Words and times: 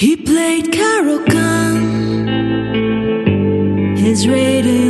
He 0.00 0.16
played 0.16 0.72
Caro-Kann. 0.72 1.76
His 3.98 4.26
rating 4.26 4.89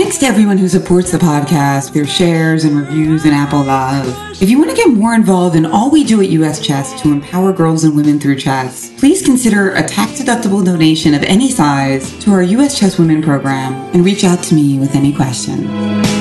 Thanks 0.00 0.18
to 0.18 0.26
everyone 0.26 0.58
who 0.58 0.68
supports 0.68 1.10
the 1.10 1.18
podcast 1.18 1.92
through 1.92 2.04
shares 2.04 2.62
and 2.62 2.76
reviews 2.76 3.24
and 3.24 3.34
Apple 3.34 3.64
Love. 3.64 4.06
If 4.40 4.48
you 4.48 4.56
want 4.56 4.70
to 4.70 4.76
get 4.76 4.90
more 4.90 5.12
involved 5.12 5.56
in 5.56 5.66
all 5.66 5.90
we 5.90 6.04
do 6.04 6.22
at 6.22 6.28
US 6.28 6.64
Chess 6.64 7.02
to 7.02 7.10
empower 7.10 7.52
girls 7.52 7.82
and 7.82 7.96
women 7.96 8.20
through 8.20 8.36
chess, 8.36 8.92
please 8.96 9.24
consider 9.24 9.72
a 9.72 9.82
tax-deductible 9.82 10.64
donation 10.64 11.14
of 11.14 11.24
any 11.24 11.50
size 11.50 12.16
to 12.20 12.30
our 12.30 12.44
US 12.44 12.78
Chess 12.78 12.96
Women 12.96 13.20
program 13.24 13.74
and 13.92 14.04
reach 14.04 14.22
out 14.22 14.40
to 14.44 14.54
me 14.54 14.78
with 14.78 14.94
any 14.94 15.12
questions. 15.12 16.17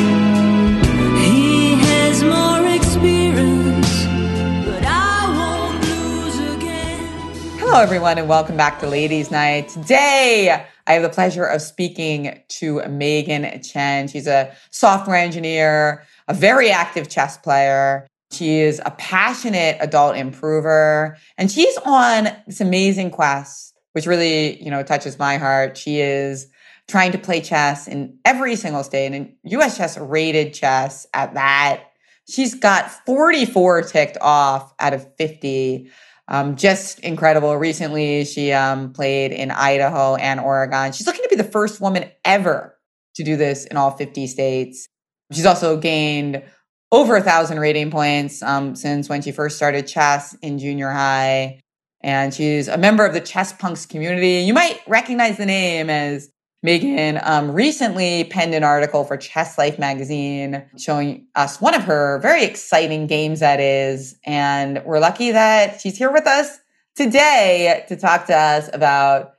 Hello, 7.77 7.85
everyone, 7.85 8.17
and 8.17 8.27
welcome 8.27 8.57
back 8.57 8.79
to 8.79 8.87
Ladies 8.87 9.29
Knight. 9.29 9.69
Today, 9.69 10.65
I 10.87 10.93
have 10.93 11.03
the 11.03 11.09
pleasure 11.09 11.43
of 11.45 11.61
speaking 11.61 12.41
to 12.47 12.81
Megan 12.87 13.61
Chen. 13.61 14.07
She's 14.07 14.25
a 14.25 14.51
software 14.71 15.15
engineer, 15.15 16.03
a 16.27 16.33
very 16.33 16.71
active 16.71 17.07
chess 17.07 17.37
player. 17.37 18.07
She 18.31 18.61
is 18.61 18.81
a 18.83 18.89
passionate 18.89 19.77
adult 19.79 20.17
improver, 20.17 21.17
and 21.37 21.51
she's 21.51 21.77
on 21.85 22.29
this 22.47 22.61
amazing 22.61 23.11
quest, 23.11 23.75
which 23.91 24.07
really, 24.07 24.59
you 24.59 24.71
know, 24.71 24.81
touches 24.81 25.19
my 25.19 25.37
heart. 25.37 25.77
She 25.77 26.01
is 26.01 26.47
trying 26.87 27.11
to 27.11 27.19
play 27.19 27.41
chess 27.41 27.87
in 27.87 28.17
every 28.25 28.55
single 28.55 28.83
state, 28.83 29.13
and 29.13 29.35
US 29.43 29.77
Chess 29.77 29.99
rated 29.99 30.51
chess 30.55 31.05
at 31.13 31.35
that. 31.35 31.83
She's 32.27 32.55
got 32.55 32.89
44 33.05 33.83
ticked 33.83 34.17
off 34.19 34.73
out 34.79 34.95
of 34.95 35.15
50 35.17 35.91
um, 36.27 36.55
just 36.55 36.99
incredible. 36.99 37.55
Recently, 37.55 38.25
she 38.25 38.51
um, 38.51 38.91
played 38.91 39.31
in 39.31 39.51
Idaho 39.51 40.15
and 40.15 40.39
Oregon. 40.39 40.91
She's 40.91 41.07
looking 41.07 41.23
to 41.23 41.29
be 41.29 41.35
the 41.35 41.43
first 41.43 41.79
woman 41.79 42.09
ever 42.25 42.77
to 43.15 43.23
do 43.23 43.35
this 43.35 43.65
in 43.65 43.77
all 43.77 43.91
50 43.91 44.27
states. 44.27 44.87
She's 45.31 45.45
also 45.45 45.77
gained 45.77 46.43
over 46.91 47.15
a 47.15 47.21
thousand 47.21 47.59
rating 47.59 47.91
points 47.91 48.41
um, 48.41 48.75
since 48.75 49.09
when 49.09 49.21
she 49.21 49.31
first 49.31 49.55
started 49.57 49.87
chess 49.87 50.35
in 50.41 50.59
junior 50.59 50.89
high. 50.89 51.59
And 52.01 52.33
she's 52.33 52.67
a 52.67 52.77
member 52.77 53.05
of 53.05 53.13
the 53.13 53.19
Chess 53.19 53.51
Punks 53.53 53.85
community. 53.85 54.39
You 54.41 54.53
might 54.53 54.79
recognize 54.87 55.37
the 55.37 55.45
name 55.45 55.89
as 55.89 56.29
Megan 56.63 57.19
um, 57.23 57.51
recently 57.51 58.23
penned 58.25 58.55
an 58.55 58.63
article 58.63 59.03
for 59.03 59.15
Chess 59.15 59.57
Life 59.57 59.77
magazine 59.77 60.65
showing 60.77 61.27
us 61.35 61.61
one 61.61 61.75
of 61.75 61.83
her 61.83 62.19
very 62.19 62.43
exciting 62.43 63.05
games 63.05 63.39
that 63.41 63.59
is. 63.59 64.15
And 64.25 64.81
we're 64.83 64.99
lucky 64.99 65.31
that 65.31 65.79
she's 65.79 65.97
here 65.97 66.11
with 66.11 66.25
us 66.25 66.59
today 66.95 67.85
to 67.87 67.95
talk 67.95 68.25
to 68.27 68.35
us 68.35 68.69
about 68.73 69.33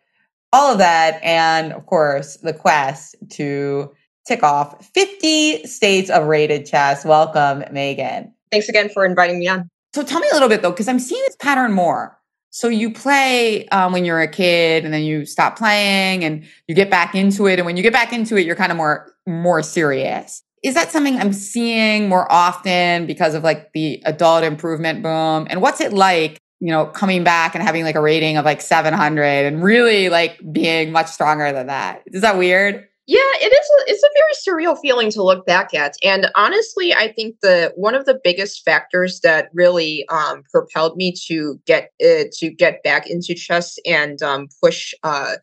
all 0.53 0.73
of 0.73 0.79
that. 0.79 1.21
And 1.25 1.73
of 1.73 1.87
course, 1.87 2.37
the 2.37 2.53
quest 2.53 3.17
to 3.31 3.93
tick 4.27 4.43
off 4.43 4.87
50 4.95 5.67
states 5.67 6.11
of 6.11 6.27
rated 6.27 6.67
chess. 6.67 7.05
Welcome, 7.05 7.65
Megan. 7.73 8.33
Thanks 8.53 8.69
again 8.69 8.89
for 8.91 9.05
inviting 9.05 9.41
me 9.41 9.49
on. 9.49 9.69
So 9.95 10.05
tell 10.05 10.21
me 10.21 10.29
a 10.31 10.35
little 10.35 10.49
bit 10.49 10.62
though, 10.62 10.71
because 10.71 10.87
I'm 10.87 11.00
seeing 11.00 11.23
this 11.27 11.37
pattern 11.37 11.73
more. 11.73 12.18
So 12.50 12.69
you 12.69 12.92
play 12.92 13.69
um, 13.69 13.92
when 13.92 14.04
you're 14.04 14.20
a 14.20 14.28
kid, 14.28 14.84
and 14.84 14.92
then 14.92 15.03
you 15.03 15.26
stop 15.26 15.59
playing, 15.59 16.25
and 16.25 16.44
you 16.66 16.75
get 16.75 16.91
back 16.91 17.14
into 17.14 17.47
it. 17.47 17.59
And 17.59 17.66
when 17.66 17.76
you 17.76 17.82
get 17.82 17.92
back 17.92 18.12
into 18.12 18.36
it, 18.36 18.47
you're 18.47 18.56
kind 18.56 18.72
of 18.72 18.76
more 18.76 19.12
more 19.26 19.62
serious. 19.62 20.42
Is 20.64 20.75
that 20.75 20.91
something 20.91 21.19
I'm 21.19 21.32
seeing 21.32 22.08
more 22.08 22.31
often 22.32 23.06
because 23.06 23.34
of 23.34 23.44
like 23.44 23.72
the 23.72 24.03
adult 24.06 24.42
improvement 24.42 25.03
boom? 25.03 25.47
And 25.48 25.62
what's 25.62 25.81
it 25.81 25.92
like, 25.92 26.38
you 26.60 26.69
know, 26.69 26.87
coming 26.87 27.22
back 27.22 27.54
and 27.54 27.62
having 27.62 27.84
like 27.84 27.94
a 27.94 28.00
rating 28.00 28.37
of 28.37 28.44
like 28.44 28.60
700 28.60 29.22
and 29.22 29.62
really 29.62 30.08
like 30.08 30.41
being 30.50 30.91
much 30.91 31.06
stronger 31.06 31.53
than 31.53 31.69
that? 31.69 32.03
Is 32.06 32.22
that 32.22 32.38
weird? 32.38 32.88
Yeah, 33.08 33.20
it 33.41 33.50
is. 33.50 33.70
A, 33.80 33.91
it's 33.92 34.02
a 34.02 34.08
very 34.14 34.64
surreal 34.66 34.78
feeling 34.78 35.10
to 35.12 35.22
look 35.22 35.46
back 35.46 35.72
at, 35.72 35.94
and 36.04 36.26
honestly, 36.34 36.92
I 36.92 37.10
think 37.10 37.36
the 37.41 37.72
one 37.74 37.94
of 37.94 38.04
the 38.04 38.20
biggest 38.22 38.62
factors 38.66 39.20
that 39.20 39.48
really 39.54 40.06
um, 40.10 40.42
propelled 40.52 40.94
me 40.98 41.14
to 41.26 41.58
get 41.64 41.91
uh, 42.04 42.24
to 42.34 42.50
get 42.50 42.82
back 42.82 43.08
into 43.08 43.34
chess 43.34 43.78
and 43.86 44.20
um, 44.22 44.48
push 44.62 44.92
uh, 45.04 45.36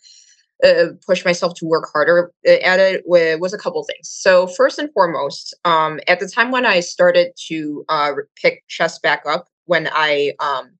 uh, 0.63 0.85
push 1.05 1.25
myself 1.25 1.55
to 1.55 1.65
work 1.65 1.89
harder 1.93 2.31
uh, 2.47 2.51
at 2.63 2.79
it 2.79 3.03
wa- 3.05 3.37
was 3.39 3.53
a 3.53 3.59
couple 3.59 3.83
things. 3.85 4.09
So 4.09 4.47
first 4.47 4.79
and 4.79 4.91
foremost, 4.93 5.55
um, 5.65 5.99
at 6.07 6.19
the 6.19 6.27
time 6.27 6.51
when 6.51 6.65
I 6.65 6.81
started 6.81 7.33
to 7.49 7.85
uh, 7.89 8.13
pick 8.41 8.63
chess 8.69 8.99
back 8.99 9.23
up, 9.27 9.47
when 9.65 9.89
I 9.93 10.33
um, 10.39 10.71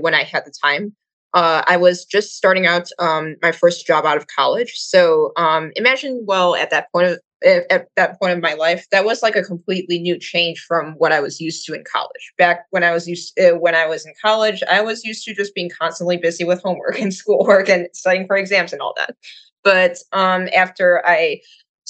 when 0.00 0.14
I 0.14 0.24
had 0.24 0.44
the 0.44 0.52
time, 0.64 0.94
uh, 1.34 1.62
I 1.66 1.76
was 1.76 2.04
just 2.04 2.36
starting 2.36 2.66
out 2.66 2.88
um, 2.98 3.36
my 3.42 3.52
first 3.52 3.86
job 3.86 4.04
out 4.04 4.16
of 4.16 4.26
college. 4.26 4.72
So 4.76 5.32
um, 5.36 5.70
imagine, 5.76 6.24
well, 6.26 6.54
at 6.54 6.70
that 6.70 6.90
point 6.92 7.06
of 7.08 7.18
at 7.44 7.70
at 7.70 7.88
that 7.96 8.18
point 8.20 8.32
of 8.32 8.42
my 8.42 8.54
life, 8.54 8.86
that 8.90 9.04
was 9.04 9.22
like 9.22 9.36
a 9.36 9.42
completely 9.42 9.98
new 9.98 10.18
change 10.18 10.60
from 10.60 10.92
what 10.94 11.12
I 11.12 11.20
was 11.20 11.40
used 11.40 11.64
to 11.66 11.74
in 11.74 11.84
college. 11.90 12.32
Back 12.36 12.66
when 12.70 12.84
I 12.84 12.92
was 12.92 13.08
used 13.08 13.38
uh, 13.38 13.52
when 13.52 13.74
I 13.74 13.86
was 13.86 14.04
in 14.04 14.12
college, 14.22 14.62
I 14.70 14.80
was 14.80 15.04
used 15.04 15.24
to 15.24 15.34
just 15.34 15.54
being 15.54 15.70
constantly 15.70 16.16
busy 16.16 16.44
with 16.44 16.62
homework 16.62 16.98
and 17.00 17.14
schoolwork 17.14 17.68
and 17.68 17.88
studying 17.92 18.26
for 18.26 18.36
exams 18.36 18.72
and 18.72 18.82
all 18.82 18.94
that. 18.96 19.14
But 19.62 19.98
um, 20.12 20.48
after 20.54 21.02
I 21.06 21.40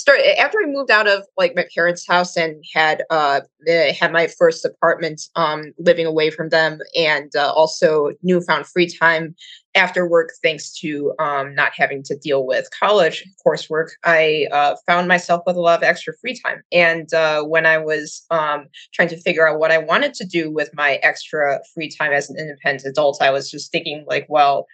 after 0.08 0.58
I 0.58 0.66
moved 0.66 0.90
out 0.90 1.06
of 1.06 1.24
like 1.36 1.54
my 1.54 1.66
parents' 1.74 2.06
house 2.06 2.36
and 2.36 2.64
had 2.72 3.02
uh 3.10 3.40
had 3.98 4.12
my 4.12 4.26
first 4.26 4.64
apartment 4.64 5.22
um 5.36 5.72
living 5.78 6.06
away 6.06 6.30
from 6.30 6.48
them 6.48 6.78
and 6.96 7.34
uh, 7.36 7.52
also 7.52 8.12
newfound 8.22 8.66
free 8.66 8.88
time 8.88 9.34
after 9.74 10.08
work 10.08 10.30
thanks 10.42 10.72
to 10.80 11.12
um 11.18 11.54
not 11.54 11.72
having 11.74 12.02
to 12.02 12.16
deal 12.16 12.46
with 12.46 12.68
college 12.78 13.24
coursework 13.46 13.90
I 14.04 14.48
uh, 14.52 14.76
found 14.86 15.08
myself 15.08 15.42
with 15.46 15.56
a 15.56 15.60
lot 15.60 15.78
of 15.78 15.84
extra 15.84 16.14
free 16.20 16.38
time. 16.38 16.62
And 16.72 17.12
uh, 17.14 17.42
when 17.44 17.66
I 17.66 17.78
was 17.78 18.24
um 18.30 18.66
trying 18.92 19.08
to 19.08 19.20
figure 19.20 19.48
out 19.48 19.58
what 19.58 19.72
I 19.72 19.78
wanted 19.78 20.14
to 20.14 20.24
do 20.24 20.50
with 20.50 20.70
my 20.74 20.94
extra 21.02 21.60
free 21.74 21.90
time 21.90 22.12
as 22.12 22.30
an 22.30 22.38
independent 22.38 22.88
adult 22.88 23.20
I 23.20 23.30
was 23.30 23.50
just 23.50 23.72
thinking 23.72 24.04
like 24.08 24.26
well 24.28 24.66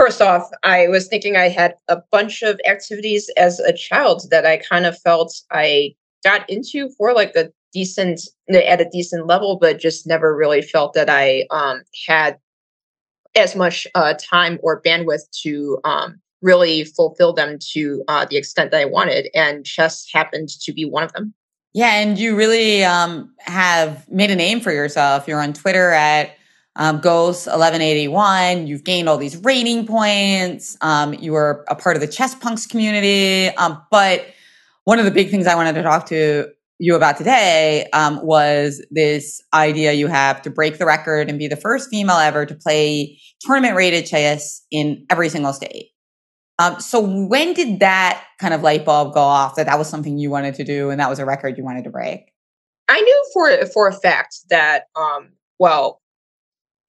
First 0.00 0.22
off, 0.22 0.48
I 0.62 0.88
was 0.88 1.08
thinking 1.08 1.36
I 1.36 1.50
had 1.50 1.74
a 1.88 1.98
bunch 2.10 2.40
of 2.40 2.58
activities 2.66 3.28
as 3.36 3.60
a 3.60 3.70
child 3.70 4.22
that 4.30 4.46
I 4.46 4.56
kind 4.56 4.86
of 4.86 4.98
felt 4.98 5.38
I 5.50 5.94
got 6.24 6.48
into 6.48 6.88
for 6.96 7.12
like 7.12 7.36
a 7.36 7.50
decent 7.74 8.22
at 8.48 8.80
a 8.80 8.88
decent 8.90 9.26
level, 9.26 9.58
but 9.60 9.78
just 9.78 10.06
never 10.06 10.34
really 10.34 10.62
felt 10.62 10.94
that 10.94 11.10
I 11.10 11.44
um, 11.50 11.82
had 12.08 12.38
as 13.36 13.54
much 13.54 13.86
uh, 13.94 14.14
time 14.14 14.58
or 14.62 14.80
bandwidth 14.80 15.28
to 15.42 15.78
um, 15.84 16.18
really 16.40 16.84
fulfill 16.84 17.34
them 17.34 17.58
to 17.72 18.02
uh, 18.08 18.24
the 18.24 18.38
extent 18.38 18.70
that 18.70 18.80
I 18.80 18.86
wanted. 18.86 19.28
And 19.34 19.66
chess 19.66 20.08
happened 20.10 20.48
to 20.62 20.72
be 20.72 20.86
one 20.86 21.02
of 21.02 21.12
them. 21.12 21.34
Yeah, 21.74 21.96
and 21.96 22.18
you 22.18 22.34
really 22.34 22.82
um, 22.84 23.34
have 23.40 24.08
made 24.08 24.30
a 24.30 24.36
name 24.36 24.60
for 24.60 24.72
yourself. 24.72 25.28
You're 25.28 25.42
on 25.42 25.52
Twitter 25.52 25.90
at 25.90 26.30
um, 26.76 27.00
Gauss 27.00 27.46
1181. 27.46 28.66
You've 28.66 28.84
gained 28.84 29.08
all 29.08 29.18
these 29.18 29.36
rating 29.38 29.86
points. 29.86 30.76
Um, 30.80 31.14
you 31.14 31.32
were 31.32 31.64
a 31.68 31.74
part 31.74 31.96
of 31.96 32.00
the 32.00 32.08
Chess 32.08 32.34
Punks 32.34 32.66
community. 32.66 33.54
Um, 33.56 33.80
but 33.90 34.26
one 34.84 34.98
of 34.98 35.04
the 35.04 35.10
big 35.10 35.30
things 35.30 35.46
I 35.46 35.54
wanted 35.54 35.74
to 35.74 35.82
talk 35.82 36.06
to 36.06 36.48
you 36.78 36.96
about 36.96 37.18
today 37.18 37.86
um, 37.92 38.24
was 38.24 38.84
this 38.90 39.42
idea 39.52 39.92
you 39.92 40.06
have 40.06 40.40
to 40.42 40.50
break 40.50 40.78
the 40.78 40.86
record 40.86 41.28
and 41.28 41.38
be 41.38 41.46
the 41.46 41.56
first 41.56 41.90
female 41.90 42.16
ever 42.16 42.46
to 42.46 42.54
play 42.54 43.20
tournament 43.40 43.76
rated 43.76 44.06
chess 44.06 44.64
in 44.70 45.04
every 45.10 45.28
single 45.28 45.52
state. 45.52 45.90
Um, 46.58 46.80
so 46.80 47.00
when 47.00 47.52
did 47.54 47.80
that 47.80 48.24
kind 48.38 48.54
of 48.54 48.62
light 48.62 48.84
bulb 48.84 49.14
go 49.14 49.20
off 49.20 49.56
that 49.56 49.66
that 49.66 49.78
was 49.78 49.88
something 49.88 50.18
you 50.18 50.30
wanted 50.30 50.54
to 50.56 50.64
do 50.64 50.90
and 50.90 51.00
that 51.00 51.08
was 51.08 51.18
a 51.18 51.24
record 51.24 51.56
you 51.58 51.64
wanted 51.64 51.84
to 51.84 51.90
break? 51.90 52.32
I 52.88 53.00
knew 53.00 53.30
for 53.32 53.66
for 53.66 53.88
a 53.88 53.92
fact 53.92 54.36
that 54.50 54.84
um 54.96 55.30
well 55.58 55.99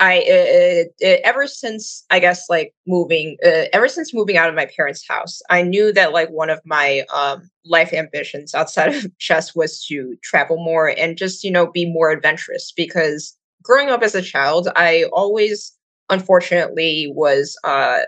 I 0.01 0.15
it, 0.15 0.95
it, 1.00 1.21
ever 1.24 1.45
since 1.45 2.03
I 2.09 2.19
guess 2.19 2.50
like 2.50 2.74
moving 2.88 3.38
uh, 3.45 3.65
ever 3.71 3.88
since 3.88 4.15
moving 4.15 4.36
out 4.36 4.50
of 4.50 4.56
my 4.56 4.65
parents' 4.65 5.07
house, 5.07 5.42
I 5.51 5.62
knew 5.62 5.94
that 5.94 6.12
like 6.12 6.30
one 6.30 6.50
of 6.50 6.59
my 6.65 7.06
um, 7.13 7.48
life 7.65 7.94
ambitions 7.94 8.56
outside 8.56 8.95
of 8.95 9.06
chess 9.19 9.56
was 9.56 9.86
to 9.86 10.18
travel 10.24 10.57
more 10.57 10.89
and 10.89 11.18
just 11.18 11.44
you 11.44 11.51
know 11.51 11.71
be 11.71 11.86
more 11.86 12.09
adventurous. 12.09 12.74
Because 12.75 13.38
growing 13.63 13.89
up 13.89 14.01
as 14.01 14.15
a 14.15 14.24
child, 14.24 14.69
I 14.75 15.06
always 15.13 15.71
unfortunately 16.09 17.13
was 17.15 17.56
uh, 17.63 18.00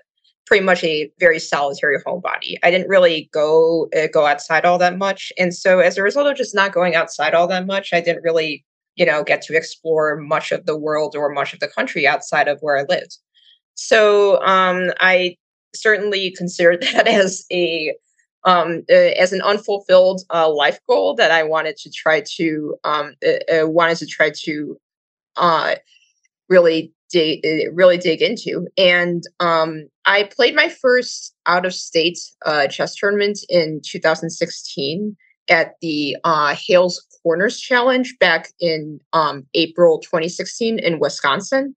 pretty 0.47 0.65
much 0.65 0.83
a 0.83 1.11
very 1.19 1.37
solitary 1.39 1.99
homebody. 2.01 2.57
I 2.63 2.71
didn't 2.71 2.89
really 2.89 3.29
go 3.31 3.87
uh, 3.95 4.07
go 4.11 4.25
outside 4.25 4.65
all 4.65 4.79
that 4.79 4.97
much, 4.97 5.31
and 5.37 5.53
so 5.53 5.77
as 5.79 5.99
a 5.99 6.03
result 6.03 6.25
of 6.25 6.37
just 6.37 6.55
not 6.55 6.73
going 6.73 6.95
outside 6.95 7.35
all 7.35 7.45
that 7.49 7.67
much, 7.67 7.93
I 7.93 8.01
didn't 8.01 8.23
really 8.23 8.65
you 8.95 9.05
know, 9.05 9.23
get 9.23 9.41
to 9.43 9.55
explore 9.55 10.17
much 10.17 10.51
of 10.51 10.65
the 10.65 10.77
world 10.77 11.15
or 11.15 11.29
much 11.29 11.53
of 11.53 11.59
the 11.59 11.67
country 11.67 12.07
outside 12.07 12.47
of 12.47 12.59
where 12.61 12.77
I 12.77 12.85
lived. 12.87 13.17
So 13.75 14.43
um, 14.43 14.91
I 14.99 15.37
certainly 15.75 16.31
considered 16.31 16.81
that 16.93 17.07
as 17.07 17.45
a 17.51 17.95
um, 18.45 18.83
uh, 18.89 19.15
as 19.17 19.31
an 19.31 19.41
unfulfilled 19.41 20.21
uh, 20.33 20.51
life 20.51 20.77
goal 20.89 21.15
that 21.15 21.31
I 21.31 21.43
wanted 21.43 21.77
to 21.77 21.89
try 21.89 22.21
to 22.35 22.75
um, 22.83 23.13
uh, 23.25 23.67
wanted 23.67 23.97
to 23.99 24.05
try 24.05 24.31
to 24.43 24.77
uh, 25.37 25.75
really 26.49 26.93
dig 27.09 27.45
really 27.71 27.97
dig 27.97 28.21
into. 28.21 28.67
And 28.77 29.23
um, 29.39 29.87
I 30.05 30.23
played 30.23 30.55
my 30.55 30.67
first 30.67 31.33
out 31.45 31.65
of 31.65 31.73
state 31.73 32.19
uh, 32.45 32.67
chess 32.67 32.95
tournament 32.95 33.39
in 33.49 33.81
2016 33.85 35.15
at 35.49 35.75
the 35.81 36.15
uh, 36.23 36.55
Hales 36.55 37.05
Corners 37.21 37.59
Challenge 37.59 38.15
back 38.19 38.49
in 38.59 38.99
um, 39.13 39.45
April 39.53 39.99
2016 39.99 40.79
in 40.79 40.99
Wisconsin. 40.99 41.75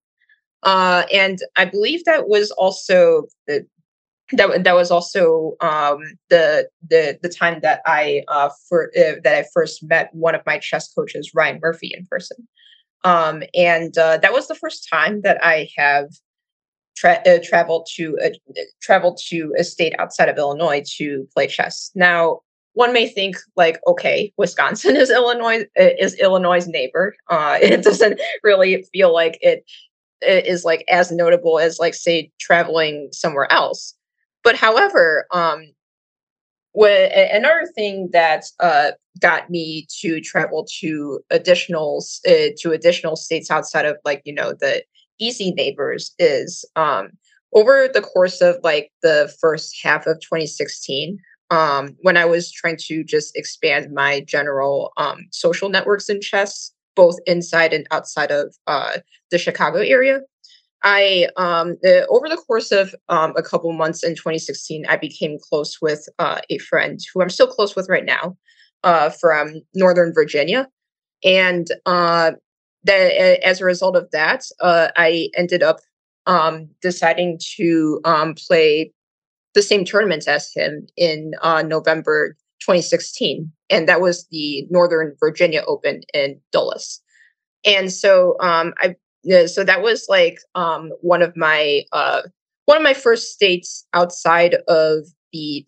Uh, 0.63 1.05
and 1.13 1.39
I 1.57 1.65
believe 1.65 2.05
that 2.05 2.29
was 2.29 2.51
also 2.53 3.27
the 3.47 3.67
that 4.33 4.65
that 4.65 4.75
was 4.75 4.91
also 4.91 5.57
um, 5.61 5.99
the 6.31 6.69
the 6.89 7.19
the 7.23 7.29
time 7.29 7.61
that 7.61 7.81
I 7.87 8.25
uh, 8.29 8.51
for 8.69 8.91
uh, 8.97 9.21
that 9.23 9.35
I 9.35 9.45
first 9.55 9.85
met 9.85 10.11
one 10.13 10.35
of 10.35 10.43
my 10.45 10.59
chess 10.59 10.93
coaches, 10.93 11.31
Ryan 11.35 11.61
Murphy, 11.63 11.93
in 11.97 12.07
person. 12.07 12.49
Um, 13.05 13.45
and 13.55 13.97
uh, 13.97 14.17
that 14.19 14.33
was 14.33 14.49
the 14.49 14.57
first 14.57 14.89
time 14.91 15.21
that 15.21 15.43
I 15.45 15.69
have 15.77 16.09
tra- 16.97 17.23
uh, 17.25 17.39
traveled 17.45 17.87
to 17.95 18.19
uh, 18.25 18.31
traveled 18.83 19.21
to 19.29 19.55
a 19.57 19.63
state 19.63 19.95
outside 19.99 20.29
of 20.29 20.39
Illinois 20.39 20.83
to 20.97 21.29
play 21.33 21.47
chess. 21.47 21.93
Now, 21.95 22.41
one 22.77 22.93
may 22.93 23.09
think 23.09 23.39
like, 23.57 23.81
okay, 23.87 24.35
Wisconsin 24.37 24.97
is 24.97 25.11
Illinois 25.11 25.65
is 25.77 26.15
Illinois' 26.21 26.69
neighbor. 26.69 27.17
Uh, 27.31 27.59
it 27.63 27.83
doesn't 27.83 28.21
really 28.45 28.87
feel 28.93 29.15
like 29.15 29.39
it, 29.41 29.65
it 30.21 30.47
is 30.47 30.63
like 30.63 30.85
as 30.87 31.11
notable 31.11 31.59
as 31.59 31.79
like 31.79 31.95
say 31.95 32.31
traveling 32.39 33.09
somewhere 33.13 33.51
else. 33.51 33.95
But 34.45 34.57
however, 34.57 35.27
um, 35.33 35.65
when, 36.73 37.11
another 37.33 37.67
thing 37.75 38.11
that 38.13 38.45
uh, 38.61 38.91
got 39.23 39.49
me 39.49 39.87
to 40.01 40.21
travel 40.21 40.67
to 40.81 41.21
additional 41.31 42.05
uh, 42.29 42.53
to 42.59 42.73
additional 42.73 43.17
states 43.17 43.51
outside 43.51 43.87
of 43.87 43.97
like 44.05 44.21
you 44.27 44.35
know 44.35 44.53
the 44.53 44.85
easy 45.19 45.51
neighbors 45.53 46.15
is 46.19 46.63
um, 46.77 47.09
over 47.55 47.89
the 47.89 48.03
course 48.03 48.43
of 48.43 48.57
like 48.63 48.93
the 49.03 49.35
first 49.41 49.79
half 49.83 50.07
of 50.07 50.21
2016 50.21 51.19
um, 51.51 51.97
when 52.03 52.17
I 52.17 52.25
was 52.25 52.51
trying 52.51 52.77
to 52.87 53.05
just 53.05 53.37
expand 53.37 53.93
my 53.93 54.21
general 54.21 54.93
um, 54.97 55.27
social 55.31 55.69
networks 55.69 56.09
in 56.09 56.21
chess, 56.21 56.73
both 56.95 57.17
inside 57.27 57.73
and 57.73 57.87
outside 57.91 58.31
of 58.31 58.55
uh, 58.67 58.99
the 59.31 59.39
Chicago 59.39 59.79
area. 59.79 60.21
I 60.83 61.29
um, 61.37 61.77
the, 61.83 62.07
over 62.09 62.29
the 62.29 62.37
course 62.37 62.71
of 62.71 62.95
um, 63.09 63.33
a 63.37 63.43
couple 63.43 63.73
months 63.73 64.05
in 64.05 64.15
2016, 64.15 64.87
I 64.89 64.97
became 64.97 65.39
close 65.41 65.81
with 65.81 66.09
uh, 66.19 66.41
a 66.51 66.59
friend 66.59 67.01
who 67.13 67.23
I'm 67.23 67.31
still 67.31 67.47
close 67.47 67.75
with 67.75 67.89
right 67.89 68.05
now 68.05 68.37
uh, 68.85 69.11
from 69.11 69.63
Northern 69.75 70.13
Virginia, 70.13 70.69
and 71.25 71.67
uh, 71.87 72.33
that 72.85 73.45
as 73.45 73.61
a 73.61 73.65
result 73.65 73.97
of 73.97 74.11
that, 74.13 74.45
uh, 74.61 74.89
I 74.97 75.31
ended 75.37 75.63
up 75.63 75.79
um, 76.27 76.69
deciding 76.83 77.39
to 77.57 78.01
um, 78.05 78.35
play 78.35 78.93
the 79.57 79.63
same 79.63 79.85
tournament 79.85 80.29
as 80.29 80.53
him 80.55 80.87
in 80.97 81.33
uh, 81.43 81.63
November 81.63 82.37
2016, 82.61 83.51
and 83.71 83.89
that 83.89 84.03
was 84.03 84.27
the 84.31 84.67
Northern 84.71 85.17
Virginia 85.19 85.63
Open 85.67 86.03
in 86.13 86.39
Dulles. 86.53 87.01
And 87.65 87.91
so 87.91 88.37
um, 88.41 88.75
I 88.79 88.95
so 89.47 89.65
that 89.65 89.83
was 89.83 90.07
like 90.09 90.39
um, 90.55 90.93
one 91.01 91.23
of 91.23 91.37
my 91.37 91.83
uh, 91.91 92.23
one 92.67 92.77
of 92.77 92.83
my 92.83 92.95
first 92.95 93.33
states 93.33 93.87
outside 93.95 94.57
of 94.69 95.07
the 95.33 95.65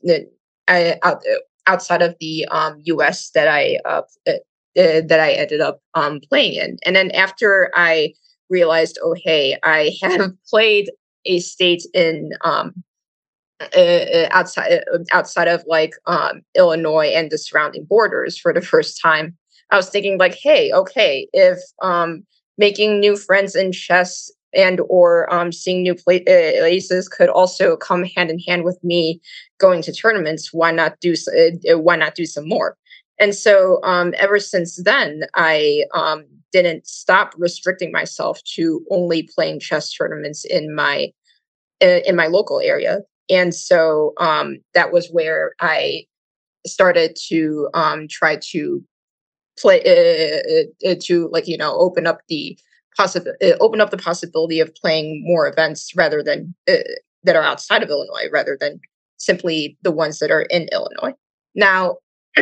uh, 0.68 0.92
out, 1.02 1.22
outside 1.66 2.02
of 2.02 2.14
the 2.20 2.46
um, 2.50 2.78
U.S. 2.84 3.30
that 3.30 3.48
I 3.48 3.78
uh, 3.86 4.02
uh, 4.28 4.32
that 4.76 5.18
I 5.18 5.32
ended 5.32 5.62
up 5.62 5.80
um, 5.94 6.20
playing 6.28 6.54
in. 6.54 6.76
And 6.84 6.94
then 6.94 7.10
after 7.12 7.70
I 7.74 8.12
realized, 8.50 8.98
oh 9.02 9.14
hey, 9.14 9.56
I 9.62 9.96
have 10.02 10.32
played 10.48 10.90
a 11.24 11.40
state 11.40 11.84
in 11.94 12.30
um, 12.44 12.84
uh, 13.60 13.76
uh, 13.76 14.28
outside 14.30 14.84
uh, 14.94 14.98
outside 15.10 15.48
of 15.48 15.64
like 15.66 15.92
um, 16.06 16.42
Illinois 16.54 17.08
and 17.08 17.28
the 17.28 17.36
surrounding 17.36 17.84
borders 17.84 18.38
for 18.38 18.52
the 18.52 18.60
first 18.60 19.00
time. 19.02 19.36
I 19.72 19.76
was 19.76 19.90
thinking 19.90 20.16
like, 20.16 20.36
hey, 20.36 20.72
okay, 20.72 21.28
if 21.32 21.58
um, 21.82 22.24
making 22.56 23.00
new 23.00 23.16
friends 23.16 23.56
in 23.56 23.72
chess 23.72 24.30
and 24.54 24.80
or 24.88 25.32
um, 25.34 25.50
seeing 25.50 25.82
new 25.82 25.96
places 25.96 27.08
could 27.08 27.28
also 27.28 27.76
come 27.76 28.04
hand 28.04 28.30
in 28.30 28.38
hand 28.38 28.62
with 28.62 28.78
me 28.84 29.20
going 29.58 29.82
to 29.82 29.92
tournaments, 29.92 30.52
why 30.52 30.70
not 30.70 31.00
do 31.00 31.14
uh, 31.14 31.78
why 31.78 31.96
not 31.96 32.14
do 32.14 32.26
some 32.26 32.48
more? 32.48 32.76
And 33.18 33.34
so 33.34 33.80
um, 33.82 34.14
ever 34.18 34.38
since 34.38 34.76
then, 34.76 35.22
I 35.34 35.82
um, 35.94 36.26
didn't 36.52 36.86
stop 36.86 37.34
restricting 37.36 37.90
myself 37.90 38.40
to 38.54 38.86
only 38.92 39.28
playing 39.34 39.58
chess 39.58 39.92
tournaments 39.92 40.44
in 40.44 40.72
my 40.76 41.12
in 41.80 42.14
my 42.14 42.28
local 42.28 42.60
area 42.60 43.00
and 43.30 43.54
so 43.54 44.12
um, 44.18 44.58
that 44.74 44.92
was 44.92 45.08
where 45.08 45.52
I 45.60 46.04
started 46.66 47.16
to 47.28 47.68
um, 47.74 48.08
try 48.08 48.36
to 48.50 48.84
play 49.58 49.80
uh, 49.84 50.88
uh, 50.88 50.94
to 51.02 51.28
like 51.32 51.48
you 51.48 51.56
know 51.56 51.74
open 51.76 52.06
up 52.06 52.20
the 52.28 52.58
possible 52.96 53.32
uh, 53.42 53.56
open 53.60 53.80
up 53.80 53.90
the 53.90 53.96
possibility 53.96 54.60
of 54.60 54.74
playing 54.74 55.22
more 55.24 55.48
events 55.48 55.92
rather 55.96 56.22
than 56.22 56.54
that 56.66 57.36
are 57.36 57.42
outside 57.42 57.82
of 57.82 57.90
Illinois 57.90 58.28
rather 58.32 58.56
than 58.60 58.80
simply 59.18 59.76
the 59.82 59.90
ones 59.90 60.18
that 60.20 60.30
are 60.30 60.42
in 60.42 60.68
Illinois. 60.72 61.14
Now, 61.54 61.96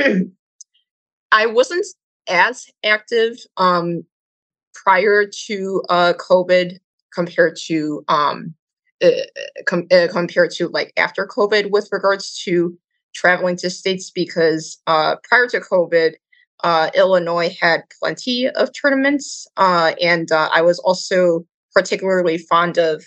I 1.32 1.46
wasn't 1.46 1.86
as 2.28 2.66
active 2.84 3.38
um, 3.56 4.04
prior 4.74 5.26
to 5.46 5.82
uh, 5.88 6.12
COVID 6.14 6.78
compared 7.12 7.56
to 7.66 8.04
um, 8.08 8.54
uh, 9.04 9.10
com- 9.66 9.86
uh, 9.92 10.08
compared 10.10 10.50
to 10.50 10.68
like 10.68 10.90
after 10.96 11.26
COVID 11.26 11.70
with 11.70 11.86
regards 11.92 12.40
to 12.44 12.78
traveling 13.14 13.56
to 13.56 13.68
states 13.68 14.10
because 14.10 14.78
uh, 14.86 15.16
prior 15.22 15.46
to 15.48 15.60
COVID, 15.60 16.12
uh, 16.64 16.90
Illinois 16.94 17.54
had 17.60 17.82
plenty 18.00 18.48
of 18.48 18.70
tournaments, 18.72 19.46
uh, 19.58 19.92
and 20.00 20.32
I 20.32 20.62
was 20.62 20.78
also 20.78 21.44
particularly 21.74 22.38
fond 22.38 22.78
of 22.78 23.04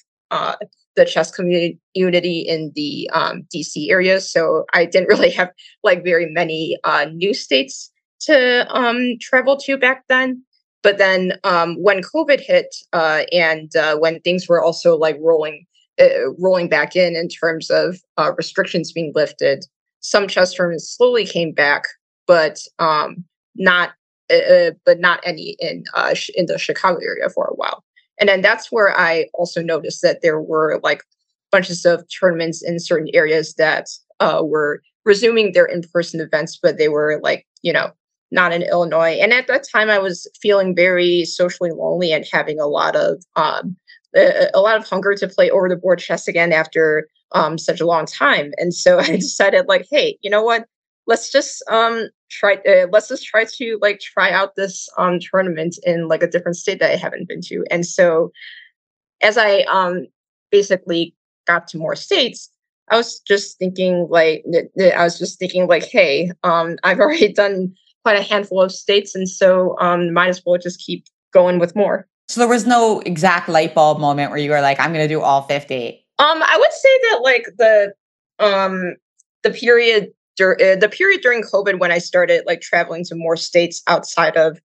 the 0.95 1.05
chess 1.05 1.31
community 1.31 2.39
in 2.39 2.71
the 2.75 3.09
um, 3.11 3.47
DC 3.53 3.89
area. 3.89 4.21
So 4.21 4.65
I 4.73 4.85
didn't 4.85 5.07
really 5.09 5.31
have 5.31 5.49
like 5.83 6.03
very 6.03 6.27
many 6.31 6.77
new 7.13 7.33
states 7.33 7.91
to 8.21 8.67
um, 8.71 9.17
travel 9.19 9.57
to 9.57 9.75
back 9.75 10.03
then. 10.07 10.43
But 10.83 10.99
then 10.99 11.33
um, 11.43 11.75
when 11.81 12.01
COVID 12.01 12.39
hit 12.39 12.75
and 12.93 13.71
when 13.99 14.19
things 14.21 14.47
were 14.47 14.63
also 14.63 14.95
like 14.95 15.17
rolling 15.19 15.65
uh, 15.99 16.31
rolling 16.37 16.69
back 16.69 16.95
in 16.95 17.15
in 17.15 17.27
terms 17.27 17.69
of 17.69 17.99
uh, 18.17 18.31
restrictions 18.37 18.91
being 18.91 19.11
lifted. 19.15 19.65
Some 20.01 20.27
chess 20.27 20.53
tournaments 20.53 20.95
slowly 20.95 21.25
came 21.25 21.51
back, 21.51 21.83
but 22.25 22.59
um, 22.79 23.23
not 23.55 23.91
uh, 24.31 24.35
uh 24.35 24.71
but 24.85 24.99
not 24.99 25.19
any 25.23 25.55
in 25.59 25.83
uh, 25.93 26.15
in 26.35 26.45
the 26.45 26.57
Chicago 26.57 26.99
area 27.03 27.29
for 27.29 27.45
a 27.45 27.55
while. 27.55 27.83
And 28.19 28.29
then 28.29 28.41
that's 28.41 28.71
where 28.71 28.97
I 28.97 29.27
also 29.33 29.61
noticed 29.61 30.01
that 30.01 30.21
there 30.21 30.41
were 30.41 30.79
like 30.83 31.03
bunches 31.51 31.85
of 31.85 32.05
tournaments 32.09 32.61
in 32.61 32.79
certain 32.79 33.09
areas 33.13 33.55
that 33.55 33.87
were 34.41 34.81
resuming 35.05 35.53
their 35.53 35.65
in-person 35.65 36.19
events, 36.19 36.59
but 36.61 36.77
they 36.77 36.89
were 36.89 37.19
like 37.23 37.45
you 37.61 37.73
know 37.73 37.91
not 38.31 38.53
in 38.53 38.61
Illinois. 38.61 39.17
And 39.19 39.33
at 39.33 39.47
that 39.47 39.65
time, 39.71 39.89
I 39.89 39.99
was 39.99 40.27
feeling 40.41 40.75
very 40.75 41.25
socially 41.25 41.71
lonely 41.71 42.11
and 42.11 42.25
having 42.31 42.59
a 42.59 42.67
lot 42.67 42.95
of 42.95 43.23
um, 43.35 43.75
a, 44.15 44.49
a 44.53 44.61
lot 44.61 44.77
of 44.77 44.87
hunger 44.87 45.13
to 45.13 45.27
play 45.27 45.49
over 45.49 45.69
the 45.69 45.75
board 45.75 45.99
chess 45.99 46.27
again 46.27 46.51
after 46.51 47.07
um, 47.33 47.57
such 47.57 47.79
a 47.79 47.85
long 47.85 48.05
time. 48.05 48.51
And 48.57 48.73
so 48.73 48.99
I 48.99 49.15
decided, 49.17 49.67
like, 49.67 49.87
hey, 49.91 50.17
you 50.21 50.29
know 50.29 50.43
what? 50.43 50.65
let's 51.09 51.31
just 51.31 51.63
um 51.69 52.07
try 52.29 52.53
uh, 52.67 52.85
let's 52.91 53.09
just 53.09 53.25
try 53.25 53.43
to 53.43 53.79
like 53.81 53.99
try 53.99 54.31
out 54.31 54.55
this 54.55 54.87
um 54.97 55.19
tournament 55.19 55.75
in 55.83 56.07
like 56.07 56.23
a 56.23 56.27
different 56.27 56.55
state 56.55 56.79
that 56.79 56.91
I 56.91 56.95
haven't 56.95 57.27
been 57.27 57.41
to. 57.41 57.65
And 57.71 57.85
so 57.85 58.31
as 59.19 59.37
I 59.37 59.61
um 59.61 60.07
basically 60.51 61.15
got 61.47 61.67
to 61.69 61.77
more 61.77 61.95
states, 61.95 62.51
I 62.89 62.95
was 62.95 63.19
just 63.21 63.57
thinking 63.57 64.07
like 64.09 64.45
I 64.95 65.03
was 65.03 65.17
just 65.17 65.39
thinking 65.39 65.67
like, 65.67 65.83
hey, 65.83 66.31
um 66.43 66.77
I've 66.83 66.99
already 67.03 67.33
done 67.33 67.73
quite 68.03 68.19
a 68.19 68.21
handful 68.21 68.61
of 68.61 68.71
states, 68.71 69.15
and 69.15 69.27
so 69.27 69.75
um 69.81 70.13
might 70.13 70.29
as 70.29 70.41
well 70.45 70.59
just 70.59 70.79
keep 70.79 71.05
going 71.33 71.57
with 71.59 71.75
more. 71.75 72.07
So 72.29 72.39
there 72.39 72.47
was 72.47 72.67
no 72.67 72.99
exact 72.99 73.49
light 73.49 73.73
bulb 73.73 73.99
moment 73.99 74.29
where 74.29 74.39
you 74.39 74.51
were 74.51 74.61
like, 74.61 74.79
I'm 74.79 74.93
going 74.93 75.03
to 75.03 75.13
do 75.13 75.19
all 75.19 75.41
50. 75.41 76.05
Um, 76.19 76.43
I 76.43 76.57
would 76.59 76.71
say 76.71 76.99
that 77.09 77.19
like 77.23 77.45
the 77.57 77.93
um 78.37 78.95
the 79.41 79.49
period 79.49 80.11
dur- 80.37 80.57
uh, 80.61 80.75
the 80.75 80.89
period 80.89 81.21
during 81.21 81.41
COVID 81.41 81.79
when 81.79 81.91
I 81.91 81.97
started 81.97 82.43
like 82.45 82.61
traveling 82.61 83.03
to 83.05 83.15
more 83.15 83.35
states 83.35 83.81
outside 83.87 84.37
of 84.37 84.59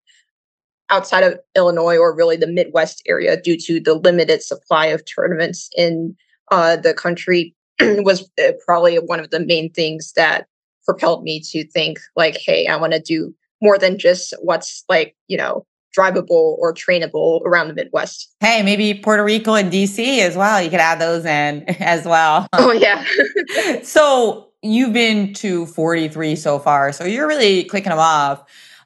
outside 0.91 1.25
of 1.25 1.41
Illinois 1.57 1.97
or 1.97 2.15
really 2.15 2.37
the 2.37 2.47
Midwest 2.47 3.03
area 3.07 3.41
due 3.41 3.57
to 3.57 3.81
the 3.81 3.95
limited 3.95 4.43
supply 4.43 4.87
of 4.87 5.03
tournaments 5.07 5.71
in 5.75 6.15
uh, 6.53 6.77
the 6.77 6.93
country 6.93 7.55
was 7.81 8.31
uh, 8.39 8.53
probably 8.67 8.97
one 8.97 9.21
of 9.21 9.31
the 9.31 9.41
main 9.41 9.73
things 9.73 10.13
that 10.17 10.47
propelled 10.85 11.23
me 11.23 11.41
to 11.41 11.67
think 11.69 11.99
like, 12.15 12.37
hey, 12.37 12.67
I 12.67 12.77
want 12.77 12.93
to 12.93 13.01
do 13.01 13.35
more 13.63 13.79
than 13.79 13.99
just 13.99 14.35
what's 14.43 14.85
like 14.91 15.17
you 15.29 15.39
know 15.39 15.65
drivable 15.97 16.57
or 16.59 16.75
trainable 16.75 17.43
around 17.43 17.69
the 17.69 17.75
Midwest. 17.75 18.35
Hey, 18.41 18.63
maybe 18.63 18.95
Puerto 18.95 19.25
Rico 19.25 19.55
and 19.55 19.73
DC 19.73 20.19
as 20.19 20.37
well. 20.37 20.61
You 20.61 20.71
could 20.71 20.81
add 20.81 21.01
those 21.01 21.25
in 21.25 21.65
as 21.81 22.05
well. 22.05 22.47
Oh, 22.53 22.73
yeah. 22.73 23.05
so 23.83 24.51
you've 24.63 24.93
been 24.93 25.33
to 25.35 25.67
43 25.67 26.37
so 26.37 26.59
far. 26.59 26.93
So 26.93 27.05
you're 27.05 27.29
really 27.29 27.65
clicking 27.65 27.91
them 27.91 27.99
off. 27.99 28.41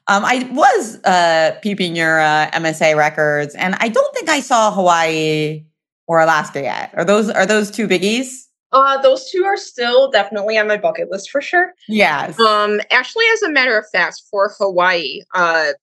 Um, 0.07 0.25
I 0.25 0.49
was 0.51 1.03
uh, 1.03 1.57
peeping 1.61 1.95
your 1.95 2.19
uh, 2.19 2.49
MSA 2.51 2.97
records, 2.97 3.53
and 3.53 3.75
I 3.79 3.89
don't 3.89 4.15
think 4.15 4.27
I 4.27 4.39
saw 4.39 4.71
Hawaii 4.71 5.65
or 6.07 6.19
Alaska 6.19 6.61
yet. 6.61 6.91
Are 6.95 7.05
those 7.05 7.29
are 7.29 7.45
those 7.45 7.69
two 7.69 7.87
biggies? 7.87 8.47
Uh, 8.71 8.99
those 9.01 9.29
two 9.29 9.43
are 9.43 9.57
still 9.57 10.09
definitely 10.09 10.57
on 10.57 10.67
my 10.67 10.77
bucket 10.77 11.11
list 11.11 11.29
for 11.29 11.41
sure. 11.41 11.73
Yes. 11.87 12.39
Um, 12.39 12.81
actually, 12.91 13.25
as 13.33 13.43
a 13.43 13.49
matter 13.49 13.77
of 13.77 13.85
fact, 13.91 14.21
for 14.29 14.53
Hawaii, 14.57 15.21
uh, 15.35 15.73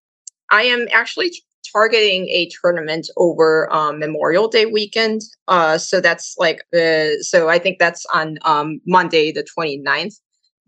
I 0.50 0.62
am 0.62 0.86
actually 0.92 1.32
targeting 1.72 2.28
a 2.28 2.48
tournament 2.60 3.08
over 3.16 3.72
um, 3.72 3.98
Memorial 3.98 4.48
Day 4.48 4.66
weekend. 4.66 5.22
Uh, 5.48 5.78
so 5.78 6.00
that's 6.00 6.34
like, 6.38 6.62
uh, 6.74 7.20
so 7.20 7.48
I 7.48 7.58
think 7.58 7.78
that's 7.78 8.06
on 8.14 8.38
um, 8.42 8.80
Monday, 8.86 9.32
the 9.32 9.46
29th. 9.58 10.14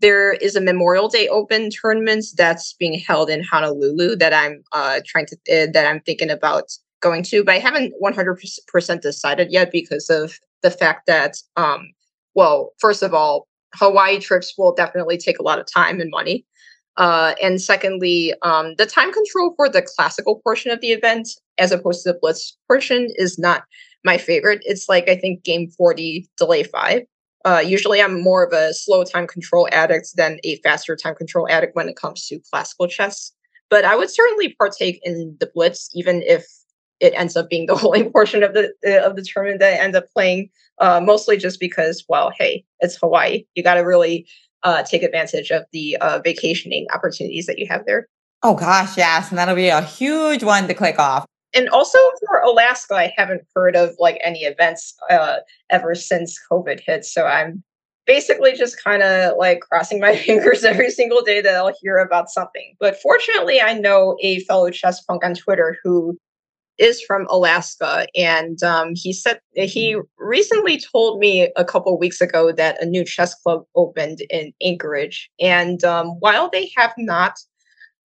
There 0.01 0.33
is 0.33 0.55
a 0.55 0.61
Memorial 0.61 1.09
Day 1.09 1.27
Open 1.27 1.69
tournament 1.69 2.25
that's 2.37 2.73
being 2.73 2.99
held 2.99 3.29
in 3.29 3.43
Honolulu 3.43 4.15
that 4.17 4.33
I'm 4.33 4.63
uh, 4.71 5.01
trying 5.05 5.25
to, 5.27 5.35
uh, 5.35 5.67
that 5.73 5.85
I'm 5.85 6.01
thinking 6.01 6.29
about 6.29 6.71
going 7.01 7.23
to, 7.23 7.43
but 7.43 7.55
I 7.55 7.59
haven't 7.59 7.93
100% 8.01 9.01
decided 9.01 9.51
yet 9.51 9.71
because 9.71 10.09
of 10.09 10.39
the 10.61 10.71
fact 10.71 11.05
that, 11.07 11.37
um, 11.55 11.89
well, 12.33 12.73
first 12.79 13.03
of 13.03 13.13
all, 13.13 13.47
Hawaii 13.75 14.19
trips 14.19 14.53
will 14.57 14.73
definitely 14.73 15.17
take 15.17 15.39
a 15.39 15.43
lot 15.43 15.59
of 15.59 15.65
time 15.71 15.99
and 15.99 16.09
money. 16.09 16.45
Uh, 16.99 17.33
and 17.41 17.61
secondly, 17.61 18.33
um, 18.41 18.75
the 18.77 18.85
time 18.85 19.11
control 19.13 19.53
for 19.55 19.69
the 19.69 19.81
classical 19.81 20.41
portion 20.43 20.69
of 20.69 20.81
the 20.81 20.91
event, 20.91 21.29
as 21.57 21.71
opposed 21.71 22.03
to 22.03 22.11
the 22.11 22.19
blitz 22.19 22.57
portion, 22.67 23.07
is 23.15 23.39
not 23.39 23.63
my 24.03 24.17
favorite. 24.17 24.61
It's 24.65 24.89
like 24.89 25.07
I 25.09 25.15
think 25.15 25.43
game 25.43 25.69
40, 25.71 26.27
delay 26.37 26.63
five. 26.63 27.03
Uh, 27.45 27.63
usually, 27.65 28.01
I'm 28.01 28.21
more 28.21 28.43
of 28.43 28.51
a 28.51 28.73
slow 28.73 29.05
time 29.05 29.27
control 29.27 29.69
addict 29.71 30.09
than 30.17 30.39
a 30.43 30.57
faster 30.57 30.97
time 30.97 31.15
control 31.15 31.47
addict 31.49 31.73
when 31.73 31.87
it 31.87 31.95
comes 31.95 32.27
to 32.27 32.41
classical 32.51 32.87
chess. 32.87 33.31
But 33.69 33.85
I 33.85 33.95
would 33.95 34.09
certainly 34.09 34.53
partake 34.59 34.99
in 35.03 35.37
the 35.39 35.49
blitz, 35.53 35.89
even 35.93 36.21
if 36.23 36.45
it 36.99 37.13
ends 37.15 37.37
up 37.37 37.49
being 37.49 37.67
the 37.67 37.79
only 37.85 38.09
portion 38.09 38.43
of 38.43 38.53
the 38.53 38.73
uh, 38.85 39.07
of 39.07 39.15
the 39.15 39.21
tournament 39.21 39.61
that 39.61 39.73
I 39.73 39.77
end 39.77 39.95
up 39.95 40.05
playing. 40.13 40.49
Uh, 40.79 40.99
mostly 41.01 41.37
just 41.37 41.61
because, 41.61 42.03
well, 42.09 42.31
hey, 42.37 42.65
it's 42.81 42.97
Hawaii. 42.97 43.43
You 43.55 43.63
got 43.63 43.75
to 43.75 43.81
really 43.81 44.27
uh, 44.63 44.83
take 44.83 45.03
advantage 45.03 45.51
of 45.51 45.63
the 45.71 45.97
uh, 46.01 46.19
vacationing 46.23 46.87
opportunities 46.93 47.45
that 47.45 47.59
you 47.59 47.67
have 47.67 47.85
there. 47.85 48.07
Oh 48.43 48.55
gosh, 48.55 48.97
yes, 48.97 49.29
and 49.29 49.37
that'll 49.37 49.55
be 49.55 49.67
a 49.67 49.81
huge 49.81 50.43
one 50.43 50.67
to 50.67 50.73
click 50.73 50.97
off. 50.97 51.25
And 51.53 51.67
also 51.69 51.97
for 52.25 52.39
Alaska, 52.39 52.95
I 52.95 53.13
haven't 53.17 53.41
heard 53.55 53.75
of 53.75 53.95
like 53.99 54.19
any 54.23 54.41
events 54.41 54.95
uh, 55.09 55.37
ever 55.69 55.95
since 55.95 56.39
COVID 56.51 56.79
hit. 56.79 57.05
So 57.05 57.25
I'm 57.25 57.63
basically 58.05 58.55
just 58.55 58.81
kind 58.83 59.03
of 59.03 59.37
like 59.37 59.61
crossing 59.61 59.99
my 59.99 60.15
fingers 60.25 60.63
every 60.63 60.89
single 60.89 61.21
day 61.21 61.41
that 61.41 61.55
I'll 61.55 61.73
hear 61.81 61.97
about 61.97 62.29
something. 62.29 62.75
But 62.79 62.99
fortunately, 63.01 63.61
I 63.61 63.73
know 63.73 64.17
a 64.21 64.39
fellow 64.41 64.69
chess 64.69 65.01
punk 65.01 65.23
on 65.25 65.33
Twitter 65.35 65.77
who 65.83 66.17
is 66.79 67.01
from 67.01 67.27
Alaska, 67.29 68.07
and 68.15 68.61
um, 68.63 68.93
he 68.95 69.13
said 69.13 69.39
he 69.53 69.97
recently 70.17 70.79
told 70.79 71.19
me 71.19 71.51
a 71.55 71.65
couple 71.65 71.97
weeks 71.99 72.21
ago 72.21 72.51
that 72.51 72.81
a 72.81 72.85
new 72.85 73.03
chess 73.03 73.35
club 73.35 73.63
opened 73.75 74.19
in 74.29 74.53
Anchorage, 74.61 75.29
and 75.39 75.83
um, 75.83 76.07
while 76.19 76.49
they 76.49 76.71
have 76.77 76.93
not 76.97 77.33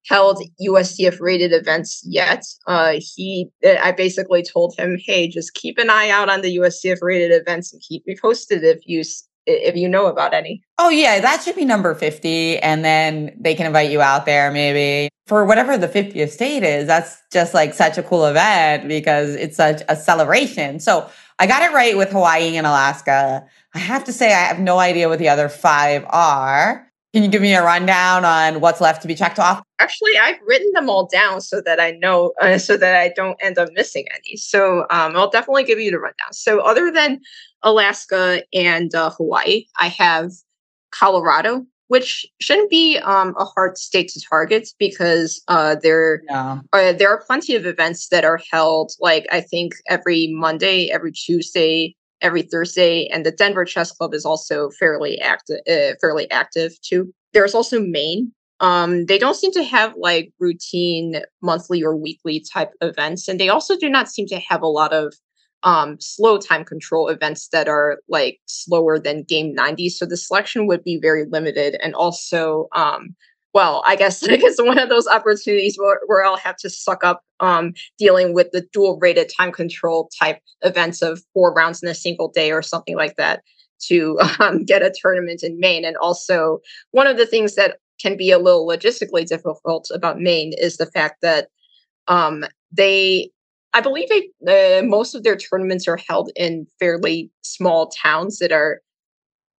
held 0.07 0.43
USCF 0.61 1.19
rated 1.21 1.53
events 1.53 2.03
yet, 2.05 2.45
uh, 2.67 2.95
he 2.99 3.49
I 3.65 3.93
basically 3.93 4.43
told 4.43 4.75
him, 4.77 4.99
hey, 5.03 5.29
just 5.29 5.55
keep 5.55 5.79
an 5.79 5.91
eye 5.91 6.11
out 6.11 6.29
on 6.29 6.43
the 6.43 6.57
USCF 6.59 6.99
rated 7.01 7.33
events 7.33 7.73
and 7.73 7.81
keep 7.81 8.07
me 8.07 8.17
posted 8.21 8.65
if 8.65 8.81
you 8.87 9.03
if 9.47 9.77
you 9.77 9.89
know 9.89 10.07
about 10.07 10.35
any. 10.35 10.63
Oh 10.79 10.89
yeah, 10.89 11.21
that 11.21 11.43
should 11.43 11.57
be 11.57 11.65
number 11.65 11.95
50 11.95 12.59
and 12.59 12.85
then 12.85 13.37
they 13.39 13.55
can 13.55 13.67
invite 13.67 13.91
you 13.91 14.01
out 14.01 14.27
there 14.27 14.51
maybe 14.51 15.09
for 15.27 15.45
whatever 15.45 15.79
the 15.79 15.89
50th 15.89 16.31
state 16.31 16.63
is. 16.63 16.87
That's 16.87 17.17
just 17.33 17.55
like 17.55 17.75
such 17.75 17.99
a 17.99 18.03
cool 18.03 18.27
event 18.27 18.89
because 18.89 19.35
it's 19.35 19.57
such 19.57 19.83
a 19.89 19.97
celebration. 19.97 20.81
So 20.81 21.09
I 21.39 21.47
got 21.47 21.63
it 21.63 21.75
right 21.75 21.97
with 21.97 22.11
Hawaii 22.11 22.57
and 22.57 22.67
Alaska. 22.67 23.47
I 23.75 23.79
have 23.79 24.05
to 24.05 24.13
say 24.13 24.33
I 24.33 24.45
have 24.45 24.61
no 24.61 24.79
idea 24.79 25.09
what 25.09 25.19
the 25.19 25.29
other 25.29 25.49
5 25.49 26.05
are. 26.09 26.91
Can 27.15 27.23
you 27.23 27.29
give 27.29 27.43
me 27.43 27.55
a 27.55 27.63
rundown 27.63 28.25
on 28.25 28.61
what's 28.61 28.81
left 28.81 29.01
to 29.03 29.07
be 29.07 29.15
checked 29.15 29.39
off? 29.39 29.63
Actually, 29.79 30.19
I've 30.21 30.41
written 30.45 30.69
them 30.75 30.91
all 30.91 31.07
down 31.07 31.41
so 31.41 31.61
that 31.61 31.79
I 31.79 31.93
know, 31.93 32.33
uh, 32.43 32.59
so 32.59 32.77
that 32.77 32.97
I 32.97 33.13
don't 33.15 33.37
end 33.41 33.57
up 33.57 33.69
missing 33.73 34.07
any. 34.13 34.37
So 34.37 34.81
um, 34.91 35.17
I'll 35.17 35.31
definitely 35.31 35.63
give 35.63 35.79
you 35.79 35.93
the 35.93 36.01
rundown. 36.01 36.33
So, 36.33 36.59
other 36.59 36.91
than 36.91 37.21
Alaska 37.63 38.43
and 38.53 38.93
uh, 38.97 39.11
Hawaii, 39.11 39.67
I 39.79 39.87
have 39.91 40.33
Colorado, 40.91 41.65
which 41.87 42.27
shouldn't 42.41 42.69
be 42.69 42.99
um, 42.99 43.33
a 43.39 43.45
hard 43.45 43.79
state 43.79 44.09
to 44.09 44.21
target 44.29 44.71
because 44.81 45.41
uh, 45.47 45.77
there 45.85 46.23
uh, 46.33 46.59
there 46.73 47.11
are 47.11 47.23
plenty 47.25 47.55
of 47.55 47.65
events 47.65 48.09
that 48.09 48.25
are 48.25 48.41
held. 48.51 48.91
Like 48.99 49.25
I 49.31 49.41
think 49.41 49.75
every 49.89 50.33
Monday, 50.33 50.91
every 50.91 51.13
Tuesday, 51.13 51.95
every 52.21 52.43
Thursday, 52.43 53.07
and 53.09 53.25
the 53.25 53.31
Denver 53.31 53.65
Chess 53.65 53.93
Club 53.93 54.15
is 54.15 54.25
also 54.25 54.71
fairly 54.71 55.19
active. 55.21 55.61
Uh, 55.69 55.95
fairly 56.01 56.31
active 56.31 56.81
too. 56.83 57.13
There's 57.33 57.55
also 57.55 57.81
Maine. 57.81 58.33
Um, 58.61 59.07
they 59.07 59.19
don't 59.19 59.37
seem 59.37 59.51
to 59.53 59.65
have 59.65 59.95
like 59.97 60.33
routine 60.39 61.21
monthly 61.43 61.83
or 61.83 61.97
weekly 61.97 62.45
type 62.53 62.71
events, 62.81 63.29
and 63.29 63.39
they 63.39 63.49
also 63.49 63.77
do 63.77 63.89
not 63.89 64.09
seem 64.09 64.27
to 64.29 64.39
have 64.49 64.63
a 64.63 64.69
lot 64.69 64.93
of 64.93 65.15
um, 65.65 65.97
slow 65.99 66.39
time 66.39 66.65
control 66.65 67.09
events 67.09 67.49
that 67.49 67.69
are 67.69 67.99
like 68.09 68.39
slower 68.47 68.99
than 68.99 69.23
game 69.23 69.55
90 69.55 69.89
so 69.89 70.05
the 70.05 70.17
selection 70.17 70.67
would 70.67 70.85
be 70.85 70.99
very 71.01 71.25
limited 71.25 71.77
and 71.83 71.95
also 71.95 72.69
um, 72.73 73.17
well 73.55 73.83
i 73.87 73.97
guess 73.97 74.23
i 74.29 74.37
guess 74.37 74.57
one 74.59 74.79
of 74.79 74.89
those 74.89 75.07
opportunities 75.07 75.77
where, 75.79 76.01
where 76.07 76.25
i'll 76.25 76.37
have 76.37 76.57
to 76.57 76.69
suck 76.69 77.05
up 77.05 77.23
um, 77.41 77.73
dealing 77.99 78.35
with 78.35 78.51
the 78.53 78.67
dual 78.73 78.99
rated 79.01 79.31
time 79.37 79.53
control 79.53 80.11
type 80.19 80.39
events 80.63 81.03
of 81.03 81.23
four 81.33 81.53
rounds 81.53 81.83
in 81.83 81.89
a 81.89 81.95
single 81.95 82.29
day 82.29 82.53
or 82.53 82.63
something 82.63 82.97
like 82.97 83.17
that 83.17 83.43
to 83.81 84.19
um, 84.41 84.65
get 84.65 84.83
a 84.83 84.93
tournament 85.01 85.43
in 85.43 85.59
maine. 85.59 85.85
And 85.85 85.97
also 85.97 86.61
one 86.93 87.07
of 87.07 87.17
the 87.17 87.27
things 87.27 87.55
that 87.55 87.79
can 88.01 88.17
be 88.17 88.31
a 88.31 88.39
little 88.39 88.67
logistically 88.67 89.27
difficult 89.27 89.89
about 89.93 90.21
maine 90.21 90.53
is 90.57 90.77
the 90.77 90.87
fact 90.87 91.21
that 91.23 91.49
um, 92.09 92.45
they 92.73 93.31
I 93.77 93.81
believe 93.81 94.09
they, 94.09 94.81
uh, 94.81 94.85
most 94.85 95.17
of 95.17 95.25
their 95.25 95.35
tournaments 95.35 95.89
are 95.89 95.97
held 95.97 96.31
in 96.37 96.65
fairly 96.79 97.31
small 97.43 97.89
towns 97.89 98.39
that 98.39 98.53
are 98.53 98.81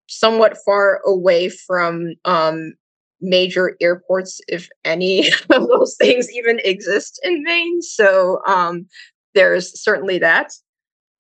somewhat 0.08 0.58
far 0.66 1.02
away 1.06 1.50
from 1.50 2.14
um, 2.24 2.76
major 3.22 3.76
airports, 3.82 4.40
if 4.48 4.70
any 4.84 5.28
of 5.50 5.68
those 5.68 5.96
things 6.00 6.32
even 6.32 6.60
exist 6.64 7.20
in 7.24 7.44
Maine. 7.44 7.82
So 7.82 8.42
um, 8.48 8.88
there's 9.34 9.82
certainly 9.82 10.20
that. 10.20 10.52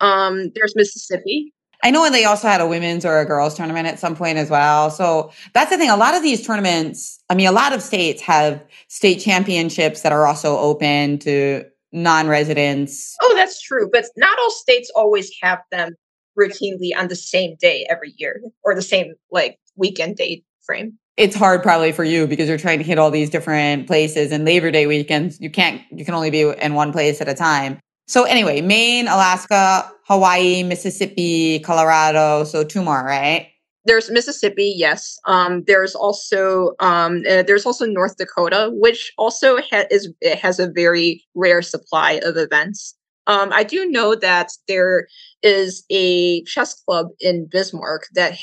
Um, 0.02 0.52
there's 0.56 0.76
Mississippi. 0.76 1.54
I 1.84 1.92
know 1.92 2.10
they 2.10 2.26
also 2.26 2.48
had 2.48 2.62
a 2.62 2.68
women's 2.68 3.06
or 3.06 3.20
a 3.20 3.26
girls 3.26 3.56
tournament 3.56 3.88
at 3.88 4.00
some 4.00 4.16
point 4.16 4.38
as 4.38 4.50
well. 4.50 4.90
So 4.90 5.32
that's 5.54 5.70
the 5.70 5.78
thing. 5.78 5.90
A 5.90 5.98
lot 5.98 6.16
of 6.16 6.24
these 6.24 6.46
tournaments, 6.46 7.20
I 7.30 7.36
mean, 7.36 7.48
a 7.48 7.52
lot 7.52 7.74
of 7.74 7.82
states 7.82 8.22
have 8.24 8.64
state 8.88 9.20
championships 9.20 10.02
that 10.02 10.12
are 10.12 10.26
also 10.26 10.58
open 10.58 11.20
to 11.20 11.64
non-residents. 11.92 13.16
Oh, 13.22 13.34
that's 13.36 13.62
true. 13.62 13.90
But 13.92 14.06
not 14.18 14.38
all 14.40 14.52
states 14.52 14.92
always 14.96 15.32
have 15.42 15.60
them 15.72 15.96
routinely 16.38 16.90
on 16.98 17.08
the 17.08 17.16
same 17.16 17.56
day 17.60 17.86
every 17.90 18.14
year 18.18 18.42
or 18.64 18.76
the 18.76 18.82
same 18.82 19.14
like 19.32 19.60
weekend 19.76 20.18
date 20.18 20.44
frame. 20.66 20.98
It's 21.18 21.36
hard 21.36 21.64
probably 21.64 21.92
for 21.92 22.04
you 22.04 22.28
because 22.28 22.50
you're 22.50 22.58
trying 22.58 22.78
to 22.78 22.84
hit 22.84 22.98
all 22.98 23.12
these 23.12 23.30
different 23.30 23.88
places 23.88 24.32
and 24.32 24.46
Labor 24.46 24.72
Day 24.72 24.88
weekends 24.88 25.40
you 25.40 25.50
can't 25.50 25.82
you 25.92 26.06
can 26.06 26.14
only 26.14 26.30
be 26.30 26.42
in 26.42 26.74
one 26.74 26.92
place 26.92 27.22
at 27.22 27.30
a 27.30 27.34
time. 27.34 27.80
So 28.08 28.24
anyway, 28.24 28.62
Maine, 28.62 29.08
Alaska, 29.08 29.92
Hawaii, 30.04 30.62
Mississippi, 30.62 31.60
Colorado, 31.60 32.44
so 32.44 32.64
two 32.64 32.84
more, 32.84 33.04
right? 33.04 33.50
There's 33.86 34.12
Mississippi, 34.12 34.74
yes. 34.76 35.18
Um, 35.26 35.64
there's 35.66 35.96
also 35.96 36.74
um, 36.80 37.24
uh, 37.30 37.44
there's 37.44 37.66
also 37.66 37.86
North 37.86 38.18
Dakota, 38.18 38.70
which 38.74 39.12
also 39.18 39.58
ha- 39.58 39.86
is 39.90 40.12
it 40.22 40.38
has 40.40 40.60
a 40.60 40.70
very 40.70 41.24
rare 41.34 41.62
supply 41.62 42.20
of 42.24 42.38
events. 42.38 42.96
Um, 43.28 43.52
I 43.52 43.64
do 43.64 43.90
know 43.90 44.14
that 44.16 44.52
there 44.68 45.08
is 45.42 45.84
a 45.90 46.44
chess 46.44 46.76
club 46.84 47.08
in 47.20 47.48
Bismarck 47.48 48.04
that 48.14 48.34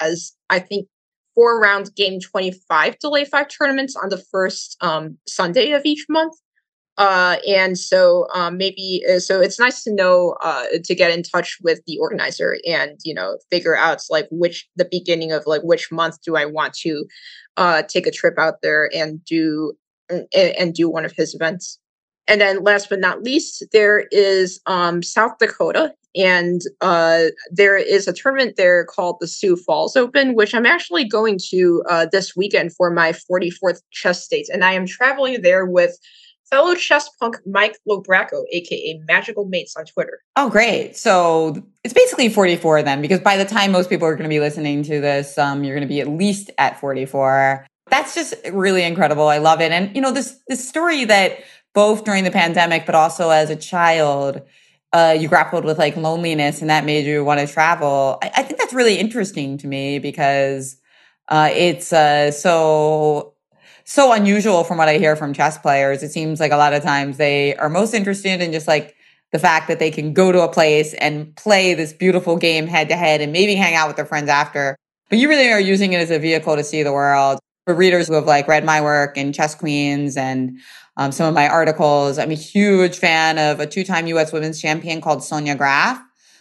has, 0.00 0.32
I 0.50 0.58
think, 0.58 0.88
four 1.34 1.60
round 1.60 1.94
game 1.94 2.20
25 2.20 2.98
delay 2.98 3.24
five 3.24 3.48
tournaments 3.48 3.96
on 3.96 4.08
the 4.08 4.22
first 4.30 4.76
um, 4.80 5.18
Sunday 5.26 5.72
of 5.72 5.82
each 5.84 6.06
month. 6.08 6.34
Uh, 6.98 7.36
and 7.48 7.78
so 7.78 8.26
um, 8.34 8.58
maybe 8.58 9.02
uh, 9.10 9.18
so 9.18 9.40
it's 9.40 9.58
nice 9.58 9.82
to 9.82 9.92
know 9.92 10.36
uh, 10.42 10.64
to 10.84 10.94
get 10.94 11.10
in 11.10 11.22
touch 11.22 11.56
with 11.62 11.80
the 11.86 11.98
organizer 11.98 12.58
and 12.68 12.98
you 13.02 13.14
know 13.14 13.38
figure 13.50 13.74
out 13.74 14.02
like 14.10 14.28
which 14.30 14.68
the 14.76 14.86
beginning 14.90 15.32
of 15.32 15.42
like 15.46 15.62
which 15.62 15.90
month 15.90 16.18
do 16.22 16.36
I 16.36 16.44
want 16.44 16.74
to 16.74 17.06
uh, 17.56 17.82
take 17.82 18.06
a 18.06 18.10
trip 18.10 18.38
out 18.38 18.56
there 18.62 18.90
and 18.94 19.24
do 19.24 19.72
and, 20.10 20.26
and 20.34 20.74
do 20.74 20.88
one 20.88 21.06
of 21.06 21.12
his 21.12 21.34
events. 21.34 21.78
And 22.28 22.40
then 22.40 22.62
last 22.62 22.88
but 22.88 23.00
not 23.00 23.22
least, 23.22 23.64
there 23.72 24.06
is 24.12 24.60
um, 24.66 25.02
South 25.02 25.32
Dakota. 25.38 25.94
And 26.14 26.60
uh, 26.80 27.24
there 27.50 27.76
is 27.76 28.06
a 28.06 28.12
tournament 28.12 28.56
there 28.56 28.84
called 28.84 29.16
the 29.20 29.28
Sioux 29.28 29.56
Falls 29.56 29.96
Open, 29.96 30.34
which 30.34 30.54
I'm 30.54 30.66
actually 30.66 31.04
going 31.04 31.38
to 31.50 31.82
uh, 31.88 32.06
this 32.10 32.36
weekend 32.36 32.74
for 32.74 32.90
my 32.90 33.12
44th 33.12 33.80
chess 33.90 34.22
states. 34.22 34.50
And 34.50 34.64
I 34.64 34.72
am 34.72 34.86
traveling 34.86 35.40
there 35.42 35.64
with 35.64 35.98
fellow 36.52 36.74
chess 36.74 37.08
punk 37.18 37.36
Mike 37.46 37.78
Lobraco, 37.88 38.44
aka 38.52 39.00
Magical 39.08 39.46
Mates 39.46 39.74
on 39.74 39.86
Twitter. 39.86 40.20
Oh, 40.36 40.50
great. 40.50 40.96
So 40.96 41.66
it's 41.82 41.94
basically 41.94 42.28
44 42.28 42.82
then, 42.82 43.00
because 43.00 43.20
by 43.20 43.38
the 43.38 43.46
time 43.46 43.72
most 43.72 43.88
people 43.88 44.06
are 44.06 44.14
going 44.14 44.24
to 44.24 44.28
be 44.28 44.40
listening 44.40 44.82
to 44.84 45.00
this, 45.00 45.38
um, 45.38 45.64
you're 45.64 45.74
going 45.74 45.88
to 45.88 45.92
be 45.92 46.02
at 46.02 46.08
least 46.08 46.50
at 46.58 46.78
44. 46.78 47.66
That's 47.88 48.14
just 48.14 48.34
really 48.52 48.82
incredible. 48.82 49.28
I 49.28 49.38
love 49.38 49.62
it. 49.62 49.72
And 49.72 49.94
you 49.96 50.02
know, 50.02 50.12
this 50.12 50.38
this 50.46 50.66
story 50.66 51.06
that 51.06 51.38
both 51.74 52.04
during 52.04 52.24
the 52.24 52.30
pandemic, 52.30 52.84
but 52.84 52.94
also 52.94 53.30
as 53.30 53.48
a 53.48 53.56
child, 53.56 54.42
uh, 54.92 55.16
you 55.18 55.28
grappled 55.28 55.64
with 55.64 55.78
like 55.78 55.96
loneliness 55.96 56.60
and 56.60 56.70
that 56.70 56.84
made 56.84 57.06
you 57.06 57.24
want 57.24 57.40
to 57.40 57.46
travel. 57.46 58.18
I, 58.22 58.30
I 58.36 58.42
think 58.42 58.58
that's 58.58 58.74
really 58.74 58.98
interesting 58.98 59.58
to 59.58 59.66
me 59.66 59.98
because 59.98 60.76
uh, 61.28 61.50
it's 61.52 61.92
uh, 61.92 62.30
so 62.30 63.34
so 63.84 64.12
unusual 64.12 64.64
from 64.64 64.78
what 64.78 64.88
I 64.88 64.98
hear 64.98 65.16
from 65.16 65.32
chess 65.32 65.58
players. 65.58 66.02
It 66.02 66.12
seems 66.12 66.40
like 66.40 66.52
a 66.52 66.56
lot 66.56 66.72
of 66.72 66.82
times 66.82 67.16
they 67.16 67.56
are 67.56 67.68
most 67.68 67.94
interested 67.94 68.40
in 68.40 68.52
just 68.52 68.68
like 68.68 68.94
the 69.32 69.38
fact 69.38 69.66
that 69.68 69.78
they 69.78 69.90
can 69.90 70.12
go 70.12 70.30
to 70.30 70.42
a 70.42 70.48
place 70.48 70.94
and 70.94 71.34
play 71.36 71.74
this 71.74 71.92
beautiful 71.92 72.36
game 72.36 72.66
head 72.66 72.88
to 72.90 72.96
head 72.96 73.20
and 73.20 73.32
maybe 73.32 73.54
hang 73.54 73.74
out 73.74 73.88
with 73.88 73.96
their 73.96 74.06
friends 74.06 74.28
after. 74.28 74.76
But 75.08 75.18
you 75.18 75.28
really 75.28 75.50
are 75.50 75.60
using 75.60 75.94
it 75.94 75.98
as 75.98 76.10
a 76.10 76.18
vehicle 76.18 76.54
to 76.56 76.64
see 76.64 76.82
the 76.82 76.92
world. 76.92 77.38
For 77.64 77.74
readers 77.74 78.08
who 78.08 78.14
have 78.14 78.26
like 78.26 78.48
read 78.48 78.64
my 78.64 78.80
work 78.80 79.16
in 79.16 79.32
Chess 79.32 79.54
Queens 79.54 80.16
and 80.16 80.58
um, 80.96 81.12
some 81.12 81.26
of 81.26 81.34
my 81.34 81.48
articles. 81.48 82.18
I'm 82.18 82.30
a 82.30 82.34
huge 82.34 82.98
fan 82.98 83.38
of 83.38 83.60
a 83.60 83.66
two 83.66 83.84
time 83.84 84.06
US 84.08 84.32
women's 84.32 84.60
champion 84.60 85.00
called 85.00 85.20
Sonja 85.20 85.56
Graf, 85.56 86.00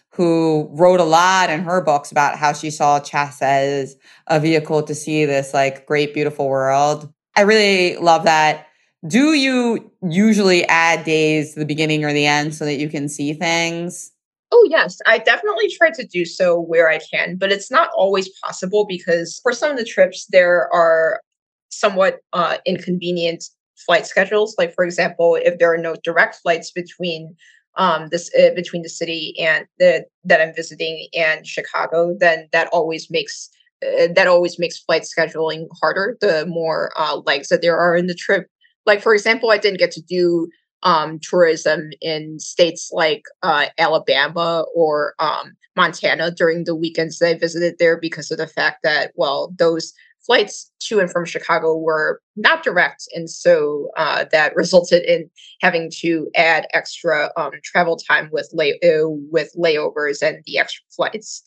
who 0.09 0.69
wrote 0.71 0.99
a 0.99 1.05
lot 1.05 1.49
in 1.49 1.61
her 1.61 1.81
books 1.81 2.11
about 2.11 2.37
how 2.37 2.53
she 2.53 2.69
saw 2.69 2.99
chess 2.99 3.41
as 3.41 3.95
a 4.27 4.39
vehicle 4.39 4.83
to 4.83 4.95
see 4.95 5.25
this 5.25 5.53
like 5.53 5.85
great, 5.85 6.13
beautiful 6.13 6.49
world. 6.49 7.11
I 7.35 7.41
really 7.41 7.95
love 7.97 8.23
that. 8.25 8.67
Do 9.07 9.33
you 9.33 9.91
usually 10.03 10.65
add 10.65 11.05
days 11.05 11.53
to 11.53 11.59
the 11.59 11.65
beginning 11.65 12.05
or 12.05 12.13
the 12.13 12.27
end 12.27 12.53
so 12.53 12.65
that 12.65 12.75
you 12.75 12.87
can 12.87 13.09
see 13.09 13.33
things? 13.33 14.11
Oh, 14.51 14.67
yes. 14.69 14.99
I 15.07 15.17
definitely 15.17 15.69
try 15.69 15.91
to 15.91 16.05
do 16.05 16.25
so 16.25 16.59
where 16.59 16.89
I 16.89 16.99
can, 16.99 17.37
but 17.37 17.51
it's 17.51 17.71
not 17.71 17.89
always 17.95 18.29
possible 18.43 18.85
because 18.85 19.39
for 19.41 19.53
some 19.53 19.71
of 19.71 19.77
the 19.77 19.85
trips, 19.85 20.27
there 20.29 20.71
are 20.73 21.21
somewhat 21.69 22.19
uh, 22.33 22.57
inconvenient 22.65 23.45
flight 23.85 24.05
schedules. 24.05 24.55
Like 24.57 24.73
for 24.73 24.83
example, 24.85 25.35
if 25.35 25.59
there 25.59 25.73
are 25.73 25.77
no 25.77 25.95
direct 26.03 26.35
flights 26.41 26.71
between 26.71 27.35
um 27.77 28.07
this 28.11 28.29
uh, 28.37 28.53
between 28.53 28.81
the 28.81 28.89
city 28.89 29.33
and 29.39 29.65
the 29.79 30.05
that 30.25 30.41
I'm 30.41 30.53
visiting 30.55 31.07
and 31.15 31.45
Chicago, 31.47 32.15
then 32.19 32.47
that 32.51 32.67
always 32.73 33.09
makes 33.09 33.49
uh, 33.85 34.07
that 34.15 34.27
always 34.27 34.59
makes 34.59 34.79
flight 34.79 35.03
scheduling 35.03 35.67
harder. 35.81 36.17
The 36.21 36.45
more 36.47 36.91
uh, 36.97 37.17
legs 37.25 37.47
that 37.49 37.61
there 37.61 37.77
are 37.77 37.95
in 37.95 38.07
the 38.07 38.15
trip. 38.15 38.47
Like 38.85 39.01
for 39.01 39.13
example, 39.13 39.51
I 39.51 39.57
didn't 39.57 39.79
get 39.79 39.91
to 39.91 40.01
do 40.01 40.49
um, 40.83 41.19
tourism 41.21 41.91
in 42.01 42.39
states 42.39 42.89
like 42.91 43.23
uh, 43.43 43.67
Alabama 43.77 44.65
or 44.75 45.13
um, 45.19 45.53
Montana 45.75 46.31
during 46.31 46.63
the 46.63 46.75
weekends 46.75 47.19
that 47.19 47.27
I 47.29 47.37
visited 47.37 47.75
there 47.77 47.99
because 47.99 48.31
of 48.31 48.37
the 48.37 48.47
fact 48.47 48.79
that 48.83 49.11
well 49.15 49.53
those 49.57 49.93
flights 50.25 50.71
to 50.79 50.99
and 50.99 51.11
from 51.11 51.25
Chicago 51.25 51.75
were 51.75 52.21
not 52.35 52.63
direct, 52.63 53.07
and 53.13 53.29
so 53.29 53.89
uh, 53.97 54.25
that 54.31 54.55
resulted 54.55 55.03
in 55.03 55.29
having 55.61 55.91
to 55.99 56.29
add 56.35 56.67
extra 56.73 57.31
um, 57.37 57.51
travel 57.63 57.97
time 57.97 58.29
with 58.31 58.49
lay 58.53 58.79
uh, 58.83 59.07
with 59.31 59.51
layovers 59.57 60.21
and 60.21 60.43
the 60.45 60.57
extra 60.57 60.83
flights. 60.95 61.43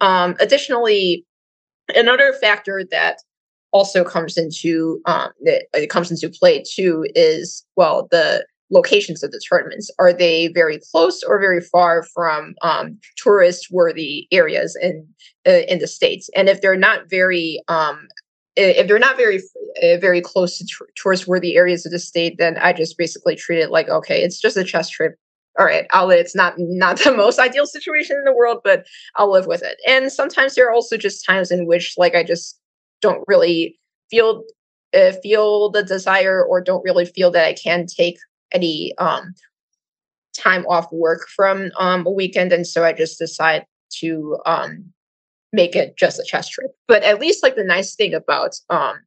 Um, 0.00 0.36
additionally, 0.40 1.24
another 1.94 2.32
factor 2.34 2.84
that 2.90 3.18
also 3.72 4.04
comes 4.04 4.36
into 4.36 5.00
um, 5.06 5.30
that 5.42 5.66
it 5.74 5.90
comes 5.90 6.10
into 6.10 6.28
play 6.28 6.62
too 6.62 7.06
is 7.14 7.64
well 7.76 8.08
the 8.10 8.46
locations 8.70 9.22
of 9.22 9.30
the 9.30 9.40
tournaments. 9.48 9.90
Are 9.98 10.12
they 10.12 10.48
very 10.48 10.80
close 10.90 11.22
or 11.22 11.38
very 11.38 11.60
far 11.60 12.02
from 12.02 12.54
um, 12.62 12.98
tourist 13.16 13.68
worthy 13.70 14.26
areas 14.32 14.76
in 14.80 15.06
uh, 15.46 15.62
in 15.68 15.78
the 15.78 15.86
states? 15.86 16.28
And 16.34 16.48
if 16.48 16.60
they're 16.60 16.76
not 16.76 17.08
very 17.08 17.62
um, 17.68 18.08
if 18.56 18.88
they're 18.88 18.98
not 18.98 19.16
very 19.16 19.38
uh, 19.82 19.98
very 20.00 20.20
close 20.20 20.58
to 20.58 20.66
tourist 20.96 21.26
worthy 21.26 21.56
areas 21.56 21.84
of 21.84 21.92
the 21.92 21.98
state 21.98 22.36
then 22.38 22.56
i 22.58 22.72
just 22.72 22.96
basically 22.96 23.36
treat 23.36 23.58
it 23.58 23.70
like 23.70 23.88
okay 23.88 24.22
it's 24.22 24.40
just 24.40 24.56
a 24.56 24.64
chess 24.64 24.88
trip. 24.88 25.14
All 25.58 25.64
right 25.64 25.86
i'll 25.90 26.10
it's 26.10 26.34
not 26.34 26.54
not 26.58 26.98
the 26.98 27.12
most 27.16 27.38
ideal 27.38 27.66
situation 27.66 28.16
in 28.16 28.24
the 28.24 28.32
world 28.32 28.60
but 28.64 28.86
i'll 29.16 29.30
live 29.30 29.46
with 29.46 29.62
it. 29.62 29.78
And 29.86 30.10
sometimes 30.10 30.54
there 30.54 30.68
are 30.68 30.72
also 30.72 30.96
just 30.96 31.24
times 31.24 31.50
in 31.50 31.66
which 31.66 31.94
like 31.96 32.14
i 32.14 32.22
just 32.22 32.58
don't 33.00 33.24
really 33.26 33.78
feel 34.10 34.42
uh, 34.94 35.12
feel 35.22 35.70
the 35.70 35.82
desire 35.82 36.42
or 36.42 36.60
don't 36.60 36.84
really 36.84 37.04
feel 37.04 37.30
that 37.30 37.46
i 37.46 37.52
can 37.52 37.86
take 37.86 38.18
any 38.52 38.92
um, 38.98 39.34
time 40.36 40.64
off 40.66 40.90
work 40.92 41.28
from 41.34 41.70
um, 41.78 42.06
a 42.06 42.10
weekend, 42.10 42.52
and 42.52 42.66
so 42.66 42.84
I 42.84 42.92
just 42.92 43.18
decide 43.18 43.64
to 44.00 44.38
um, 44.46 44.92
make 45.52 45.76
it 45.76 45.96
just 45.96 46.18
a 46.18 46.24
chess 46.24 46.48
trip. 46.48 46.72
But 46.88 47.02
at 47.02 47.20
least, 47.20 47.42
like 47.42 47.56
the 47.56 47.64
nice 47.64 47.94
thing 47.94 48.14
about 48.14 48.56
um, 48.70 49.00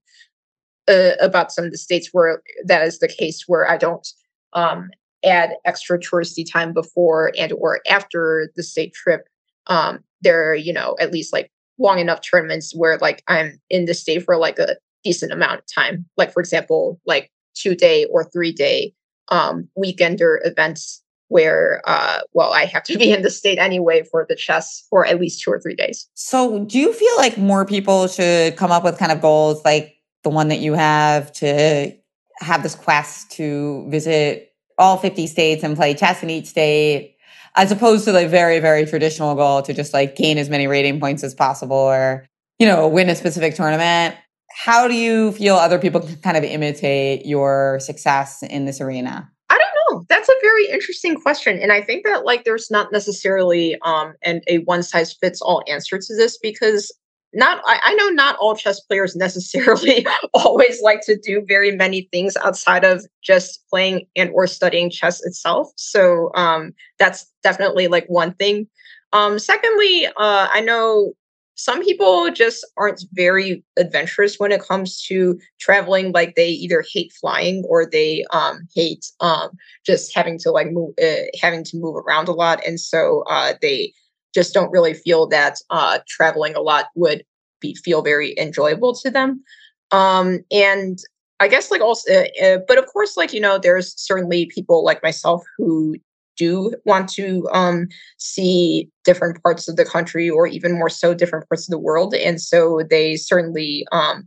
uh, 0.90 1.12
about 1.20 1.52
some 1.52 1.66
of 1.66 1.72
the 1.72 1.78
states 1.78 2.10
where 2.12 2.42
that 2.66 2.86
is 2.86 3.00
the 3.00 3.08
case, 3.08 3.44
where 3.48 3.70
I 3.70 3.78
don't 3.78 4.08
um, 4.54 4.90
add 5.24 5.52
extra 5.66 6.00
touristy 6.00 6.50
time 6.50 6.74
before 6.74 7.32
and 7.38 7.52
or 7.54 7.82
after 7.90 8.52
the 8.56 8.64
state 8.64 8.94
trip. 8.94 9.28
Um, 9.68 10.00
there 10.22 10.50
are, 10.50 10.56
you 10.56 10.74
know, 10.74 10.96
at 11.00 11.12
least 11.12 11.32
like 11.32 11.52
long 11.78 12.00
enough 12.00 12.22
tournaments 12.22 12.74
where 12.76 12.98
like 12.98 13.24
I'm 13.28 13.60
in 13.70 13.86
the 13.86 13.94
state 13.94 14.24
for 14.24 14.38
like 14.38 14.60
a 14.60 14.78
decent 15.04 15.32
amount 15.32 15.60
of 15.60 15.66
time. 15.74 16.06
Like 16.18 16.34
for 16.34 16.40
example, 16.40 17.00
like 17.06 17.32
two 17.54 17.76
day 17.76 18.06
or 18.06 18.24
three 18.24 18.52
day 18.52 18.94
um, 19.30 19.68
weekender 19.78 20.38
events 20.44 21.04
where 21.30 21.82
uh, 21.86 22.20
well 22.34 22.52
i 22.54 22.66
have 22.66 22.84
to 22.84 22.98
be 22.98 23.12
in 23.12 23.22
the 23.22 23.30
state 23.30 23.58
anyway 23.58 24.04
for 24.04 24.26
the 24.28 24.36
chess 24.36 24.86
for 24.90 25.06
at 25.06 25.20
least 25.20 25.42
two 25.42 25.52
or 25.52 25.60
three 25.60 25.76
days. 25.76 26.08
So 26.16 26.66
do 26.66 26.78
you 26.78 26.94
feel 26.94 27.16
like 27.18 27.38
more 27.38 27.66
people 27.66 28.08
should 28.08 28.58
come 28.58 28.72
up 28.72 28.84
with 28.84 28.98
kind 28.98 29.12
of 29.12 29.22
goals 29.22 29.64
like 29.64 29.96
the 30.24 30.30
one 30.30 30.50
that 30.50 30.60
you 30.60 30.74
have 30.74 31.32
to 31.34 31.94
have 32.40 32.64
this 32.64 32.76
quest 32.76 33.32
to 33.32 33.86
visit 33.90 34.54
all 34.78 34.98
50 34.98 35.28
states 35.28 35.64
and 35.64 35.76
play 35.76 35.94
chess 35.94 36.24
in 36.24 36.30
each 36.30 36.46
state 36.46 37.18
as 37.56 37.72
opposed 37.72 38.06
to 38.06 38.12
the 38.12 38.28
very 38.28 38.60
very 38.60 38.86
traditional 38.86 39.36
goal 39.36 39.62
to 39.62 39.74
just 39.74 39.94
like 39.94 40.16
gain 40.16 40.38
as 40.38 40.50
many 40.50 40.68
rating 40.68 41.00
points 41.00 41.24
as 41.24 41.34
possible 41.34 41.76
or 41.76 42.26
you 42.60 42.66
know 42.66 42.88
win 42.88 43.10
a 43.10 43.16
specific 43.16 43.56
tournament 43.56 44.16
how 44.60 44.90
do 44.90 44.94
you 44.94 45.32
feel 45.32 45.56
other 45.56 45.80
people 45.80 46.02
can 46.02 46.18
kind 46.18 46.36
of 46.36 46.44
imitate 46.44 47.26
your 47.26 47.80
success 47.80 48.44
in 48.44 48.66
this 48.66 48.82
arena? 48.82 49.32
I 49.50 49.58
don't 49.58 50.00
know. 50.00 50.06
That's 50.10 50.28
a 50.28 50.34
very 50.42 50.68
interesting 50.68 51.16
question. 51.16 51.58
And 51.60 51.72
I 51.72 51.82
think 51.82 52.06
that 52.06 52.26
like 52.26 52.44
there's 52.44 52.70
not 52.70 52.92
necessarily 52.92 53.78
um 53.86 54.16
and 54.22 54.44
a 54.48 54.58
one 54.60 54.84
size 54.84 55.14
fits 55.14 55.42
all 55.42 55.64
answer 55.66 55.98
to 55.98 56.16
this 56.16 56.38
because 56.38 56.92
not 57.34 57.62
I, 57.66 57.80
I, 57.84 57.94
know 57.94 58.10
not 58.10 58.36
all 58.38 58.54
chess 58.54 58.82
players 58.82 59.16
necessarily 59.26 60.06
always 60.34 60.82
like 60.82 61.02
to 61.04 61.18
do 61.18 61.42
very 61.48 61.72
many 61.72 62.10
things 62.12 62.36
outside 62.44 62.84
of 62.84 63.06
just 63.24 63.64
playing 63.70 64.08
and 64.18 64.30
or 64.34 64.46
studying 64.46 64.90
chess 64.90 65.24
itself 65.24 65.72
so 65.76 66.32
um 66.34 66.74
that's 66.98 67.32
definitely 67.44 67.88
like 67.88 68.08
one 68.08 68.34
thing 68.34 68.68
um 69.14 69.38
secondly 69.38 70.08
uh 70.08 70.48
i 70.52 70.60
know 70.60 71.14
some 71.60 71.84
people 71.84 72.32
just 72.32 72.66
aren't 72.78 73.04
very 73.12 73.62
adventurous 73.76 74.40
when 74.40 74.54
it 74.54 74.62
comes 74.62 75.04
to 75.04 75.38
traveling. 75.60 76.14
Like 76.14 76.36
they 76.36 76.48
either 76.48 76.86
hate 76.90 77.12
flying 77.12 77.66
or 77.68 77.86
they 77.86 78.24
um, 78.32 78.66
hate 78.74 79.06
um, 79.20 79.50
just 79.86 80.16
having 80.16 80.40
to 80.40 80.52
like 80.52 80.72
move, 80.72 80.94
uh, 81.04 81.28
having 81.42 81.66
to 81.66 81.78
move 81.78 81.98
around 81.98 82.30
a 82.30 82.32
lot, 82.32 82.66
and 82.66 82.80
so 82.80 83.26
uh, 83.30 83.56
they 83.62 83.92
just 84.34 84.54
don't 84.54 84.72
really 84.72 84.94
feel 84.94 85.28
that 85.28 85.58
uh, 85.70 86.00
traveling 86.08 86.56
a 86.56 86.62
lot 86.62 86.86
would 86.96 87.26
be 87.60 87.76
feel 87.76 88.02
very 88.02 88.38
enjoyable 88.40 88.96
to 88.96 89.12
them. 89.12 89.44
Um, 89.92 90.40
and 90.52 90.98
I 91.42 91.50
guess 91.50 91.72
like 91.72 91.82
also, 91.82 92.10
uh, 92.14 92.46
uh, 92.46 92.58
but 92.70 92.78
of 92.78 92.86
course, 92.86 93.18
like 93.18 93.34
you 93.34 93.42
know, 93.42 93.58
there's 93.58 93.94
certainly 94.02 94.46
people 94.46 94.86
like 94.86 95.04
myself 95.04 95.44
who 95.58 95.98
do 96.40 96.74
want 96.86 97.10
to 97.10 97.48
um, 97.52 97.88
see 98.18 98.90
different 99.04 99.42
parts 99.44 99.68
of 99.68 99.76
the 99.76 99.86
country 99.86 100.30
or 100.30 100.48
even 100.48 100.74
more 100.74 100.90
so 100.90 101.14
different 101.14 101.48
parts 101.48 101.68
of 101.68 101.72
the 101.72 101.78
world. 101.78 102.16
And 102.16 102.42
so 102.42 102.82
they 102.90 103.16
certainly 103.18 103.86
um, 103.92 104.26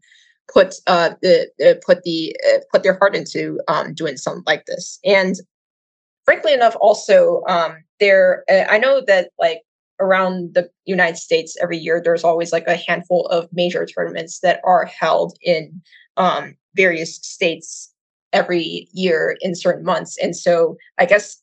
put 0.53 0.75
uh, 0.87 1.15
the, 1.23 1.49
uh, 1.67 1.75
put 1.85 2.03
the 2.05 2.37
uh, 2.49 2.59
put 2.71 2.85
their 2.85 2.99
heart 2.99 3.17
into 3.17 3.59
um, 3.67 3.95
doing 3.95 4.17
something 4.17 4.45
like 4.47 4.67
this. 4.67 5.01
And 5.05 5.37
frankly 6.25 6.53
enough 6.53 6.77
also 6.81 7.43
um, 7.49 7.83
there 8.01 8.45
uh, 8.51 8.65
i 8.69 8.79
know 8.79 9.03
that 9.07 9.31
like 9.39 9.63
around 10.01 10.55
the 10.55 10.69
united 10.85 11.17
states 11.17 11.57
every 11.61 11.79
year 11.79 12.01
there's 12.03 12.25
always 12.25 12.53
like 12.53 12.67
a 12.67 12.77
handful 12.77 13.27
of 13.27 13.49
major 13.53 13.87
tournaments 13.87 14.41
that 14.41 14.61
are 14.65 14.85
held 14.85 15.37
in 15.43 15.81
um, 16.17 16.55
various 16.75 17.17
states 17.17 17.93
every 18.33 18.89
year 18.93 19.37
in 19.43 19.55
certain 19.55 19.85
months. 19.85 20.17
And 20.19 20.37
so 20.37 20.77
i 20.99 21.07
guess 21.07 21.42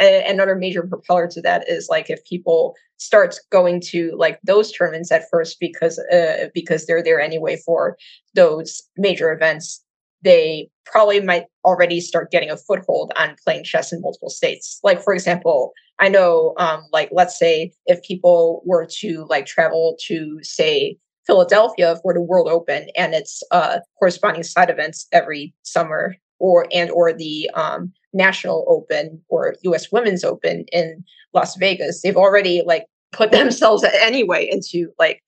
another 0.00 0.54
major 0.54 0.82
propeller 0.82 1.26
to 1.28 1.40
that 1.42 1.68
is 1.68 1.88
like 1.88 2.10
if 2.10 2.24
people 2.24 2.74
start 2.98 3.36
going 3.50 3.80
to 3.80 4.14
like 4.16 4.38
those 4.44 4.72
tournaments 4.72 5.10
at 5.12 5.28
first 5.30 5.58
because 5.60 5.98
uh, 6.12 6.48
because 6.54 6.86
they're 6.86 7.02
there 7.02 7.20
anyway 7.20 7.56
for 7.64 7.96
those 8.34 8.82
major 8.96 9.32
events 9.32 9.84
they 10.22 10.68
probably 10.84 11.20
might 11.20 11.44
already 11.64 12.00
start 12.00 12.30
getting 12.32 12.50
a 12.50 12.56
foothold 12.56 13.12
on 13.16 13.36
playing 13.44 13.62
chess 13.62 13.92
in 13.92 14.00
multiple 14.00 14.30
states. 14.30 14.80
Like 14.82 15.02
for 15.02 15.14
example 15.14 15.72
i 15.98 16.08
know 16.08 16.54
um 16.58 16.84
like 16.92 17.08
let's 17.12 17.38
say 17.38 17.72
if 17.86 18.02
people 18.02 18.62
were 18.64 18.86
to 18.86 19.26
like 19.28 19.46
travel 19.46 19.96
to 20.06 20.38
say 20.42 20.96
philadelphia 21.26 21.96
for 22.02 22.14
the 22.14 22.20
world 22.20 22.48
open 22.48 22.88
and 22.96 23.14
its 23.14 23.42
uh 23.50 23.78
corresponding 23.98 24.42
side 24.42 24.70
events 24.70 25.06
every 25.12 25.52
summer 25.62 26.14
or 26.38 26.66
and 26.72 26.90
or 26.90 27.12
the 27.12 27.50
um 27.54 27.92
national 28.12 28.64
open 28.68 29.20
or 29.28 29.54
us 29.64 29.92
women's 29.92 30.24
open 30.24 30.64
in 30.72 31.04
las 31.34 31.56
vegas 31.56 32.02
they've 32.02 32.16
already 32.16 32.62
like 32.66 32.86
put 33.12 33.30
themselves 33.38 33.84
anyway 34.02 34.48
into 34.50 34.90
like 34.98 35.22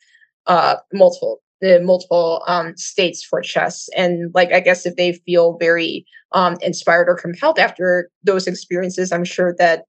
uh 0.46 0.76
multiple 0.92 1.40
the 1.60 1.78
multiple 1.80 2.42
um 2.46 2.74
states 2.76 3.22
for 3.22 3.42
chess. 3.42 3.88
And 3.94 4.30
like 4.34 4.52
i 4.52 4.60
guess 4.60 4.86
if 4.86 4.96
they 4.96 5.12
feel 5.12 5.58
very 5.58 6.06
um 6.32 6.56
inspired 6.62 7.08
or 7.08 7.14
compelled 7.16 7.58
after 7.58 8.10
those 8.24 8.46
experiences 8.46 9.12
i'm 9.12 9.24
sure 9.24 9.54
that 9.58 9.84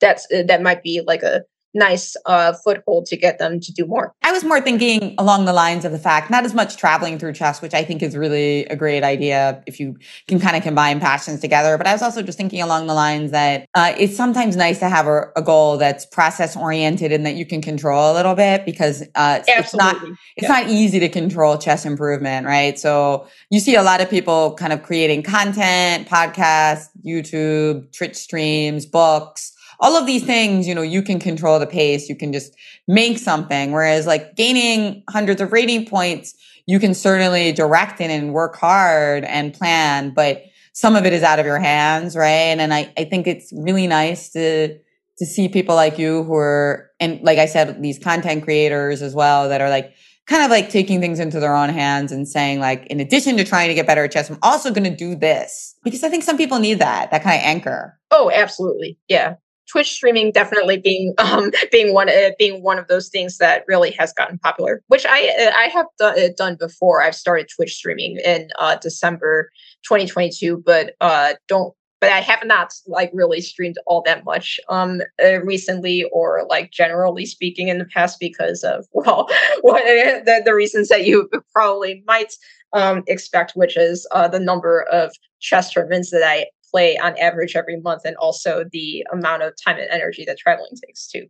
that's 0.00 0.26
uh, 0.32 0.42
that 0.46 0.62
might 0.62 0.82
be 0.82 1.02
like 1.06 1.22
a 1.22 1.42
nice 1.74 2.16
uh, 2.26 2.52
foothold 2.64 3.06
to 3.06 3.16
get 3.16 3.38
them 3.38 3.60
to 3.60 3.72
do 3.72 3.86
more. 3.86 4.14
I 4.22 4.32
was 4.32 4.44
more 4.44 4.60
thinking 4.60 5.14
along 5.18 5.44
the 5.44 5.52
lines 5.52 5.84
of 5.84 5.92
the 5.92 5.98
fact, 5.98 6.30
not 6.30 6.44
as 6.44 6.54
much 6.54 6.76
traveling 6.76 7.18
through 7.18 7.34
chess, 7.34 7.60
which 7.60 7.74
I 7.74 7.84
think 7.84 8.02
is 8.02 8.16
really 8.16 8.64
a 8.66 8.76
great 8.76 9.02
idea 9.02 9.62
if 9.66 9.78
you 9.78 9.96
can 10.26 10.40
kind 10.40 10.56
of 10.56 10.62
combine 10.62 11.00
passions 11.00 11.40
together. 11.40 11.76
But 11.76 11.86
I 11.86 11.92
was 11.92 12.02
also 12.02 12.22
just 12.22 12.38
thinking 12.38 12.62
along 12.62 12.86
the 12.86 12.94
lines 12.94 13.30
that 13.32 13.68
uh, 13.74 13.94
it's 13.98 14.16
sometimes 14.16 14.56
nice 14.56 14.78
to 14.80 14.88
have 14.88 15.06
a, 15.06 15.30
a, 15.36 15.42
goal 15.42 15.78
that's 15.78 16.04
process 16.04 16.56
oriented 16.56 17.10
and 17.10 17.24
that 17.24 17.34
you 17.34 17.46
can 17.46 17.62
control 17.62 18.12
a 18.12 18.14
little 18.14 18.34
bit 18.34 18.66
because 18.66 19.02
uh, 19.14 19.40
it's 19.46 19.74
not 19.74 19.96
it's 20.36 20.42
yeah. 20.42 20.48
not 20.48 20.68
easy 20.68 20.98
to 21.00 21.08
control 21.08 21.56
chess 21.56 21.86
improvement, 21.86 22.46
right? 22.46 22.78
So 22.78 23.26
you 23.50 23.60
see 23.60 23.74
a 23.74 23.82
lot 23.82 24.00
of 24.00 24.10
people 24.10 24.54
kind 24.54 24.72
of 24.72 24.82
creating 24.82 25.22
content, 25.22 26.06
podcasts, 26.06 26.88
YouTube, 27.04 27.90
Twitch 27.96 28.16
streams, 28.16 28.84
books 28.84 29.54
all 29.80 29.96
of 29.96 30.06
these 30.06 30.24
things, 30.24 30.66
you 30.66 30.74
know, 30.74 30.82
you 30.82 31.02
can 31.02 31.18
control 31.18 31.58
the 31.58 31.66
pace. 31.66 32.08
You 32.08 32.16
can 32.16 32.32
just 32.32 32.54
make 32.86 33.18
something. 33.18 33.72
Whereas 33.72 34.06
like 34.06 34.34
gaining 34.34 35.04
hundreds 35.08 35.40
of 35.40 35.52
rating 35.52 35.86
points, 35.86 36.34
you 36.66 36.78
can 36.78 36.94
certainly 36.94 37.52
direct 37.52 38.00
it 38.00 38.10
and 38.10 38.32
work 38.32 38.56
hard 38.56 39.24
and 39.24 39.54
plan, 39.54 40.10
but 40.10 40.42
some 40.72 40.96
of 40.96 41.06
it 41.06 41.12
is 41.12 41.22
out 41.22 41.38
of 41.38 41.46
your 41.46 41.58
hands, 41.58 42.14
right? 42.14 42.58
And 42.58 42.74
I, 42.74 42.92
I 42.96 43.04
think 43.04 43.26
it's 43.26 43.52
really 43.52 43.86
nice 43.86 44.30
to, 44.32 44.78
to 45.18 45.26
see 45.26 45.48
people 45.48 45.74
like 45.74 45.98
you 45.98 46.22
who 46.24 46.34
are, 46.34 46.90
and 47.00 47.20
like 47.22 47.38
I 47.38 47.46
said, 47.46 47.82
these 47.82 47.98
content 47.98 48.44
creators 48.44 49.02
as 49.02 49.14
well 49.14 49.48
that 49.48 49.60
are 49.60 49.70
like, 49.70 49.94
kind 50.26 50.44
of 50.44 50.50
like 50.50 50.68
taking 50.68 51.00
things 51.00 51.18
into 51.18 51.40
their 51.40 51.56
own 51.56 51.70
hands 51.70 52.12
and 52.12 52.28
saying 52.28 52.60
like, 52.60 52.86
in 52.88 53.00
addition 53.00 53.36
to 53.38 53.44
trying 53.44 53.68
to 53.68 53.74
get 53.74 53.86
better 53.86 54.04
at 54.04 54.12
chess, 54.12 54.28
I'm 54.28 54.38
also 54.42 54.70
going 54.70 54.84
to 54.84 54.94
do 54.94 55.16
this 55.16 55.74
because 55.82 56.04
I 56.04 56.10
think 56.10 56.22
some 56.22 56.36
people 56.36 56.58
need 56.58 56.80
that, 56.80 57.10
that 57.10 57.22
kind 57.22 57.40
of 57.40 57.46
anchor. 57.46 57.98
Oh, 58.10 58.30
absolutely. 58.32 58.98
Yeah. 59.08 59.36
Twitch 59.70 59.90
streaming 59.92 60.32
definitely 60.32 60.78
being 60.78 61.14
um, 61.18 61.50
being 61.70 61.94
one 61.94 62.08
uh, 62.08 62.30
being 62.38 62.62
one 62.62 62.78
of 62.78 62.88
those 62.88 63.08
things 63.08 63.38
that 63.38 63.64
really 63.68 63.90
has 63.92 64.12
gotten 64.12 64.38
popular, 64.38 64.82
which 64.88 65.06
I 65.06 65.28
uh, 65.28 65.52
I 65.56 65.68
have 65.68 65.86
do- 65.98 66.04
uh, 66.04 66.28
done 66.36 66.56
before. 66.56 67.02
I've 67.02 67.14
started 67.14 67.48
Twitch 67.54 67.74
streaming 67.74 68.18
in 68.24 68.48
uh, 68.58 68.76
December 68.76 69.50
2022, 69.84 70.62
but 70.64 70.94
uh, 71.00 71.34
don't 71.48 71.74
but 72.00 72.10
I 72.10 72.20
have 72.20 72.44
not 72.44 72.72
like 72.86 73.10
really 73.12 73.40
streamed 73.40 73.76
all 73.86 74.02
that 74.02 74.24
much 74.24 74.60
um 74.68 75.00
uh, 75.22 75.40
recently 75.42 76.04
or 76.12 76.46
like 76.48 76.70
generally 76.70 77.26
speaking 77.26 77.68
in 77.68 77.78
the 77.78 77.84
past 77.84 78.18
because 78.20 78.62
of 78.62 78.86
well 78.92 79.28
what 79.62 79.84
the, 79.84 80.42
the 80.44 80.54
reasons 80.54 80.88
that 80.88 81.06
you 81.06 81.28
probably 81.52 82.02
might 82.06 82.34
um 82.72 83.02
expect 83.06 83.52
which 83.54 83.76
is 83.76 84.06
uh 84.12 84.28
the 84.28 84.40
number 84.40 84.82
of 84.92 85.12
chess 85.40 85.72
tournaments 85.72 86.10
that 86.10 86.22
I 86.22 86.46
play 86.70 86.96
on 86.98 87.16
average 87.18 87.56
every 87.56 87.80
month 87.80 88.02
and 88.04 88.16
also 88.16 88.64
the 88.72 89.06
amount 89.12 89.42
of 89.42 89.54
time 89.62 89.78
and 89.78 89.88
energy 89.90 90.24
that 90.26 90.38
traveling 90.38 90.72
takes 90.84 91.06
too. 91.06 91.26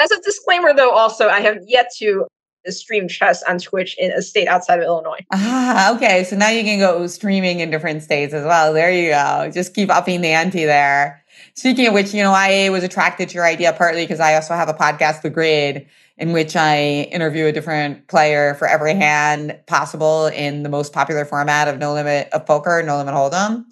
As 0.00 0.10
a 0.10 0.20
disclaimer 0.20 0.74
though, 0.74 0.90
also 0.90 1.28
I 1.28 1.40
have 1.40 1.58
yet 1.66 1.88
to 1.98 2.26
stream 2.72 3.08
chess 3.08 3.42
on 3.42 3.58
Twitch 3.58 3.96
in 3.98 4.10
a 4.12 4.22
state 4.22 4.48
outside 4.48 4.78
of 4.78 4.84
Illinois. 4.84 5.18
Ah, 5.32 5.94
okay. 5.96 6.24
So 6.24 6.36
now 6.36 6.48
you 6.48 6.62
can 6.62 6.78
go 6.78 7.06
streaming 7.06 7.60
in 7.60 7.70
different 7.70 8.02
states 8.02 8.32
as 8.32 8.44
well. 8.44 8.72
There 8.72 8.90
you 8.90 9.10
go. 9.10 9.50
Just 9.52 9.74
keep 9.74 9.90
upping 9.90 10.20
the 10.20 10.28
ante 10.28 10.64
there. 10.64 11.22
Speaking 11.54 11.86
of 11.86 11.94
which, 11.94 12.14
you 12.14 12.22
know, 12.22 12.32
I 12.32 12.70
was 12.70 12.82
attracted 12.84 13.28
to 13.28 13.34
your 13.34 13.44
idea 13.44 13.72
partly 13.72 14.04
because 14.04 14.20
I 14.20 14.34
also 14.34 14.54
have 14.54 14.68
a 14.68 14.74
podcast, 14.74 15.22
The 15.22 15.30
Grid, 15.30 15.86
in 16.16 16.32
which 16.32 16.56
I 16.56 17.08
interview 17.12 17.46
a 17.46 17.52
different 17.52 18.08
player 18.08 18.54
for 18.54 18.66
every 18.68 18.94
hand 18.94 19.58
possible 19.66 20.26
in 20.26 20.62
the 20.62 20.68
most 20.68 20.92
popular 20.92 21.24
format 21.24 21.68
of 21.68 21.78
No 21.78 21.92
Limit 21.92 22.28
of 22.32 22.46
Poker, 22.46 22.82
No 22.84 22.96
Limit 22.96 23.14
Hold'em. 23.14 23.64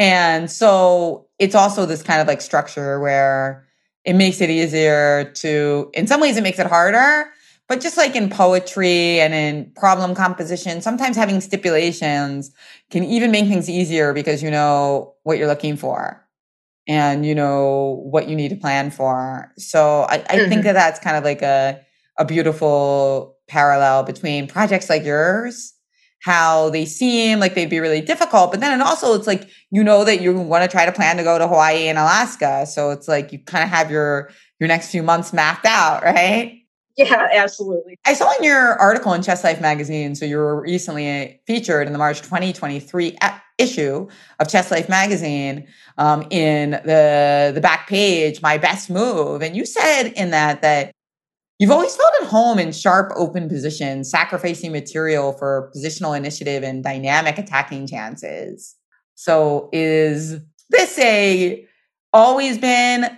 And 0.00 0.50
so 0.50 1.26
it's 1.38 1.54
also 1.54 1.84
this 1.84 2.02
kind 2.02 2.22
of 2.22 2.26
like 2.26 2.40
structure 2.40 2.98
where 2.98 3.66
it 4.06 4.14
makes 4.14 4.40
it 4.40 4.48
easier 4.48 5.30
to, 5.34 5.90
in 5.92 6.06
some 6.06 6.22
ways, 6.22 6.38
it 6.38 6.42
makes 6.42 6.58
it 6.58 6.66
harder. 6.66 7.30
But 7.68 7.82
just 7.82 7.98
like 7.98 8.16
in 8.16 8.30
poetry 8.30 9.20
and 9.20 9.34
in 9.34 9.70
problem 9.76 10.14
composition, 10.14 10.80
sometimes 10.80 11.16
having 11.16 11.42
stipulations 11.42 12.50
can 12.90 13.04
even 13.04 13.30
make 13.30 13.46
things 13.46 13.68
easier 13.68 14.14
because 14.14 14.42
you 14.42 14.50
know 14.50 15.14
what 15.22 15.36
you're 15.36 15.46
looking 15.46 15.76
for 15.76 16.26
and 16.88 17.26
you 17.26 17.34
know 17.34 18.00
what 18.10 18.26
you 18.26 18.34
need 18.34 18.48
to 18.48 18.56
plan 18.56 18.90
for. 18.90 19.52
So 19.58 20.06
I, 20.08 20.14
I 20.14 20.18
mm-hmm. 20.18 20.48
think 20.48 20.62
that 20.62 20.72
that's 20.72 20.98
kind 20.98 21.18
of 21.18 21.24
like 21.24 21.42
a, 21.42 21.78
a 22.16 22.24
beautiful 22.24 23.36
parallel 23.48 24.04
between 24.04 24.48
projects 24.48 24.88
like 24.88 25.04
yours 25.04 25.74
how 26.20 26.70
they 26.70 26.84
seem 26.84 27.40
like 27.40 27.54
they'd 27.54 27.70
be 27.70 27.80
really 27.80 28.00
difficult. 28.00 28.50
But 28.50 28.60
then 28.60 28.72
and 28.72 28.82
also 28.82 29.14
it's 29.14 29.26
like 29.26 29.48
you 29.70 29.82
know 29.82 30.04
that 30.04 30.20
you 30.20 30.38
want 30.38 30.62
to 30.62 30.68
try 30.68 30.86
to 30.86 30.92
plan 30.92 31.16
to 31.16 31.22
go 31.22 31.38
to 31.38 31.48
Hawaii 31.48 31.88
and 31.88 31.98
Alaska. 31.98 32.66
So 32.66 32.90
it's 32.90 33.08
like 33.08 33.32
you 33.32 33.38
kind 33.38 33.64
of 33.64 33.70
have 33.70 33.90
your 33.90 34.30
your 34.58 34.68
next 34.68 34.90
few 34.90 35.02
months 35.02 35.32
mapped 35.32 35.66
out, 35.66 36.02
right? 36.02 36.56
Yeah, 36.96 37.28
absolutely. 37.32 37.98
I 38.04 38.12
saw 38.12 38.30
in 38.36 38.44
your 38.44 38.74
article 38.74 39.14
in 39.14 39.22
Chess 39.22 39.42
Life 39.42 39.60
magazine, 39.60 40.14
so 40.14 40.26
you 40.26 40.36
were 40.36 40.60
recently 40.60 41.40
featured 41.46 41.86
in 41.86 41.92
the 41.94 41.98
March 41.98 42.20
2023 42.20 43.16
issue 43.56 44.08
of 44.38 44.48
Chess 44.48 44.70
Life 44.70 44.88
magazine 44.88 45.66
um, 45.96 46.26
in 46.30 46.72
the 46.72 47.52
the 47.54 47.60
back 47.60 47.88
page, 47.88 48.42
my 48.42 48.58
best 48.58 48.90
move, 48.90 49.40
and 49.42 49.56
you 49.56 49.64
said 49.64 50.08
in 50.08 50.30
that 50.30 50.60
that 50.62 50.92
You've 51.60 51.70
always 51.70 51.94
felt 51.94 52.10
at 52.22 52.28
home 52.28 52.58
in 52.58 52.72
sharp 52.72 53.12
open 53.16 53.46
positions, 53.46 54.10
sacrificing 54.10 54.72
material 54.72 55.34
for 55.34 55.70
positional 55.76 56.16
initiative 56.16 56.62
and 56.62 56.82
dynamic 56.82 57.36
attacking 57.36 57.86
chances. 57.86 58.76
So 59.14 59.68
is 59.70 60.40
this 60.70 60.98
a 60.98 61.66
always 62.14 62.56
been 62.56 63.14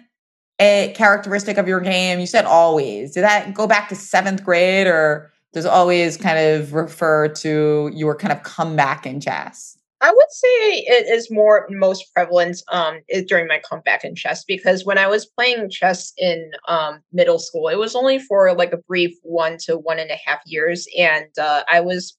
a 0.60 0.92
characteristic 0.96 1.56
of 1.56 1.68
your 1.68 1.78
game? 1.78 2.18
You 2.18 2.26
said 2.26 2.44
always. 2.44 3.12
Did 3.12 3.22
that 3.22 3.54
go 3.54 3.68
back 3.68 3.88
to 3.90 3.94
seventh 3.94 4.42
grade 4.42 4.88
or 4.88 5.30
does 5.52 5.64
always 5.64 6.16
kind 6.16 6.36
of 6.36 6.74
refer 6.74 7.28
to 7.28 7.92
your 7.94 8.16
kind 8.16 8.32
of 8.32 8.42
comeback 8.42 9.06
in 9.06 9.20
chess? 9.20 9.78
I 10.02 10.10
would 10.10 10.30
say 10.32 10.48
it 10.48 11.06
is 11.06 11.30
more 11.30 11.68
most 11.70 12.12
prevalent 12.12 12.60
um, 12.72 12.98
during 13.28 13.46
my 13.46 13.60
comeback 13.60 14.02
in 14.02 14.16
chess 14.16 14.44
because 14.44 14.84
when 14.84 14.98
I 14.98 15.06
was 15.06 15.26
playing 15.26 15.70
chess 15.70 16.12
in 16.18 16.50
um, 16.66 17.00
middle 17.12 17.38
school, 17.38 17.68
it 17.68 17.78
was 17.78 17.94
only 17.94 18.18
for 18.18 18.52
like 18.52 18.72
a 18.72 18.78
brief 18.78 19.16
one 19.22 19.58
to 19.58 19.78
one 19.78 20.00
and 20.00 20.10
a 20.10 20.18
half 20.26 20.40
years, 20.44 20.88
and 20.98 21.28
uh, 21.40 21.62
I 21.70 21.80
was 21.80 22.18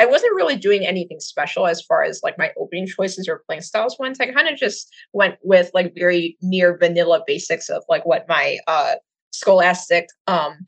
I 0.00 0.06
wasn't 0.06 0.34
really 0.34 0.56
doing 0.56 0.84
anything 0.84 1.20
special 1.20 1.66
as 1.66 1.82
far 1.82 2.02
as 2.02 2.20
like 2.24 2.36
my 2.36 2.50
opening 2.58 2.86
choices 2.86 3.28
or 3.28 3.42
playing 3.46 3.62
styles 3.62 3.96
went. 3.98 4.20
I 4.20 4.32
kind 4.32 4.48
of 4.48 4.58
just 4.58 4.88
went 5.12 5.36
with 5.42 5.70
like 5.72 5.94
very 5.94 6.36
near 6.42 6.76
vanilla 6.78 7.22
basics 7.26 7.68
of 7.68 7.84
like 7.88 8.06
what 8.06 8.26
my 8.26 8.58
uh, 8.66 8.94
scholastic 9.30 10.08
um, 10.26 10.66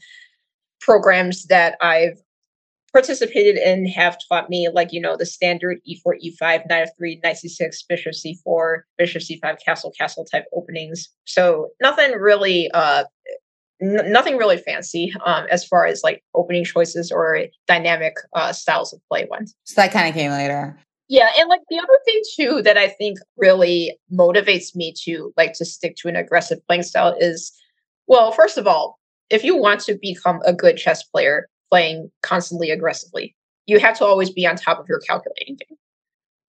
programs 0.80 1.46
that 1.46 1.76
I've 1.80 2.18
participated 2.92 3.56
in 3.56 3.86
have 3.86 4.16
taught 4.28 4.50
me 4.50 4.68
like 4.72 4.92
you 4.92 5.00
know 5.00 5.16
the 5.16 5.26
standard 5.26 5.78
e4 5.88 6.14
e5 6.24 6.68
knight 6.68 6.88
f3 7.00 7.20
knight 7.22 7.36
c6 7.36 7.76
bishop 7.88 8.12
c4 8.12 8.80
bishop 8.98 9.22
c5 9.22 9.56
castle 9.64 9.92
castle 9.98 10.24
type 10.24 10.44
openings 10.54 11.08
so 11.24 11.68
nothing 11.80 12.12
really 12.12 12.70
uh 12.72 13.04
n- 13.80 14.12
nothing 14.12 14.36
really 14.36 14.58
fancy 14.58 15.12
um 15.24 15.46
as 15.50 15.64
far 15.64 15.86
as 15.86 16.02
like 16.04 16.22
opening 16.34 16.64
choices 16.64 17.10
or 17.10 17.46
dynamic 17.66 18.14
uh 18.34 18.52
styles 18.52 18.92
of 18.92 19.00
play 19.08 19.26
went 19.30 19.50
So 19.64 19.80
that 19.80 19.92
kind 19.92 20.08
of 20.08 20.14
came 20.14 20.30
later. 20.30 20.78
yeah 21.08 21.30
and 21.38 21.48
like 21.48 21.60
the 21.70 21.78
other 21.78 21.98
thing 22.04 22.20
too 22.36 22.62
that 22.62 22.76
i 22.76 22.88
think 22.88 23.18
really 23.38 23.96
motivates 24.12 24.76
me 24.76 24.92
to 25.04 25.32
like 25.36 25.54
to 25.54 25.64
stick 25.64 25.96
to 25.96 26.08
an 26.08 26.16
aggressive 26.16 26.58
playing 26.66 26.82
style 26.82 27.14
is 27.18 27.52
well 28.06 28.32
first 28.32 28.58
of 28.58 28.66
all 28.66 28.98
if 29.30 29.42
you 29.42 29.56
want 29.56 29.80
to 29.80 29.96
become 30.02 30.40
a 30.44 30.52
good 30.52 30.76
chess 30.76 31.02
player 31.02 31.48
playing 31.72 32.10
constantly 32.20 32.70
aggressively. 32.70 33.34
You 33.66 33.80
have 33.80 33.96
to 33.98 34.04
always 34.04 34.28
be 34.28 34.46
on 34.46 34.56
top 34.56 34.78
of 34.78 34.86
your 34.88 35.00
calculating 35.00 35.56
game. 35.56 35.78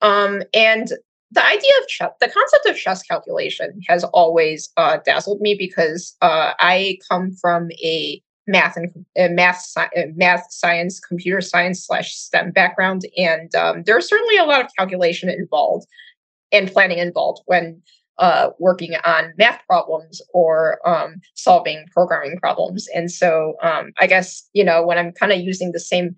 Um, 0.01 0.43
and 0.53 0.89
the 1.31 1.45
idea 1.45 1.71
of 1.81 1.87
chess, 1.87 2.11
the 2.19 2.27
concept 2.27 2.65
of 2.65 2.75
chess 2.75 3.03
calculation 3.03 3.79
has 3.87 4.03
always 4.03 4.69
uh, 4.75 4.97
dazzled 5.05 5.39
me 5.39 5.55
because 5.55 6.15
uh, 6.21 6.51
I 6.59 6.97
come 7.09 7.31
from 7.31 7.69
a 7.81 8.21
math 8.47 8.75
and 8.75 9.05
uh, 9.17 9.29
math, 9.29 9.61
sci- 9.61 10.11
math, 10.15 10.45
science, 10.49 10.99
computer 10.99 11.39
science 11.39 11.85
slash 11.85 12.13
STEM 12.13 12.51
background, 12.51 13.03
and 13.17 13.55
um, 13.55 13.83
there's 13.85 14.09
certainly 14.09 14.35
a 14.37 14.43
lot 14.43 14.61
of 14.61 14.67
calculation 14.77 15.29
involved 15.29 15.87
and 16.51 16.69
planning 16.69 16.97
involved 16.97 17.41
when 17.45 17.81
uh, 18.19 18.49
working 18.59 18.95
on 19.05 19.33
math 19.37 19.61
problems 19.67 20.21
or 20.33 20.79
um, 20.87 21.15
solving 21.33 21.85
programming 21.91 22.37
problems. 22.39 22.87
And 22.93 23.11
so 23.11 23.55
um, 23.61 23.91
I 23.99 24.07
guess, 24.07 24.47
you 24.53 24.63
know, 24.63 24.85
when 24.85 24.97
I'm 24.97 25.11
kind 25.11 25.31
of 25.31 25.39
using 25.39 25.71
the 25.71 25.79
same 25.79 26.15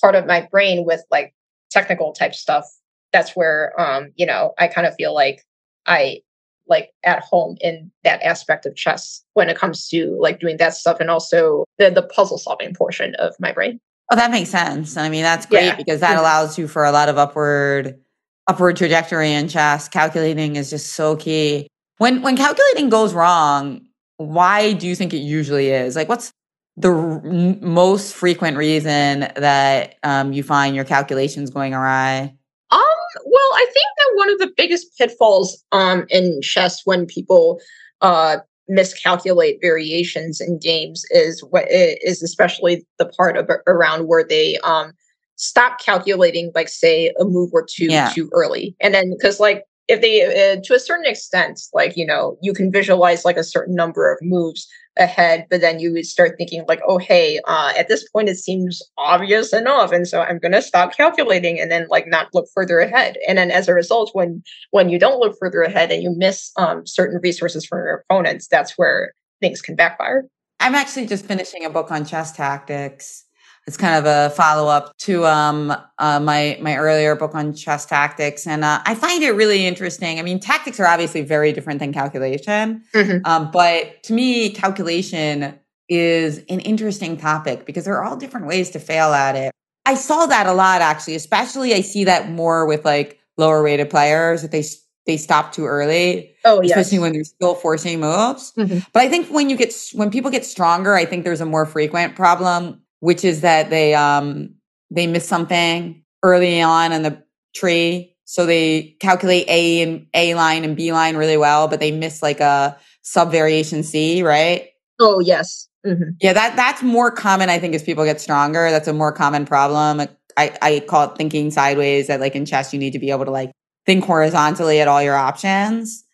part 0.00 0.14
of 0.14 0.26
my 0.26 0.46
brain 0.50 0.84
with 0.84 1.02
like 1.10 1.34
technical 1.70 2.12
type 2.12 2.34
stuff, 2.34 2.66
that's 3.12 3.32
where, 3.36 3.78
um, 3.80 4.12
you 4.16 4.26
know, 4.26 4.52
I 4.58 4.66
kind 4.66 4.86
of 4.86 4.94
feel 4.94 5.14
like 5.14 5.42
I 5.86 6.22
like 6.68 6.90
at 7.04 7.20
home 7.20 7.56
in 7.60 7.90
that 8.02 8.20
aspect 8.22 8.66
of 8.66 8.74
chess 8.74 9.22
when 9.34 9.48
it 9.48 9.56
comes 9.56 9.88
to 9.88 10.18
like 10.20 10.40
doing 10.40 10.56
that 10.56 10.74
stuff 10.74 10.98
and 10.98 11.10
also 11.10 11.64
the, 11.78 11.90
the 11.90 12.02
puzzle 12.02 12.38
solving 12.38 12.74
portion 12.74 13.14
of 13.16 13.34
my 13.38 13.52
brain. 13.52 13.78
Oh, 14.10 14.16
that 14.16 14.30
makes 14.30 14.50
sense. 14.50 14.96
I 14.96 15.08
mean, 15.08 15.22
that's 15.22 15.46
great 15.46 15.64
Yeah. 15.64 15.76
because 15.76 16.00
that 16.00 16.18
allows 16.18 16.58
you 16.58 16.68
for 16.68 16.84
a 16.84 16.92
lot 16.92 17.08
of 17.08 17.18
upward 17.18 17.98
upward 18.46 18.76
trajectory 18.76 19.32
in 19.32 19.48
chess. 19.48 19.88
Calculating 19.88 20.56
is 20.56 20.70
just 20.70 20.92
so 20.94 21.16
key. 21.16 21.68
When 21.98 22.22
when 22.22 22.36
calculating 22.36 22.88
goes 22.88 23.14
wrong, 23.14 23.80
why 24.18 24.72
do 24.72 24.86
you 24.86 24.94
think 24.94 25.14
it 25.14 25.18
usually 25.18 25.70
is? 25.70 25.96
Like, 25.96 26.08
what's 26.08 26.30
the 26.76 26.90
r- 26.90 27.20
most 27.22 28.14
frequent 28.14 28.56
reason 28.56 29.20
that 29.36 29.96
um, 30.02 30.32
you 30.32 30.42
find 30.42 30.76
your 30.76 30.84
calculations 30.84 31.50
going 31.50 31.74
awry? 31.74 32.34
Um, 32.70 32.80
well, 33.24 33.50
I 33.54 33.64
think 33.72 33.86
that 33.96 34.10
one 34.14 34.30
of 34.30 34.38
the 34.38 34.52
biggest 34.56 34.96
pitfalls 34.98 35.64
um 35.72 36.06
in 36.10 36.40
chess 36.42 36.82
when 36.84 37.06
people 37.06 37.60
uh 38.02 38.38
miscalculate 38.68 39.58
variations 39.60 40.40
in 40.40 40.58
games 40.58 41.04
is 41.10 41.40
what 41.50 41.64
is 41.70 42.22
especially 42.22 42.84
the 42.98 43.06
part 43.06 43.36
of 43.36 43.48
around 43.66 44.08
where 44.08 44.24
they 44.24 44.58
um 44.58 44.92
stop 45.36 45.80
calculating 45.80 46.50
like 46.54 46.68
say 46.68 47.12
a 47.20 47.24
move 47.24 47.50
or 47.52 47.64
two 47.68 47.86
Yeah. 47.86 48.10
too 48.12 48.28
early. 48.32 48.74
And 48.80 48.94
then 48.94 49.10
because 49.10 49.38
like 49.40 49.64
if 49.88 50.00
they 50.00 50.24
uh, 50.24 50.60
to 50.64 50.74
a 50.74 50.80
certain 50.80 51.06
extent 51.06 51.60
like 51.72 51.96
you 51.96 52.04
know 52.04 52.36
you 52.42 52.52
can 52.52 52.72
visualize 52.72 53.24
like 53.24 53.36
a 53.36 53.44
certain 53.44 53.74
number 53.74 54.12
of 54.12 54.18
moves 54.20 54.66
ahead 54.98 55.46
but 55.50 55.60
then 55.60 55.78
you 55.78 55.92
would 55.92 56.06
start 56.06 56.34
thinking 56.36 56.64
like 56.66 56.80
oh 56.88 56.98
hey 56.98 57.38
uh, 57.46 57.72
at 57.76 57.86
this 57.86 58.08
point 58.08 58.28
it 58.28 58.36
seems 58.36 58.82
obvious 58.98 59.52
enough 59.52 59.92
and 59.92 60.08
so 60.08 60.22
i'm 60.22 60.38
going 60.38 60.52
to 60.52 60.62
stop 60.62 60.96
calculating 60.96 61.60
and 61.60 61.70
then 61.70 61.86
like 61.88 62.06
not 62.08 62.28
look 62.34 62.46
further 62.54 62.80
ahead 62.80 63.16
and 63.28 63.38
then 63.38 63.50
as 63.50 63.68
a 63.68 63.74
result 63.74 64.10
when 64.12 64.42
when 64.70 64.88
you 64.88 64.98
don't 64.98 65.20
look 65.20 65.36
further 65.38 65.62
ahead 65.62 65.92
and 65.92 66.02
you 66.02 66.12
miss 66.16 66.50
um, 66.56 66.84
certain 66.86 67.20
resources 67.22 67.64
from 67.64 67.78
your 67.78 68.04
opponents 68.10 68.48
that's 68.50 68.72
where 68.76 69.12
things 69.40 69.60
can 69.62 69.76
backfire 69.76 70.24
I'm 70.58 70.74
actually 70.74 71.06
just 71.06 71.26
finishing 71.26 71.64
a 71.66 71.70
book 71.70 71.90
on 71.92 72.06
chess 72.06 72.32
tactics. 72.32 73.25
It's 73.66 73.76
kind 73.76 73.96
of 73.96 74.06
a 74.06 74.32
follow 74.34 74.68
up 74.68 74.96
to 74.98 75.26
um, 75.26 75.74
uh, 75.98 76.20
my 76.20 76.56
my 76.60 76.76
earlier 76.76 77.16
book 77.16 77.34
on 77.34 77.52
chess 77.52 77.84
tactics, 77.84 78.46
and 78.46 78.64
uh, 78.64 78.80
I 78.86 78.94
find 78.94 79.24
it 79.24 79.32
really 79.32 79.66
interesting. 79.66 80.20
I 80.20 80.22
mean, 80.22 80.38
tactics 80.38 80.78
are 80.78 80.86
obviously 80.86 81.22
very 81.22 81.52
different 81.52 81.80
than 81.80 81.92
calculation, 81.92 82.84
Mhm. 82.94 83.26
um, 83.26 83.50
but 83.50 84.02
to 84.04 84.12
me, 84.12 84.50
calculation 84.50 85.58
is 85.88 86.38
an 86.48 86.60
interesting 86.60 87.16
topic 87.16 87.66
because 87.66 87.84
there 87.84 87.96
are 87.96 88.04
all 88.04 88.16
different 88.16 88.46
ways 88.46 88.70
to 88.70 88.78
fail 88.78 89.12
at 89.12 89.34
it. 89.34 89.52
I 89.84 89.94
saw 89.94 90.26
that 90.26 90.46
a 90.46 90.52
lot 90.52 90.80
actually, 90.80 91.16
especially 91.16 91.74
I 91.74 91.80
see 91.80 92.04
that 92.04 92.30
more 92.30 92.66
with 92.66 92.84
like 92.84 93.18
lower 93.36 93.62
rated 93.64 93.90
players 93.90 94.42
that 94.42 94.52
they 94.52 94.64
they 95.06 95.16
stop 95.16 95.52
too 95.52 95.64
early 95.66 96.34
oh 96.44 96.60
yes 96.62 96.70
especially 96.72 96.98
when 96.98 97.12
they're 97.12 97.22
still 97.24 97.54
forcing 97.54 98.00
moves. 98.00 98.52
Mhm. 98.56 98.84
But 98.92 99.02
I 99.02 99.08
think 99.08 99.28
when 99.28 99.50
you 99.50 99.56
get 99.56 99.74
when 99.92 100.10
people 100.10 100.30
get 100.30 100.44
stronger, 100.44 100.94
I 100.94 101.04
think 101.04 101.24
there's 101.24 101.40
a 101.40 101.46
more 101.46 101.66
frequent 101.66 102.14
problem, 102.16 102.80
which 103.00 103.24
is 103.24 103.40
that 103.42 103.70
they 103.70 103.94
um 103.94 104.54
they 104.90 105.06
miss 105.06 105.26
something 105.26 106.02
early 106.22 106.60
on 106.60 106.92
in 106.92 107.02
the 107.02 107.22
tree. 107.54 108.14
So 108.24 108.44
they 108.44 108.96
calculate 109.00 109.48
A 109.48 109.82
and 109.82 110.06
A 110.14 110.34
line 110.34 110.64
and 110.64 110.76
B 110.76 110.92
line 110.92 111.16
really 111.16 111.36
well, 111.36 111.68
but 111.68 111.80
they 111.80 111.92
miss 111.92 112.22
like 112.22 112.40
a 112.40 112.76
sub 113.02 113.30
variation 113.30 113.82
C, 113.82 114.22
right? 114.22 114.68
oh 114.98 115.20
yes 115.20 115.68
Mhm. 115.86 116.16
Yeah, 116.20 116.32
that 116.32 116.56
that's 116.56 116.82
more 116.82 117.10
common, 117.12 117.48
I 117.48 117.58
think, 117.58 117.74
as 117.74 117.82
people 117.82 118.04
get 118.04 118.20
stronger. 118.20 118.70
That's 118.70 118.88
a 118.88 118.92
more 118.92 119.12
common 119.12 119.46
problem. 119.46 120.00
I, 120.36 120.52
I 120.60 120.80
call 120.80 121.10
it 121.10 121.16
thinking 121.16 121.50
sideways, 121.50 122.08
that 122.08 122.20
like 122.20 122.34
in 122.34 122.44
chess, 122.44 122.72
you 122.72 122.78
need 122.80 122.92
to 122.92 122.98
be 122.98 123.10
able 123.10 123.24
to 123.24 123.30
like 123.30 123.52
think 123.86 124.04
horizontally 124.04 124.80
at 124.80 124.88
all 124.88 125.02
your 125.02 125.14
options. 125.14 126.04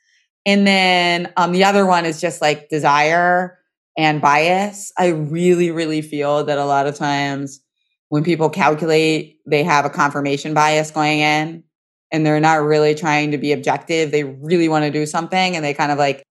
And 0.44 0.66
then 0.66 1.32
um, 1.36 1.52
the 1.52 1.64
other 1.64 1.86
one 1.86 2.04
is 2.04 2.20
just 2.20 2.42
like 2.42 2.68
desire 2.68 3.58
and 3.96 4.20
bias. 4.20 4.92
I 4.98 5.08
really, 5.08 5.70
really 5.70 6.02
feel 6.02 6.44
that 6.44 6.58
a 6.58 6.64
lot 6.64 6.86
of 6.86 6.94
times 6.96 7.60
when 8.08 8.24
people 8.24 8.50
calculate, 8.50 9.38
they 9.46 9.62
have 9.62 9.84
a 9.84 9.90
confirmation 9.90 10.54
bias 10.54 10.90
going 10.90 11.20
in 11.20 11.64
and 12.10 12.26
they're 12.26 12.40
not 12.40 12.62
really 12.62 12.94
trying 12.94 13.30
to 13.30 13.38
be 13.38 13.52
objective. 13.52 14.10
They 14.10 14.24
really 14.24 14.68
want 14.68 14.84
to 14.84 14.90
do 14.90 15.06
something 15.06 15.56
and 15.56 15.64
they 15.64 15.74
kind 15.74 15.92
of 15.92 15.98
like 15.98 16.22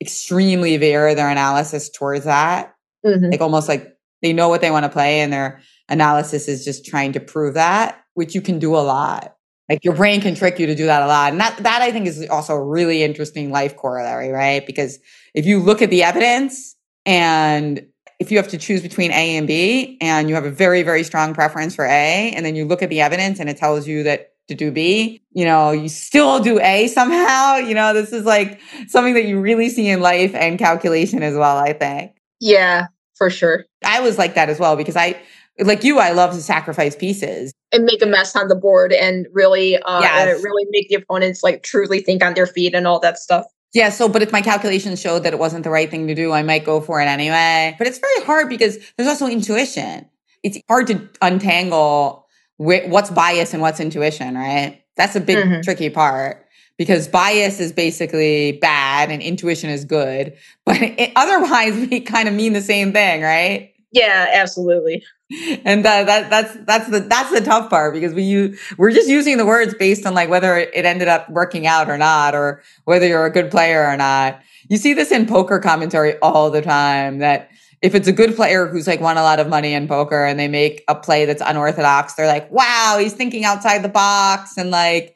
extremely 0.00 0.76
veer 0.76 1.14
their 1.14 1.28
analysis 1.28 1.90
towards 1.90 2.24
that. 2.24 2.74
Mhm. 3.04 3.30
Like 3.32 3.40
almost 3.40 3.68
like 3.68 3.96
they 4.22 4.32
know 4.32 4.48
what 4.48 4.60
they 4.60 4.70
want 4.70 4.84
to 4.84 4.90
play 4.90 5.20
and 5.20 5.32
their 5.32 5.60
analysis 5.88 6.48
is 6.48 6.64
just 6.64 6.86
trying 6.86 7.12
to 7.12 7.20
prove 7.20 7.54
that, 7.54 8.00
which 8.14 8.34
you 8.34 8.40
can 8.40 8.58
do 8.58 8.74
a 8.74 8.78
lot. 8.78 9.36
Like 9.68 9.84
your 9.84 9.94
brain 9.94 10.20
can 10.20 10.34
trick 10.34 10.58
you 10.58 10.66
to 10.66 10.74
do 10.74 10.86
that 10.86 11.02
a 11.02 11.06
lot. 11.06 11.32
And 11.32 11.40
that, 11.40 11.56
that 11.62 11.82
I 11.82 11.90
think 11.90 12.06
is 12.06 12.28
also 12.28 12.54
a 12.54 12.64
really 12.64 13.02
interesting 13.02 13.50
life 13.50 13.76
corollary, 13.76 14.30
right? 14.30 14.64
Because 14.66 14.98
if 15.34 15.46
you 15.46 15.58
look 15.58 15.82
at 15.82 15.90
the 15.90 16.02
evidence 16.02 16.73
and 17.06 17.86
if 18.20 18.30
you 18.30 18.36
have 18.38 18.48
to 18.48 18.58
choose 18.58 18.80
between 18.80 19.10
A 19.10 19.36
and 19.36 19.46
B 19.46 19.98
and 20.00 20.28
you 20.28 20.34
have 20.34 20.44
a 20.44 20.50
very, 20.50 20.82
very 20.82 21.02
strong 21.02 21.34
preference 21.34 21.74
for 21.74 21.84
A, 21.84 22.32
and 22.34 22.44
then 22.46 22.54
you 22.54 22.64
look 22.64 22.82
at 22.82 22.88
the 22.88 23.00
evidence 23.00 23.40
and 23.40 23.48
it 23.50 23.56
tells 23.56 23.86
you 23.86 24.02
that 24.04 24.30
to 24.48 24.54
do 24.54 24.70
B, 24.70 25.22
you 25.32 25.44
know, 25.44 25.70
you 25.72 25.88
still 25.88 26.38
do 26.40 26.60
A 26.60 26.86
somehow. 26.88 27.56
You 27.64 27.74
know, 27.74 27.92
this 27.94 28.12
is 28.12 28.24
like 28.24 28.60
something 28.88 29.14
that 29.14 29.24
you 29.24 29.40
really 29.40 29.68
see 29.68 29.88
in 29.88 30.00
life 30.00 30.34
and 30.34 30.58
calculation 30.58 31.22
as 31.22 31.34
well, 31.34 31.56
I 31.56 31.72
think. 31.72 32.12
yeah 32.40 32.86
for 33.16 33.30
sure 33.30 33.64
I 33.84 34.00
was 34.00 34.18
like 34.18 34.34
that 34.34 34.48
as 34.50 34.58
well 34.58 34.74
because 34.74 34.96
I, 34.96 35.16
like 35.60 35.84
you, 35.84 36.00
I 36.00 36.10
love 36.10 36.32
to 36.34 36.42
sacrifice 36.42 36.96
pieces. 36.96 37.52
and 37.72 37.84
make 37.84 38.02
a 38.02 38.06
mess 38.06 38.34
on 38.34 38.48
the 38.48 38.56
board 38.56 38.92
and 38.92 39.26
really 39.32 39.76
uh 39.78 40.00
Yes. 40.00 40.42
really 40.42 40.66
make 40.70 40.88
the 40.88 40.96
opponents 40.96 41.42
like 41.44 41.62
truly 41.62 42.00
think 42.00 42.22
on 42.24 42.34
their 42.34 42.46
feet 42.46 42.74
and 42.74 42.86
all 42.88 42.98
that 43.00 43.18
stuff 43.18 43.46
Yeah. 43.74 43.90
So, 43.90 44.08
but 44.08 44.22
if 44.22 44.32
my 44.32 44.40
calculations 44.40 45.00
showed 45.00 45.20
that 45.24 45.32
it 45.32 45.38
wasn't 45.38 45.64
the 45.64 45.70
right 45.70 45.90
thing 45.90 46.06
to 46.08 46.14
do, 46.14 46.32
I 46.32 46.42
might 46.42 46.64
go 46.64 46.80
for 46.80 47.00
it 47.00 47.06
anyway. 47.06 47.74
But 47.76 47.86
it's 47.86 47.98
very 47.98 48.24
hard 48.24 48.48
because 48.48 48.78
there's 48.96 49.08
also 49.08 49.26
intuition. 49.26 50.08
It's 50.42 50.58
hard 50.68 50.86
to 50.88 51.08
untangle 51.22 52.26
wh- 52.58 52.86
what's 52.88 53.10
bias 53.10 53.52
and 53.52 53.60
what's 53.62 53.80
intuition, 53.80 54.34
right? 54.36 54.80
That's 54.96 55.16
a 55.16 55.20
big 55.20 55.38
Mhm. 55.38 55.62
tricky 55.64 55.90
part 55.90 56.46
because 56.78 57.08
bias 57.08 57.60
is 57.60 57.72
basically 57.72 58.52
bad 58.60 59.10
and 59.10 59.20
intuition 59.22 59.70
is 59.70 59.84
good. 59.84 60.34
But 60.64 60.76
it, 60.82 61.12
otherwise, 61.16 61.74
we 61.90 62.00
kind 62.00 62.28
of 62.28 62.34
mean 62.34 62.52
the 62.52 62.62
same 62.62 62.92
thing, 62.92 63.22
right? 63.22 63.70
yeah 63.92 64.26
absolutely 64.34 65.04
and 65.64 65.84
that, 65.84 66.06
that 66.06 66.30
that's 66.30 66.54
that's 66.64 66.88
the 66.88 67.00
that's 67.00 67.30
the 67.32 67.40
tough 67.40 67.70
part 67.70 67.94
because 67.94 68.12
we 68.12 68.22
use 68.22 68.60
we're 68.76 68.90
just 68.90 69.08
using 69.08 69.36
the 69.36 69.46
words 69.46 69.74
based 69.74 70.06
on 70.06 70.14
like 70.14 70.28
whether 70.28 70.56
it 70.56 70.84
ended 70.84 71.08
up 71.08 71.28
working 71.30 71.66
out 71.66 71.88
or 71.88 71.98
not 71.98 72.34
or 72.34 72.62
whether 72.84 73.06
you're 73.06 73.26
a 73.26 73.30
good 73.30 73.50
player 73.50 73.86
or 73.86 73.96
not. 73.96 74.40
You 74.68 74.76
see 74.76 74.94
this 74.94 75.10
in 75.10 75.26
poker 75.26 75.58
commentary 75.58 76.18
all 76.18 76.50
the 76.50 76.62
time 76.62 77.18
that 77.18 77.50
if 77.82 77.94
it's 77.94 78.08
a 78.08 78.12
good 78.12 78.34
player 78.34 78.66
who's 78.66 78.86
like 78.86 79.00
won 79.00 79.18
a 79.18 79.22
lot 79.22 79.40
of 79.40 79.48
money 79.48 79.74
in 79.74 79.86
poker 79.86 80.24
and 80.24 80.38
they 80.38 80.48
make 80.48 80.82
a 80.88 80.94
play 80.94 81.26
that's 81.26 81.42
unorthodox 81.44 82.14
they're 82.14 82.26
like 82.26 82.50
wow 82.50 82.96
he's 82.98 83.12
thinking 83.12 83.44
outside 83.44 83.82
the 83.82 83.90
box 83.90 84.56
and 84.56 84.70
like 84.70 85.14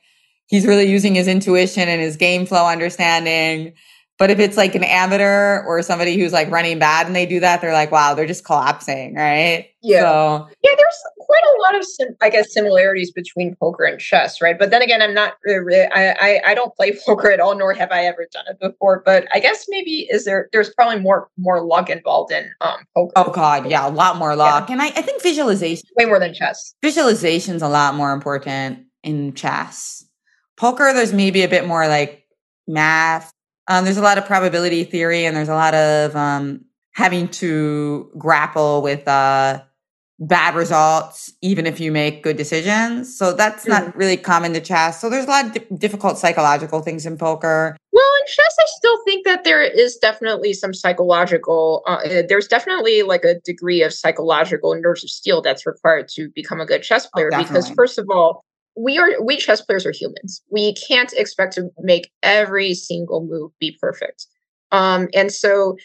he's 0.48 0.66
really 0.66 0.90
using 0.90 1.14
his 1.14 1.28
intuition 1.28 1.88
and 1.88 2.00
his 2.00 2.16
game 2.16 2.44
flow 2.44 2.66
understanding 2.66 3.72
but 4.18 4.32
if 4.32 4.40
it's 4.40 4.56
like 4.56 4.74
an 4.74 4.82
amateur 4.82 5.62
or 5.64 5.80
somebody 5.80 6.18
who's 6.18 6.32
like 6.32 6.50
running 6.50 6.80
bad 6.80 7.06
and 7.06 7.14
they 7.14 7.24
do 7.24 7.38
that, 7.38 7.60
they're 7.60 7.72
like, 7.72 7.92
wow, 7.92 8.14
they're 8.14 8.26
just 8.26 8.44
collapsing, 8.44 9.14
right? 9.14 9.70
Yeah. 9.80 10.00
So, 10.00 10.48
yeah, 10.64 10.72
there's 10.76 11.02
quite 11.20 11.42
a 11.44 11.62
lot 11.62 11.78
of, 11.78 11.84
sim- 11.86 12.16
I 12.20 12.28
guess, 12.28 12.52
similarities 12.52 13.12
between 13.12 13.54
poker 13.54 13.84
and 13.84 14.00
chess, 14.00 14.42
right? 14.42 14.58
But 14.58 14.70
then 14.70 14.82
again, 14.82 15.00
I'm 15.02 15.14
not, 15.14 15.34
I, 15.46 16.16
I, 16.20 16.40
I 16.46 16.54
don't 16.54 16.74
play 16.74 16.98
poker 17.06 17.30
at 17.30 17.38
all, 17.38 17.56
nor 17.56 17.72
have 17.74 17.92
I 17.92 18.06
ever 18.06 18.26
done 18.32 18.44
it 18.48 18.58
before. 18.58 19.04
But 19.06 19.28
I 19.32 19.38
guess 19.38 19.66
maybe 19.68 20.08
is 20.10 20.24
there, 20.24 20.48
there's 20.52 20.74
probably 20.74 20.98
more, 20.98 21.28
more 21.38 21.62
luck 21.62 21.88
involved 21.88 22.32
in 22.32 22.50
um, 22.60 22.80
poker. 22.96 23.12
Oh 23.14 23.30
God, 23.30 23.70
yeah, 23.70 23.86
a 23.86 23.90
lot 23.90 24.16
more 24.16 24.34
luck. 24.34 24.68
Yeah. 24.68 24.72
And 24.72 24.82
I, 24.82 24.86
I 24.86 25.02
think 25.02 25.22
visualization, 25.22 25.88
way 25.96 26.06
more 26.06 26.18
than 26.18 26.34
chess. 26.34 26.74
Visualization's 26.84 27.62
a 27.62 27.68
lot 27.68 27.94
more 27.94 28.12
important 28.12 28.80
in 29.04 29.32
chess. 29.34 30.04
Poker, 30.56 30.92
there's 30.92 31.12
maybe 31.12 31.42
a 31.42 31.48
bit 31.48 31.68
more 31.68 31.86
like 31.86 32.24
math 32.66 33.32
um, 33.68 33.84
there's 33.84 33.98
a 33.98 34.02
lot 34.02 34.18
of 34.18 34.26
probability 34.26 34.84
theory 34.84 35.24
and 35.24 35.36
there's 35.36 35.48
a 35.48 35.54
lot 35.54 35.74
of 35.74 36.16
um, 36.16 36.64
having 36.94 37.28
to 37.28 38.10
grapple 38.18 38.82
with 38.82 39.06
uh, 39.06 39.62
bad 40.18 40.54
results, 40.54 41.32
even 41.42 41.66
if 41.66 41.78
you 41.78 41.92
make 41.92 42.22
good 42.22 42.36
decisions. 42.36 43.16
So 43.16 43.32
that's 43.34 43.62
mm-hmm. 43.64 43.84
not 43.84 43.96
really 43.96 44.16
common 44.16 44.52
to 44.54 44.60
chess. 44.60 45.00
So 45.00 45.08
there's 45.08 45.26
a 45.26 45.28
lot 45.28 45.46
of 45.46 45.52
di- 45.52 45.76
difficult 45.76 46.18
psychological 46.18 46.80
things 46.80 47.06
in 47.06 47.16
poker. 47.16 47.76
Well, 47.92 48.10
in 48.20 48.26
chess, 48.26 48.56
I 48.58 48.64
still 48.78 49.04
think 49.04 49.24
that 49.26 49.44
there 49.44 49.62
is 49.62 49.96
definitely 49.96 50.54
some 50.54 50.74
psychological, 50.74 51.82
uh, 51.86 51.98
eh, 52.04 52.22
there's 52.28 52.48
definitely 52.48 53.02
like 53.02 53.24
a 53.24 53.38
degree 53.40 53.82
of 53.82 53.92
psychological 53.92 54.74
nerves 54.74 55.04
of 55.04 55.10
steel 55.10 55.40
that's 55.40 55.66
required 55.66 56.08
to 56.14 56.30
become 56.34 56.60
a 56.60 56.66
good 56.66 56.82
chess 56.82 57.06
oh, 57.06 57.10
player. 57.14 57.30
Oh, 57.32 57.42
because, 57.42 57.70
first 57.70 57.98
of 57.98 58.08
all, 58.10 58.44
we 58.78 58.98
are 58.98 59.22
we 59.22 59.36
chess 59.36 59.60
players 59.60 59.84
are 59.84 59.92
humans. 59.92 60.42
We 60.50 60.74
can't 60.74 61.12
expect 61.14 61.54
to 61.54 61.70
make 61.80 62.10
every 62.22 62.74
single 62.74 63.24
move 63.24 63.50
be 63.58 63.76
perfect. 63.80 64.26
Um, 64.70 65.08
and 65.14 65.32
so 65.32 65.76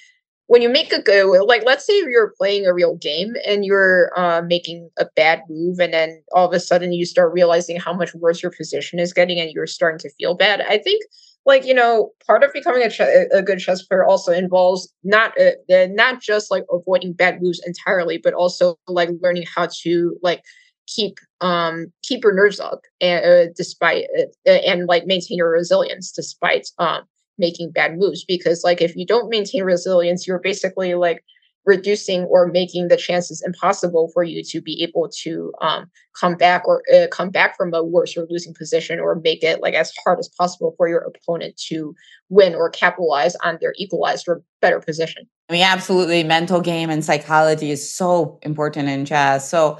when 0.47 0.61
you 0.61 0.69
make 0.69 0.91
a 0.93 1.01
go, 1.01 1.43
like 1.47 1.63
let's 1.65 1.85
say 1.85 1.97
you're 1.97 2.33
playing 2.37 2.65
a 2.65 2.73
real 2.73 2.95
game 2.97 3.33
and 3.47 3.65
you're 3.65 4.11
uh, 4.17 4.41
making 4.41 4.89
a 4.99 5.05
bad 5.15 5.41
move, 5.49 5.79
and 5.79 5.93
then 5.93 6.21
all 6.33 6.47
of 6.47 6.53
a 6.53 6.59
sudden 6.59 6.93
you 6.93 7.05
start 7.05 7.33
realizing 7.33 7.79
how 7.79 7.93
much 7.93 8.13
worse 8.15 8.43
your 8.43 8.51
position 8.55 8.99
is 8.99 9.13
getting, 9.13 9.39
and 9.39 9.51
you're 9.51 9.67
starting 9.67 9.99
to 9.99 10.09
feel 10.19 10.35
bad. 10.35 10.61
I 10.61 10.77
think, 10.77 11.03
like 11.45 11.65
you 11.65 11.73
know, 11.73 12.11
part 12.27 12.43
of 12.43 12.53
becoming 12.53 12.83
a, 12.83 12.89
ch- 12.89 12.99
a 13.33 13.41
good 13.41 13.59
chess 13.59 13.81
player 13.83 14.05
also 14.05 14.31
involves 14.31 14.93
not 15.03 15.33
uh, 15.39 15.87
not 15.89 16.21
just 16.21 16.51
like 16.51 16.65
avoiding 16.71 17.13
bad 17.13 17.41
moves 17.41 17.61
entirely, 17.65 18.17
but 18.17 18.33
also 18.33 18.77
like 18.87 19.09
learning 19.21 19.45
how 19.55 19.69
to 19.81 20.15
like 20.21 20.43
keep 20.87 21.17
um 21.41 21.91
keep 22.03 22.23
your 22.23 22.33
nerves 22.33 22.59
up 22.59 22.81
and 23.01 23.25
uh, 23.25 23.51
despite 23.55 24.05
uh, 24.47 24.49
and 24.49 24.87
like 24.87 25.05
maintain 25.05 25.37
your 25.37 25.51
resilience 25.51 26.11
despite 26.11 26.67
um 26.79 27.01
making 27.37 27.71
bad 27.71 27.97
moves 27.97 28.23
because 28.25 28.63
like 28.63 28.81
if 28.81 28.95
you 28.95 29.05
don't 29.05 29.29
maintain 29.29 29.63
resilience 29.63 30.27
you're 30.27 30.39
basically 30.39 30.93
like 30.93 31.23
reducing 31.65 32.23
or 32.25 32.47
making 32.47 32.89
the 32.89 32.97
chances 32.97 33.41
impossible 33.45 34.09
for 34.13 34.23
you 34.23 34.43
to 34.43 34.61
be 34.61 34.83
able 34.83 35.09
to 35.09 35.53
um, 35.61 35.89
come 36.19 36.35
back 36.35 36.67
or 36.67 36.83
uh, 36.93 37.07
come 37.11 37.29
back 37.29 37.55
from 37.55 37.73
a 37.73 37.83
worse 37.83 38.17
or 38.17 38.27
losing 38.29 38.53
position 38.53 38.99
or 38.99 39.15
make 39.15 39.43
it 39.43 39.61
like 39.61 39.73
as 39.73 39.91
hard 40.03 40.19
as 40.19 40.27
possible 40.27 40.73
for 40.77 40.87
your 40.87 40.99
opponent 40.99 41.55
to 41.55 41.95
win 42.29 42.53
or 42.53 42.69
capitalize 42.69 43.35
on 43.37 43.57
their 43.61 43.73
equalized 43.77 44.27
or 44.27 44.41
better 44.61 44.79
position. 44.79 45.27
I 45.49 45.53
mean, 45.53 45.63
absolutely. 45.63 46.23
Mental 46.23 46.61
game 46.61 46.89
and 46.89 47.03
psychology 47.03 47.71
is 47.71 47.93
so 47.93 48.39
important 48.41 48.89
in 48.89 49.05
chess. 49.05 49.49
So 49.49 49.77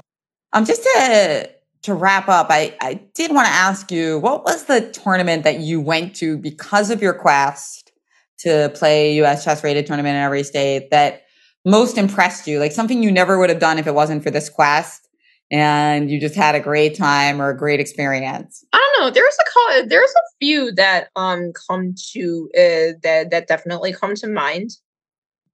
um, 0.54 0.64
just 0.64 0.82
to 0.82 1.50
to 1.82 1.92
wrap 1.92 2.30
up, 2.30 2.46
I, 2.48 2.74
I 2.80 2.94
did 3.14 3.30
want 3.30 3.46
to 3.46 3.52
ask 3.52 3.92
you, 3.92 4.18
what 4.20 4.42
was 4.42 4.64
the 4.64 4.90
tournament 4.90 5.44
that 5.44 5.60
you 5.60 5.82
went 5.82 6.16
to 6.16 6.38
because 6.38 6.88
of 6.88 7.02
your 7.02 7.12
quest 7.12 7.92
to 8.38 8.72
play 8.74 9.12
US 9.20 9.44
chess 9.44 9.62
rated 9.62 9.86
tournament 9.86 10.16
in 10.16 10.22
every 10.22 10.44
state 10.44 10.90
that 10.90 11.24
most 11.66 11.98
impressed 11.98 12.46
you? 12.46 12.58
Like 12.58 12.72
something 12.72 13.02
you 13.02 13.12
never 13.12 13.38
would 13.38 13.50
have 13.50 13.58
done 13.58 13.78
if 13.78 13.86
it 13.86 13.94
wasn't 13.94 14.22
for 14.22 14.30
this 14.30 14.48
quest 14.48 15.06
and 15.50 16.10
you 16.10 16.18
just 16.18 16.34
had 16.34 16.54
a 16.54 16.60
great 16.60 16.96
time 16.96 17.40
or 17.40 17.50
a 17.50 17.56
great 17.56 17.80
experience? 17.80 18.64
I 18.72 18.78
don't 18.78 19.04
know. 19.04 19.10
There's 19.10 19.36
a 19.36 19.86
there's 19.86 20.10
a 20.10 20.24
few 20.40 20.72
that 20.72 21.08
um 21.16 21.52
come 21.68 21.94
to 22.12 22.48
uh, 22.56 22.96
that 23.02 23.30
that 23.30 23.46
definitely 23.46 23.92
come 23.92 24.14
to 24.16 24.28
mind 24.28 24.70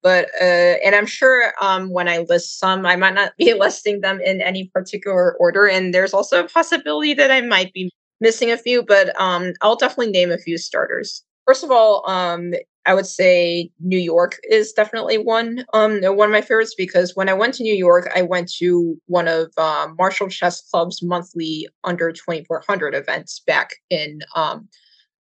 but 0.02 0.28
uh, 0.40 0.76
and 0.84 0.94
i'm 0.94 1.06
sure 1.06 1.52
um, 1.60 1.90
when 1.90 2.08
i 2.08 2.18
list 2.28 2.58
some 2.58 2.86
i 2.86 2.96
might 2.96 3.14
not 3.14 3.32
be 3.38 3.54
listing 3.54 4.00
them 4.00 4.20
in 4.20 4.40
any 4.40 4.70
particular 4.74 5.36
order 5.38 5.66
and 5.66 5.94
there's 5.94 6.14
also 6.14 6.44
a 6.44 6.48
possibility 6.48 7.14
that 7.14 7.30
i 7.30 7.40
might 7.40 7.72
be 7.72 7.90
missing 8.20 8.50
a 8.50 8.56
few 8.56 8.82
but 8.82 9.18
um, 9.20 9.52
i'll 9.60 9.76
definitely 9.76 10.12
name 10.12 10.30
a 10.30 10.38
few 10.38 10.58
starters. 10.58 11.22
First 11.46 11.64
of 11.64 11.70
all 11.70 12.08
um, 12.08 12.52
i 12.86 12.94
would 12.94 13.06
say 13.06 13.70
new 13.80 13.98
york 13.98 14.38
is 14.50 14.72
definitely 14.72 15.18
one 15.18 15.64
um, 15.72 16.00
one 16.02 16.28
of 16.28 16.32
my 16.32 16.40
favorites 16.40 16.74
because 16.76 17.16
when 17.16 17.28
i 17.28 17.34
went 17.34 17.54
to 17.54 17.62
new 17.62 17.74
york 17.74 18.10
i 18.14 18.22
went 18.22 18.50
to 18.52 18.96
one 19.06 19.28
of 19.28 19.52
uh, 19.56 19.88
marshall 19.98 20.28
chess 20.28 20.60
club's 20.70 21.02
monthly 21.02 21.68
under 21.84 22.12
2400 22.12 22.94
events 22.94 23.40
back 23.46 23.76
in 23.90 24.20
um, 24.36 24.68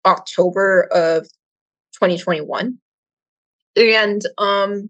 october 0.05 0.87
of 0.91 1.23
2021 1.93 2.77
and 3.77 4.23
um 4.37 4.89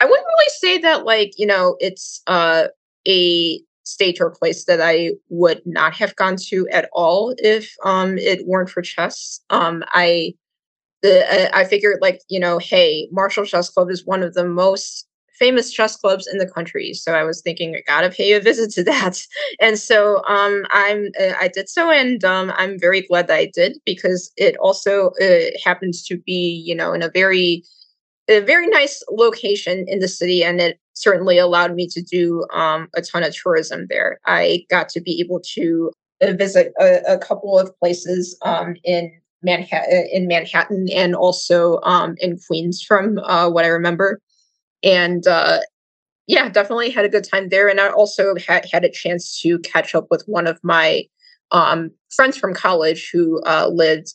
i 0.00 0.04
wouldn't 0.04 0.26
really 0.26 0.50
say 0.58 0.78
that 0.78 1.04
like 1.04 1.32
you 1.36 1.46
know 1.46 1.76
it's 1.80 2.22
uh 2.26 2.68
a 3.06 3.60
state 3.84 4.18
or 4.20 4.30
place 4.30 4.64
that 4.66 4.80
i 4.80 5.10
would 5.30 5.62
not 5.64 5.94
have 5.94 6.14
gone 6.16 6.36
to 6.36 6.68
at 6.70 6.88
all 6.92 7.34
if 7.38 7.74
um 7.84 8.18
it 8.18 8.46
weren't 8.46 8.70
for 8.70 8.82
chess. 8.82 9.40
Um 9.50 9.82
i 9.88 10.34
the, 11.02 11.56
I 11.56 11.64
figured 11.64 11.98
like 12.00 12.22
you 12.28 12.40
know 12.40 12.58
hey 12.58 13.08
marshall 13.12 13.44
chess 13.44 13.70
club 13.70 13.90
is 13.90 14.04
one 14.06 14.22
of 14.22 14.34
the 14.34 14.44
most 14.44 15.06
famous 15.38 15.72
chess 15.72 15.96
clubs 15.96 16.26
in 16.26 16.38
the 16.38 16.48
country. 16.50 16.92
So 16.94 17.14
i 17.14 17.22
was 17.22 17.40
thinking 17.40 17.76
i 17.76 17.82
gotta 17.86 18.10
pay 18.10 18.32
a 18.32 18.40
visit 18.40 18.70
to 18.72 18.84
that. 18.92 19.20
And 19.60 19.78
so 19.78 20.22
um 20.26 20.64
i'm 20.70 21.06
uh, 21.20 21.34
i 21.40 21.48
did 21.48 21.68
so 21.68 21.90
and 21.90 22.22
um 22.24 22.52
i'm 22.56 22.78
very 22.78 23.02
glad 23.02 23.28
that 23.28 23.36
i 23.36 23.50
did 23.54 23.78
because 23.86 24.32
it 24.36 24.56
also 24.58 25.12
uh, 25.22 25.50
happens 25.64 26.04
to 26.06 26.18
be 26.18 26.62
you 26.66 26.74
know 26.74 26.92
in 26.92 27.02
a 27.02 27.10
very 27.10 27.62
a 28.28 28.40
very 28.40 28.66
nice 28.66 29.02
location 29.10 29.84
in 29.88 30.00
the 30.00 30.08
city 30.08 30.44
and 30.44 30.60
it 30.60 30.78
certainly 30.94 31.38
allowed 31.38 31.74
me 31.74 31.86
to 31.88 32.02
do 32.02 32.44
um, 32.52 32.88
a 32.94 33.02
ton 33.02 33.22
of 33.22 33.34
tourism 33.34 33.86
there. 33.88 34.18
I 34.26 34.64
got 34.68 34.88
to 34.90 35.00
be 35.00 35.20
able 35.20 35.40
to 35.54 35.90
uh, 36.20 36.32
visit 36.32 36.72
a, 36.80 37.14
a 37.14 37.18
couple 37.18 37.58
of 37.58 37.76
places 37.78 38.36
um, 38.42 38.74
in 38.84 39.12
manhattan 39.42 40.08
in 40.12 40.26
manhattan 40.26 40.88
and 40.92 41.14
also 41.14 41.80
um, 41.82 42.16
in 42.18 42.38
queens 42.48 42.82
from 42.82 43.18
uh, 43.18 43.48
what 43.48 43.64
i 43.64 43.68
remember. 43.68 44.20
And 44.82 45.26
uh, 45.26 45.60
yeah 46.28 46.48
definitely 46.48 46.90
had 46.90 47.04
a 47.04 47.08
good 47.08 47.24
time 47.24 47.48
there 47.48 47.68
and 47.68 47.80
i 47.80 47.88
also 47.88 48.34
had, 48.36 48.64
had 48.70 48.84
a 48.84 48.90
chance 48.90 49.40
to 49.40 49.58
catch 49.60 49.94
up 49.94 50.06
with 50.10 50.22
one 50.26 50.46
of 50.46 50.60
my 50.62 51.02
um, 51.50 51.90
friends 52.14 52.36
from 52.36 52.54
college 52.54 53.10
who 53.12 53.42
uh, 53.44 53.68
lived 53.72 54.14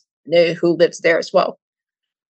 who 0.58 0.74
lives 0.76 1.00
there 1.00 1.18
as 1.18 1.32
well 1.32 1.58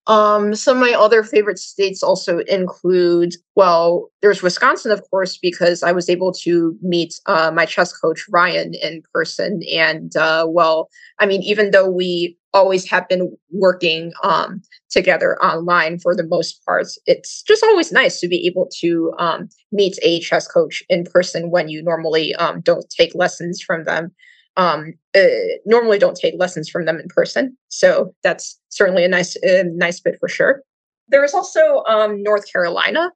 um, 0.06 0.54
some 0.54 0.76
of 0.76 0.80
my 0.82 0.92
other 0.92 1.22
favorite 1.22 1.58
states 1.58 2.02
also 2.02 2.38
include, 2.40 3.34
well, 3.56 4.10
there's 4.20 4.42
Wisconsin, 4.42 4.90
of 4.90 5.02
course, 5.10 5.38
because 5.38 5.82
I 5.82 5.92
was 5.92 6.10
able 6.10 6.32
to 6.42 6.76
meet 6.82 7.18
uh, 7.24 7.50
my 7.54 7.64
chess 7.64 7.96
coach, 7.96 8.24
Ryan, 8.28 8.74
in 8.74 9.02
person. 9.14 9.62
And, 9.72 10.14
uh, 10.14 10.46
well, 10.46 10.90
I 11.20 11.26
mean, 11.26 11.42
even 11.42 11.70
though 11.70 11.88
we 11.88 12.36
always 12.52 12.88
have 12.90 13.08
been 13.08 13.34
working 13.50 14.12
um, 14.22 14.60
together 14.90 15.42
online 15.42 15.98
for 15.98 16.14
the 16.14 16.26
most 16.26 16.62
part, 16.66 16.86
it's 17.06 17.42
just 17.42 17.64
always 17.64 17.90
nice 17.90 18.20
to 18.20 18.28
be 18.28 18.46
able 18.46 18.68
to 18.80 19.12
um, 19.18 19.48
meet 19.72 19.98
a 20.02 20.20
chess 20.20 20.46
coach 20.46 20.82
in 20.90 21.04
person 21.04 21.50
when 21.50 21.68
you 21.68 21.82
normally 21.82 22.34
um, 22.34 22.60
don't 22.60 22.88
take 22.90 23.14
lessons 23.14 23.62
from 23.62 23.84
them 23.84 24.12
um, 24.56 24.94
uh, 25.16 25.20
normally 25.64 25.98
don't 25.98 26.16
take 26.16 26.34
lessons 26.38 26.68
from 26.68 26.84
them 26.84 26.98
in 26.98 27.08
person. 27.08 27.56
So 27.68 28.14
that's 28.22 28.58
certainly 28.68 29.04
a 29.04 29.08
nice, 29.08 29.36
uh, 29.36 29.64
nice 29.66 30.00
bit 30.00 30.16
for 30.20 30.28
sure. 30.28 30.62
There 31.08 31.24
is 31.24 31.34
also 31.34 31.82
um, 31.88 32.22
North 32.22 32.50
Carolina. 32.50 33.10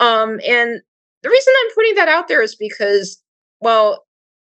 Um, 0.00 0.40
and 0.46 0.80
the 1.22 1.30
reason 1.30 1.54
I'm 1.56 1.74
putting 1.74 1.94
that 1.94 2.08
out 2.08 2.28
there 2.28 2.42
is 2.42 2.56
because, 2.56 3.22
well, 3.60 4.04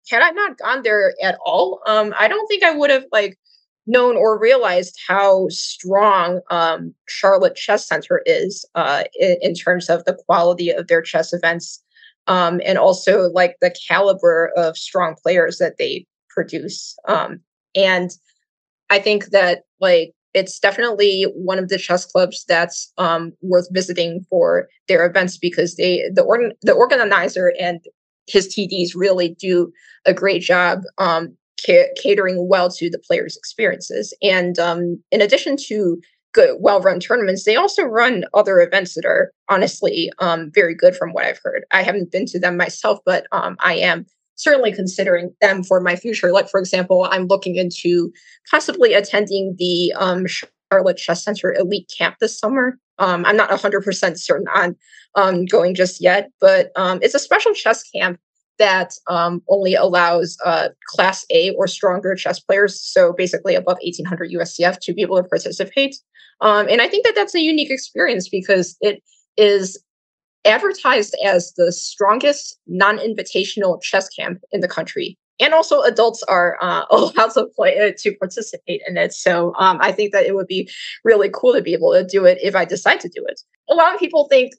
had 0.10 0.22
I 0.22 0.32
not 0.32 0.58
gone 0.58 0.84
there 0.84 1.14
at 1.24 1.38
all, 1.46 1.82
um, 1.88 2.14
I 2.18 2.28
don't 2.28 2.48
think 2.48 2.64
I 2.64 2.76
would 2.76 2.90
have 2.90 3.06
like 3.12 3.40
known 3.88 4.18
or 4.18 4.40
realized 4.40 5.00
how 5.08 5.48
strong 5.50 6.42
um, 6.50 6.94
Charlotte 7.08 7.56
Chess 7.56 7.88
Center 7.88 8.22
is 8.26 8.66
uh, 8.76 9.04
in, 9.20 9.38
in, 9.42 9.54
terms 9.54 9.90
of 9.90 10.04
the 10.06 10.18
quality 10.26 10.72
of 10.72 10.88
their 10.88 11.02
chess 11.02 11.34
events 11.34 11.84
um, 12.28 12.60
and 12.66 12.78
also 12.78 13.30
like 13.32 13.58
the 13.62 13.74
caliber 13.88 14.52
of 14.58 14.76
strong 14.76 15.16
players 15.22 15.60
that 15.60 15.78
they 15.78 16.06
produce. 16.36 16.96
Um, 17.08 17.40
and 17.76 18.12
I 18.92 19.00
think 19.00 19.28
that 19.28 19.64
like 19.80 20.14
it's 20.36 20.60
definitely 20.60 21.24
one 21.34 21.58
of 21.58 21.70
the 21.70 21.78
chess 21.78 22.06
clubs 22.06 22.44
that's 22.48 22.92
um, 22.98 23.32
worth 23.42 23.68
visiting 23.72 24.24
for 24.30 24.68
their 24.88 25.06
events 25.06 25.38
because 25.38 25.76
they 25.76 26.10
the 26.14 26.22
organ 26.24 26.52
the 26.62 26.74
organizer 26.74 27.54
and 27.60 27.80
his 28.28 28.48
TDs 28.48 28.90
really 28.96 29.36
do 29.40 29.72
a 30.06 30.14
great 30.14 30.42
job 30.42 30.82
um, 30.98 31.36
ca- 31.66 31.90
catering 32.02 32.48
well 32.48 32.70
to 32.70 32.90
the 32.90 33.00
players' 33.00 33.38
experiences. 33.38 34.14
And 34.22 34.58
um, 34.60 35.02
in 35.12 35.22
addition 35.22 35.58
to 35.68 36.02
good, 36.34 36.58
well-run 36.60 37.00
tournaments, 37.00 37.46
they 37.46 37.56
also 37.56 37.84
run 37.84 38.26
other 38.34 38.60
events 38.60 38.96
that 38.96 39.06
are 39.06 39.32
honestly 39.48 40.12
um, 40.20 40.52
very 40.54 40.76
good 40.76 40.96
from 40.96 41.14
what 41.14 41.26
I've 41.26 41.40
heard. 41.44 41.66
I 41.72 41.84
haven't 41.84 42.12
been 42.12 42.26
to 42.28 42.40
them 42.40 42.58
myself, 42.58 43.00
but 43.06 43.28
um, 43.32 43.58
I 43.60 43.76
am 43.76 44.06
certainly 44.36 44.72
considering 44.72 45.34
them 45.42 45.64
for 45.64 45.80
my 45.82 45.96
future. 45.96 46.32
Like, 46.32 46.50
for 46.50 46.60
example, 46.60 47.08
I'm 47.10 47.28
looking 47.28 47.56
into 47.56 48.12
possibly 48.50 48.94
attending 48.94 49.56
the 49.58 49.94
um, 49.94 50.26
Charlotte 50.72 50.98
Chess 50.98 51.24
Center 51.24 51.54
Elite 51.54 51.92
Camp 51.98 52.18
this 52.20 52.38
summer. 52.38 52.78
Um, 53.00 53.26
I'm 53.26 53.38
not 53.38 53.50
100% 53.50 54.18
certain 54.18 54.48
on 54.54 54.76
um, 55.16 55.46
going 55.46 55.76
just 55.76 56.02
yet, 56.02 56.32
but 56.40 56.72
um, 56.76 57.00
it's 57.02 57.16
a 57.16 57.20
special 57.20 57.54
chess 57.54 57.84
camp 57.92 58.20
that 58.58 58.94
um, 59.08 59.42
only 59.50 59.76
allows 59.76 60.38
uh, 60.46 60.70
Class 60.88 61.26
A 61.30 61.52
or 61.52 61.68
stronger 61.68 62.16
chess 62.16 62.40
players, 62.40 62.80
so 62.80 63.14
basically 63.14 63.56
above 63.56 63.78
1800 63.84 64.32
USCF, 64.32 64.80
to 64.80 64.94
be 64.94 65.02
able 65.02 65.18
to 65.18 65.28
participate. 65.28 65.98
Um, 66.42 66.68
and 66.70 66.82
I 66.82 66.88
think 66.88 67.06
that 67.06 67.16
that's 67.16 67.36
a 67.36 67.42
unique 67.42 67.72
experience 67.72 68.30
because 68.30 68.78
it 68.82 69.04
is 69.38 69.78
advertised 70.46 71.16
as 71.24 71.54
the 71.54 71.72
strongest 71.72 72.58
non-invitational 72.68 73.82
chess 73.82 74.10
camp 74.10 74.42
in 74.52 74.62
the 74.62 74.68
country. 74.68 75.18
And 75.40 75.54
also 75.54 75.82
adults 75.82 76.24
are 76.24 76.58
uh, 76.62 76.86
allowed 76.92 77.34
to 77.34 77.48
play 77.56 77.78
uh, 77.80 77.92
to 77.98 78.16
participate 78.16 78.82
in 78.88 78.98
it. 78.98 79.14
So 79.14 79.54
um, 79.58 79.80
i 79.82 79.92
think 79.92 80.12
that 80.14 80.26
it 80.26 80.36
would 80.36 80.48
be 80.48 80.70
really 81.04 81.30
cool 81.34 81.54
to 81.54 81.62
be 81.62 81.74
able 81.74 81.94
to 81.94 82.06
do 82.06 82.26
it 82.26 82.38
if 82.42 82.56
i 82.56 82.66
decide 82.66 83.00
to 83.02 83.10
do 83.10 83.26
it. 83.28 83.42
A 83.70 83.74
lot 83.74 83.94
of 83.94 84.00
people 84.00 84.28
think 84.30 84.54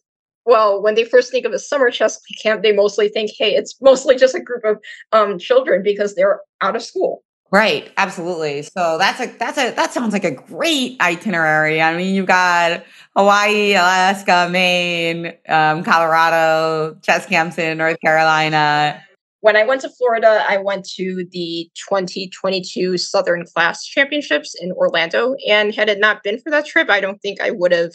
well 0.45 0.82
when 0.82 0.95
they 0.95 1.05
first 1.05 1.30
think 1.30 1.45
of 1.45 1.53
a 1.53 1.59
summer 1.59 1.91
chess 1.91 2.20
camp 2.43 2.62
they 2.62 2.72
mostly 2.72 3.09
think 3.09 3.30
hey 3.37 3.55
it's 3.55 3.74
mostly 3.80 4.16
just 4.16 4.34
a 4.34 4.41
group 4.41 4.64
of 4.64 4.76
um, 5.12 5.39
children 5.39 5.82
because 5.82 6.14
they're 6.14 6.41
out 6.61 6.76
of 6.76 6.82
school 6.82 7.22
Right, 7.53 7.92
absolutely. 7.97 8.62
So 8.62 8.99
that's 8.99 9.20
a 9.20 9.26
that's 9.38 9.57
a 9.57 9.70
that 9.70 9.92
sounds 9.92 10.12
like 10.12 10.24
a 10.24 10.32
great 10.32 11.01
itinerary. 11.01 11.80
I 11.80 11.97
mean, 11.97 12.14
you've 12.14 12.26
got 12.26 12.84
Hawaii, 13.16 13.72
Alaska, 13.72 14.49
Maine, 14.51 15.32
um, 15.49 15.84
Colorado, 15.84 16.97
in 17.59 17.78
North 17.78 17.99
Carolina. 18.01 19.03
When 19.40 19.57
I 19.57 19.62
went 19.64 19.82
to 19.82 19.88
Florida, 19.90 20.44
I 20.49 20.57
went 20.57 20.88
to 20.97 21.24
the 21.30 21.70
2022 21.88 22.99
Southern 22.99 23.44
Class 23.47 23.84
Championships 23.84 24.57
in 24.61 24.72
Orlando, 24.72 25.36
and 25.49 25.72
had 25.72 25.88
it 25.88 26.01
not 26.01 26.24
been 26.24 26.40
for 26.40 26.51
that 26.51 26.66
trip, 26.66 26.90
I 26.90 27.01
don't 27.01 27.22
think 27.22 27.40
I 27.40 27.53
would 27.53 27.70
have 27.70 27.92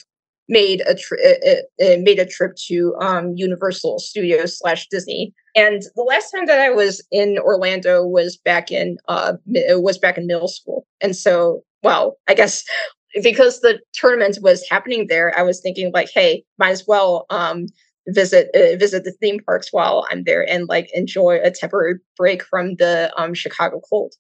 made 0.52 0.82
a 0.86 0.94
trip 0.94 1.20
uh, 1.26 1.84
uh, 1.84 1.98
made 2.02 2.20
a 2.20 2.26
trip 2.26 2.56
to 2.68 2.94
um, 3.00 3.34
Universal 3.36 4.00
Studios 4.00 4.60
slash 4.60 4.88
Disney. 4.92 5.34
And 5.56 5.82
the 5.96 6.04
last 6.04 6.30
time 6.30 6.46
that 6.46 6.60
I 6.60 6.70
was 6.70 7.02
in 7.10 7.40
Orlando 7.40 8.06
was 8.06 8.38
back 8.38 8.72
in 8.72 8.98
uh, 9.08 9.34
was 9.48 9.98
back 9.98 10.18
in 10.18 10.28
middle 10.28 10.50
school, 10.50 10.86
and 11.00 11.16
so 11.16 11.64
well, 11.82 12.18
I 12.28 12.36
guess 12.36 12.64
because 13.24 13.62
the 13.62 13.80
tournament 13.94 14.38
was 14.42 14.68
happening 14.70 15.08
there, 15.08 15.34
I 15.38 15.42
was 15.42 15.62
thinking 15.62 15.92
like, 15.94 16.10
hey, 16.14 16.44
might 16.60 16.72
as 16.72 16.86
well 16.86 17.26
um, 17.30 17.68
visit 18.08 18.50
uh, 18.54 18.78
visit 18.78 19.06
the 19.06 19.14
theme 19.14 19.40
parks 19.46 19.70
while 19.72 20.06
I'm 20.12 20.26
there 20.26 20.48
and 20.48 20.68
like 20.68 20.90
enjoy 20.94 21.40
a 21.42 21.50
temporary 21.50 21.96
break 22.18 22.44
from 22.44 22.76
the 22.76 23.12
um, 23.18 23.34
Chicago 23.34 23.82
cold. 23.90 24.14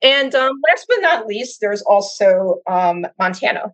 And 0.00 0.32
um, 0.36 0.52
last 0.70 0.86
but 0.88 1.00
not 1.00 1.26
least, 1.26 1.60
there's 1.60 1.82
also 1.82 2.60
um, 2.68 3.04
Montana. 3.18 3.72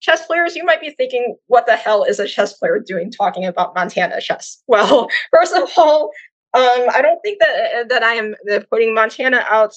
Chess 0.00 0.26
players, 0.26 0.56
you 0.56 0.64
might 0.64 0.80
be 0.80 0.90
thinking, 0.90 1.36
what 1.46 1.66
the 1.66 1.76
hell 1.76 2.04
is 2.04 2.18
a 2.18 2.26
chess 2.26 2.54
player 2.54 2.82
doing 2.84 3.10
talking 3.10 3.44
about 3.44 3.74
Montana 3.74 4.20
chess? 4.20 4.62
Well, 4.66 5.08
first 5.32 5.54
of 5.54 5.70
all, 5.76 6.10
um, 6.54 6.86
I 6.92 7.00
don't 7.02 7.20
think 7.20 7.40
that 7.40 7.74
uh, 7.74 7.84
that 7.88 8.02
I 8.02 8.14
am 8.14 8.34
uh, 8.50 8.60
putting 8.70 8.94
Montana 8.94 9.44
out 9.48 9.72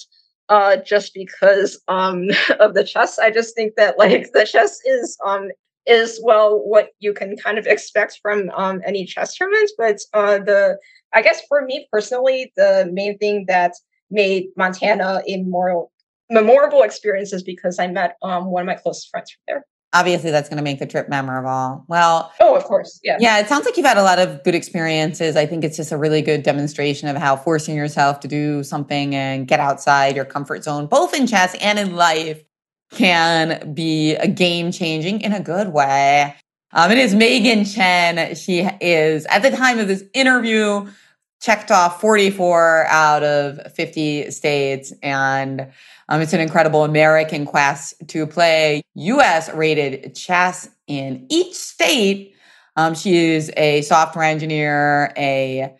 uh, 0.48 0.76
just 0.76 1.14
because 1.14 1.80
um, 1.88 2.28
of 2.60 2.74
the 2.74 2.84
chess. 2.84 3.18
I 3.18 3.30
just 3.30 3.54
think 3.54 3.74
that 3.76 3.98
like 3.98 4.32
the 4.32 4.44
chess 4.44 4.80
is 4.84 5.16
um, 5.24 5.50
is 5.86 6.20
well 6.24 6.58
what 6.58 6.88
you 6.98 7.12
can 7.12 7.36
kind 7.36 7.58
of 7.58 7.66
expect 7.66 8.18
from 8.22 8.50
um, 8.56 8.80
any 8.86 9.04
chess 9.04 9.36
tournament. 9.36 9.70
But 9.78 9.98
uh, 10.14 10.38
the 10.38 10.78
I 11.12 11.22
guess 11.22 11.42
for 11.48 11.64
me 11.64 11.86
personally, 11.92 12.52
the 12.56 12.90
main 12.92 13.18
thing 13.18 13.44
that 13.48 13.74
made 14.10 14.46
Montana 14.56 15.22
a 15.28 15.42
more 15.42 15.88
memorable 16.30 16.82
experience 16.82 17.32
is 17.32 17.42
because 17.42 17.78
I 17.78 17.86
met 17.86 18.16
um, 18.22 18.46
one 18.46 18.62
of 18.62 18.66
my 18.66 18.74
closest 18.74 19.10
friends 19.10 19.30
from 19.30 19.42
there 19.46 19.64
obviously 19.94 20.30
that's 20.30 20.48
going 20.50 20.58
to 20.58 20.62
make 20.62 20.80
the 20.80 20.86
trip 20.86 21.08
memorable. 21.08 21.84
Well, 21.88 22.32
oh, 22.40 22.54
of 22.54 22.64
course. 22.64 23.00
Yeah. 23.02 23.16
Yeah. 23.20 23.38
It 23.38 23.48
sounds 23.48 23.64
like 23.64 23.76
you've 23.76 23.86
had 23.86 23.96
a 23.96 24.02
lot 24.02 24.18
of 24.18 24.42
good 24.44 24.54
experiences. 24.54 25.36
I 25.36 25.46
think 25.46 25.64
it's 25.64 25.76
just 25.76 25.92
a 25.92 25.96
really 25.96 26.20
good 26.20 26.42
demonstration 26.42 27.08
of 27.08 27.16
how 27.16 27.36
forcing 27.36 27.76
yourself 27.76 28.20
to 28.20 28.28
do 28.28 28.62
something 28.62 29.14
and 29.14 29.48
get 29.48 29.60
outside 29.60 30.16
your 30.16 30.26
comfort 30.26 30.64
zone, 30.64 30.86
both 30.86 31.14
in 31.14 31.26
chess 31.26 31.54
and 31.60 31.78
in 31.78 31.96
life, 31.96 32.44
can 32.90 33.72
be 33.72 34.14
a 34.16 34.28
game 34.28 34.70
changing 34.70 35.20
in 35.22 35.32
a 35.32 35.40
good 35.40 35.72
way. 35.72 36.34
Um, 36.72 36.90
it 36.90 36.98
is 36.98 37.14
Megan 37.14 37.64
Chen. 37.64 38.34
She 38.34 38.68
is, 38.80 39.26
at 39.26 39.42
the 39.42 39.50
time 39.50 39.78
of 39.78 39.88
this 39.88 40.04
interview, 40.12 40.86
checked 41.44 41.70
off 41.70 42.00
44 42.00 42.86
out 42.86 43.22
of 43.22 43.60
50 43.74 44.30
states 44.30 44.94
and 45.02 45.68
um, 46.08 46.22
it's 46.22 46.32
an 46.32 46.40
incredible 46.40 46.84
American 46.84 47.44
quest 47.44 47.94
to 48.08 48.26
play 48.26 48.82
US 48.94 49.52
rated 49.52 50.14
chess 50.14 50.70
in 50.86 51.26
each 51.28 51.54
state. 51.54 52.34
Um, 52.76 52.94
she 52.94 53.34
is 53.34 53.52
a 53.58 53.82
software 53.82 54.24
engineer, 54.24 55.12
a 55.18 55.76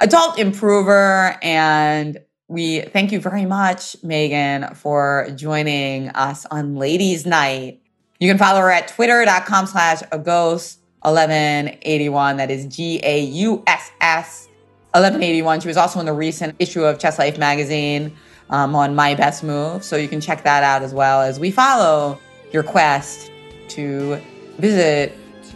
adult 0.00 0.36
improver, 0.36 1.36
and 1.42 2.18
we 2.48 2.80
thank 2.80 3.12
you 3.12 3.20
very 3.20 3.46
much, 3.46 3.96
Megan, 4.02 4.74
for 4.74 5.28
joining 5.36 6.08
us 6.10 6.44
on 6.46 6.74
Ladies 6.74 7.24
Knight. 7.24 7.80
You 8.18 8.28
can 8.28 8.38
follow 8.38 8.60
her 8.60 8.70
at 8.70 8.88
twitter.com 8.88 9.66
slash 9.66 10.02
Gauss 10.24 10.78
1181. 11.02 12.36
That 12.38 12.50
is 12.50 12.66
G 12.66 13.00
A 13.04 13.20
U 13.20 13.62
S 13.66 13.92
S 14.00 14.47
1181. 14.92 15.60
She 15.60 15.68
was 15.68 15.76
also 15.76 16.00
in 16.00 16.06
the 16.06 16.12
recent 16.12 16.56
issue 16.58 16.84
of 16.84 16.98
Chess 16.98 17.18
Life 17.18 17.38
magazine 17.38 18.16
um, 18.50 18.74
on 18.74 18.94
My 18.94 19.14
Best 19.14 19.44
Move. 19.44 19.84
So 19.84 19.96
you 19.96 20.08
can 20.08 20.20
check 20.20 20.44
that 20.44 20.62
out 20.62 20.82
as 20.82 20.94
well 20.94 21.20
as 21.20 21.38
we 21.38 21.50
follow 21.50 22.18
your 22.52 22.62
quest 22.62 23.30
to 23.68 24.20
visit 24.58 25.12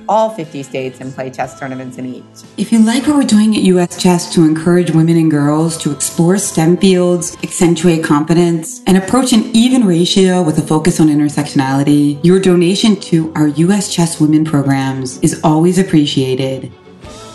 all 0.09 0.31
50 0.31 0.63
states 0.63 1.01
and 1.01 1.15
play 1.15 1.31
chess 1.31 1.59
tournaments 1.59 1.99
in 1.99 2.07
each. 2.07 2.25
If 2.57 2.73
you 2.73 2.81
like 2.81 3.07
what 3.07 3.17
we're 3.17 3.23
doing 3.23 3.57
at 3.57 3.63
US 3.63 4.01
Chess 4.01 4.33
to 4.35 4.45
encourage 4.45 4.91
women 4.91 5.17
and 5.17 5.31
girls 5.31 5.77
to 5.79 5.93
explore 5.93 6.39
STEM 6.39 6.77
fields, 6.79 7.37
accentuate 7.43 8.05
competence, 8.05 8.83
and 8.87 8.97
approach 8.97 9.33
an 9.33 9.45
even 9.55 9.87
ratio 9.87 10.43
with 10.43 10.59
a 10.59 10.63
focus 10.63 11.01
on 11.01 11.09
intersectionality, 11.09 12.23
your 12.25 12.41
donation 12.41 12.97
to 12.97 13.33
our 13.35 13.49
US 13.49 13.93
Chess 13.95 14.21
Women 14.21 14.45
programs 14.45 15.19
is 15.19 15.41
always 15.45 15.79
appreciated 15.79 16.73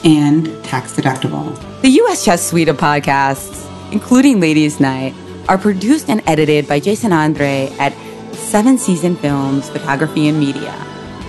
and 0.04 0.64
tax 0.64 0.94
deductible. 0.96 1.56
The 1.82 1.90
US 2.02 2.24
Chess 2.26 2.48
suite 2.48 2.70
of 2.70 2.78
podcasts, 2.78 3.66
including 3.92 4.40
Ladies 4.40 4.80
Knight, 4.80 5.14
are 5.48 5.58
produced 5.58 6.10
and 6.10 6.22
edited 6.28 6.68
by 6.68 6.80
Jason 6.80 7.14
Andre 7.14 7.74
at 7.80 7.94
Seven 8.34 8.78
Season 8.78 9.16
Films 9.16 9.70
Photography 9.70 10.28
and 10.28 10.40
Media. 10.40 10.74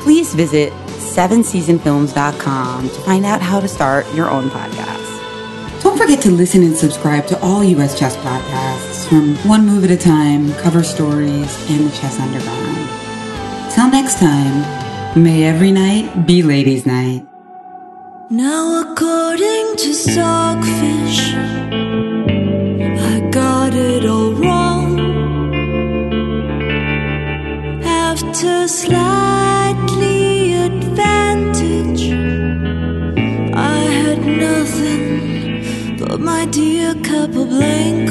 Please 0.03 0.35
visit 0.35 0.73
sevenseasonfilms.com 0.99 2.89
to 2.89 3.01
find 3.01 3.25
out 3.25 3.41
how 3.41 3.61
to 3.61 3.69
start 3.69 4.07
your 4.15 4.31
own 4.31 4.51
podcast. 4.51 5.83
Don't 5.83 5.97
forget 5.99 6.21
to 6.23 6.31
listen 6.31 6.63
and 6.63 6.77
subscribe 6.77 7.27
to 7.29 7.41
all 7.41 7.63
US 7.63 7.99
Chess 7.99 8.17
podcasts 8.17 9.07
from 9.09 9.37
One 9.49 9.65
Move 9.67 9.85
at 9.85 9.91
a 9.91 9.97
Time, 9.97 10.53
Cover 10.55 10.83
Stories, 10.83 11.71
and 11.71 11.89
The 11.89 11.97
Chess 11.97 12.19
Underground. 12.21 13.73
Till 13.73 13.89
next 13.91 14.19
time, 14.19 15.23
may 15.23 15.45
every 15.45 15.71
night 15.71 16.27
be 16.27 16.43
ladies' 16.43 16.85
night. 16.85 17.28
Now, 18.31 18.83
according 18.83 19.77
to 19.77 19.95
Stockfish, 19.95 21.33
I 21.33 23.27
got 23.31 23.73
it 23.73 24.05
all 24.05 24.33
wrong. 24.33 25.01
After 27.83 28.69
slightly 28.69 30.53
advantage, 30.53 32.13
I 33.55 33.79
had 34.03 34.21
nothing 34.27 35.97
but 35.99 36.21
my 36.21 36.45
dear 36.45 36.95
Capablanca. 36.97 38.08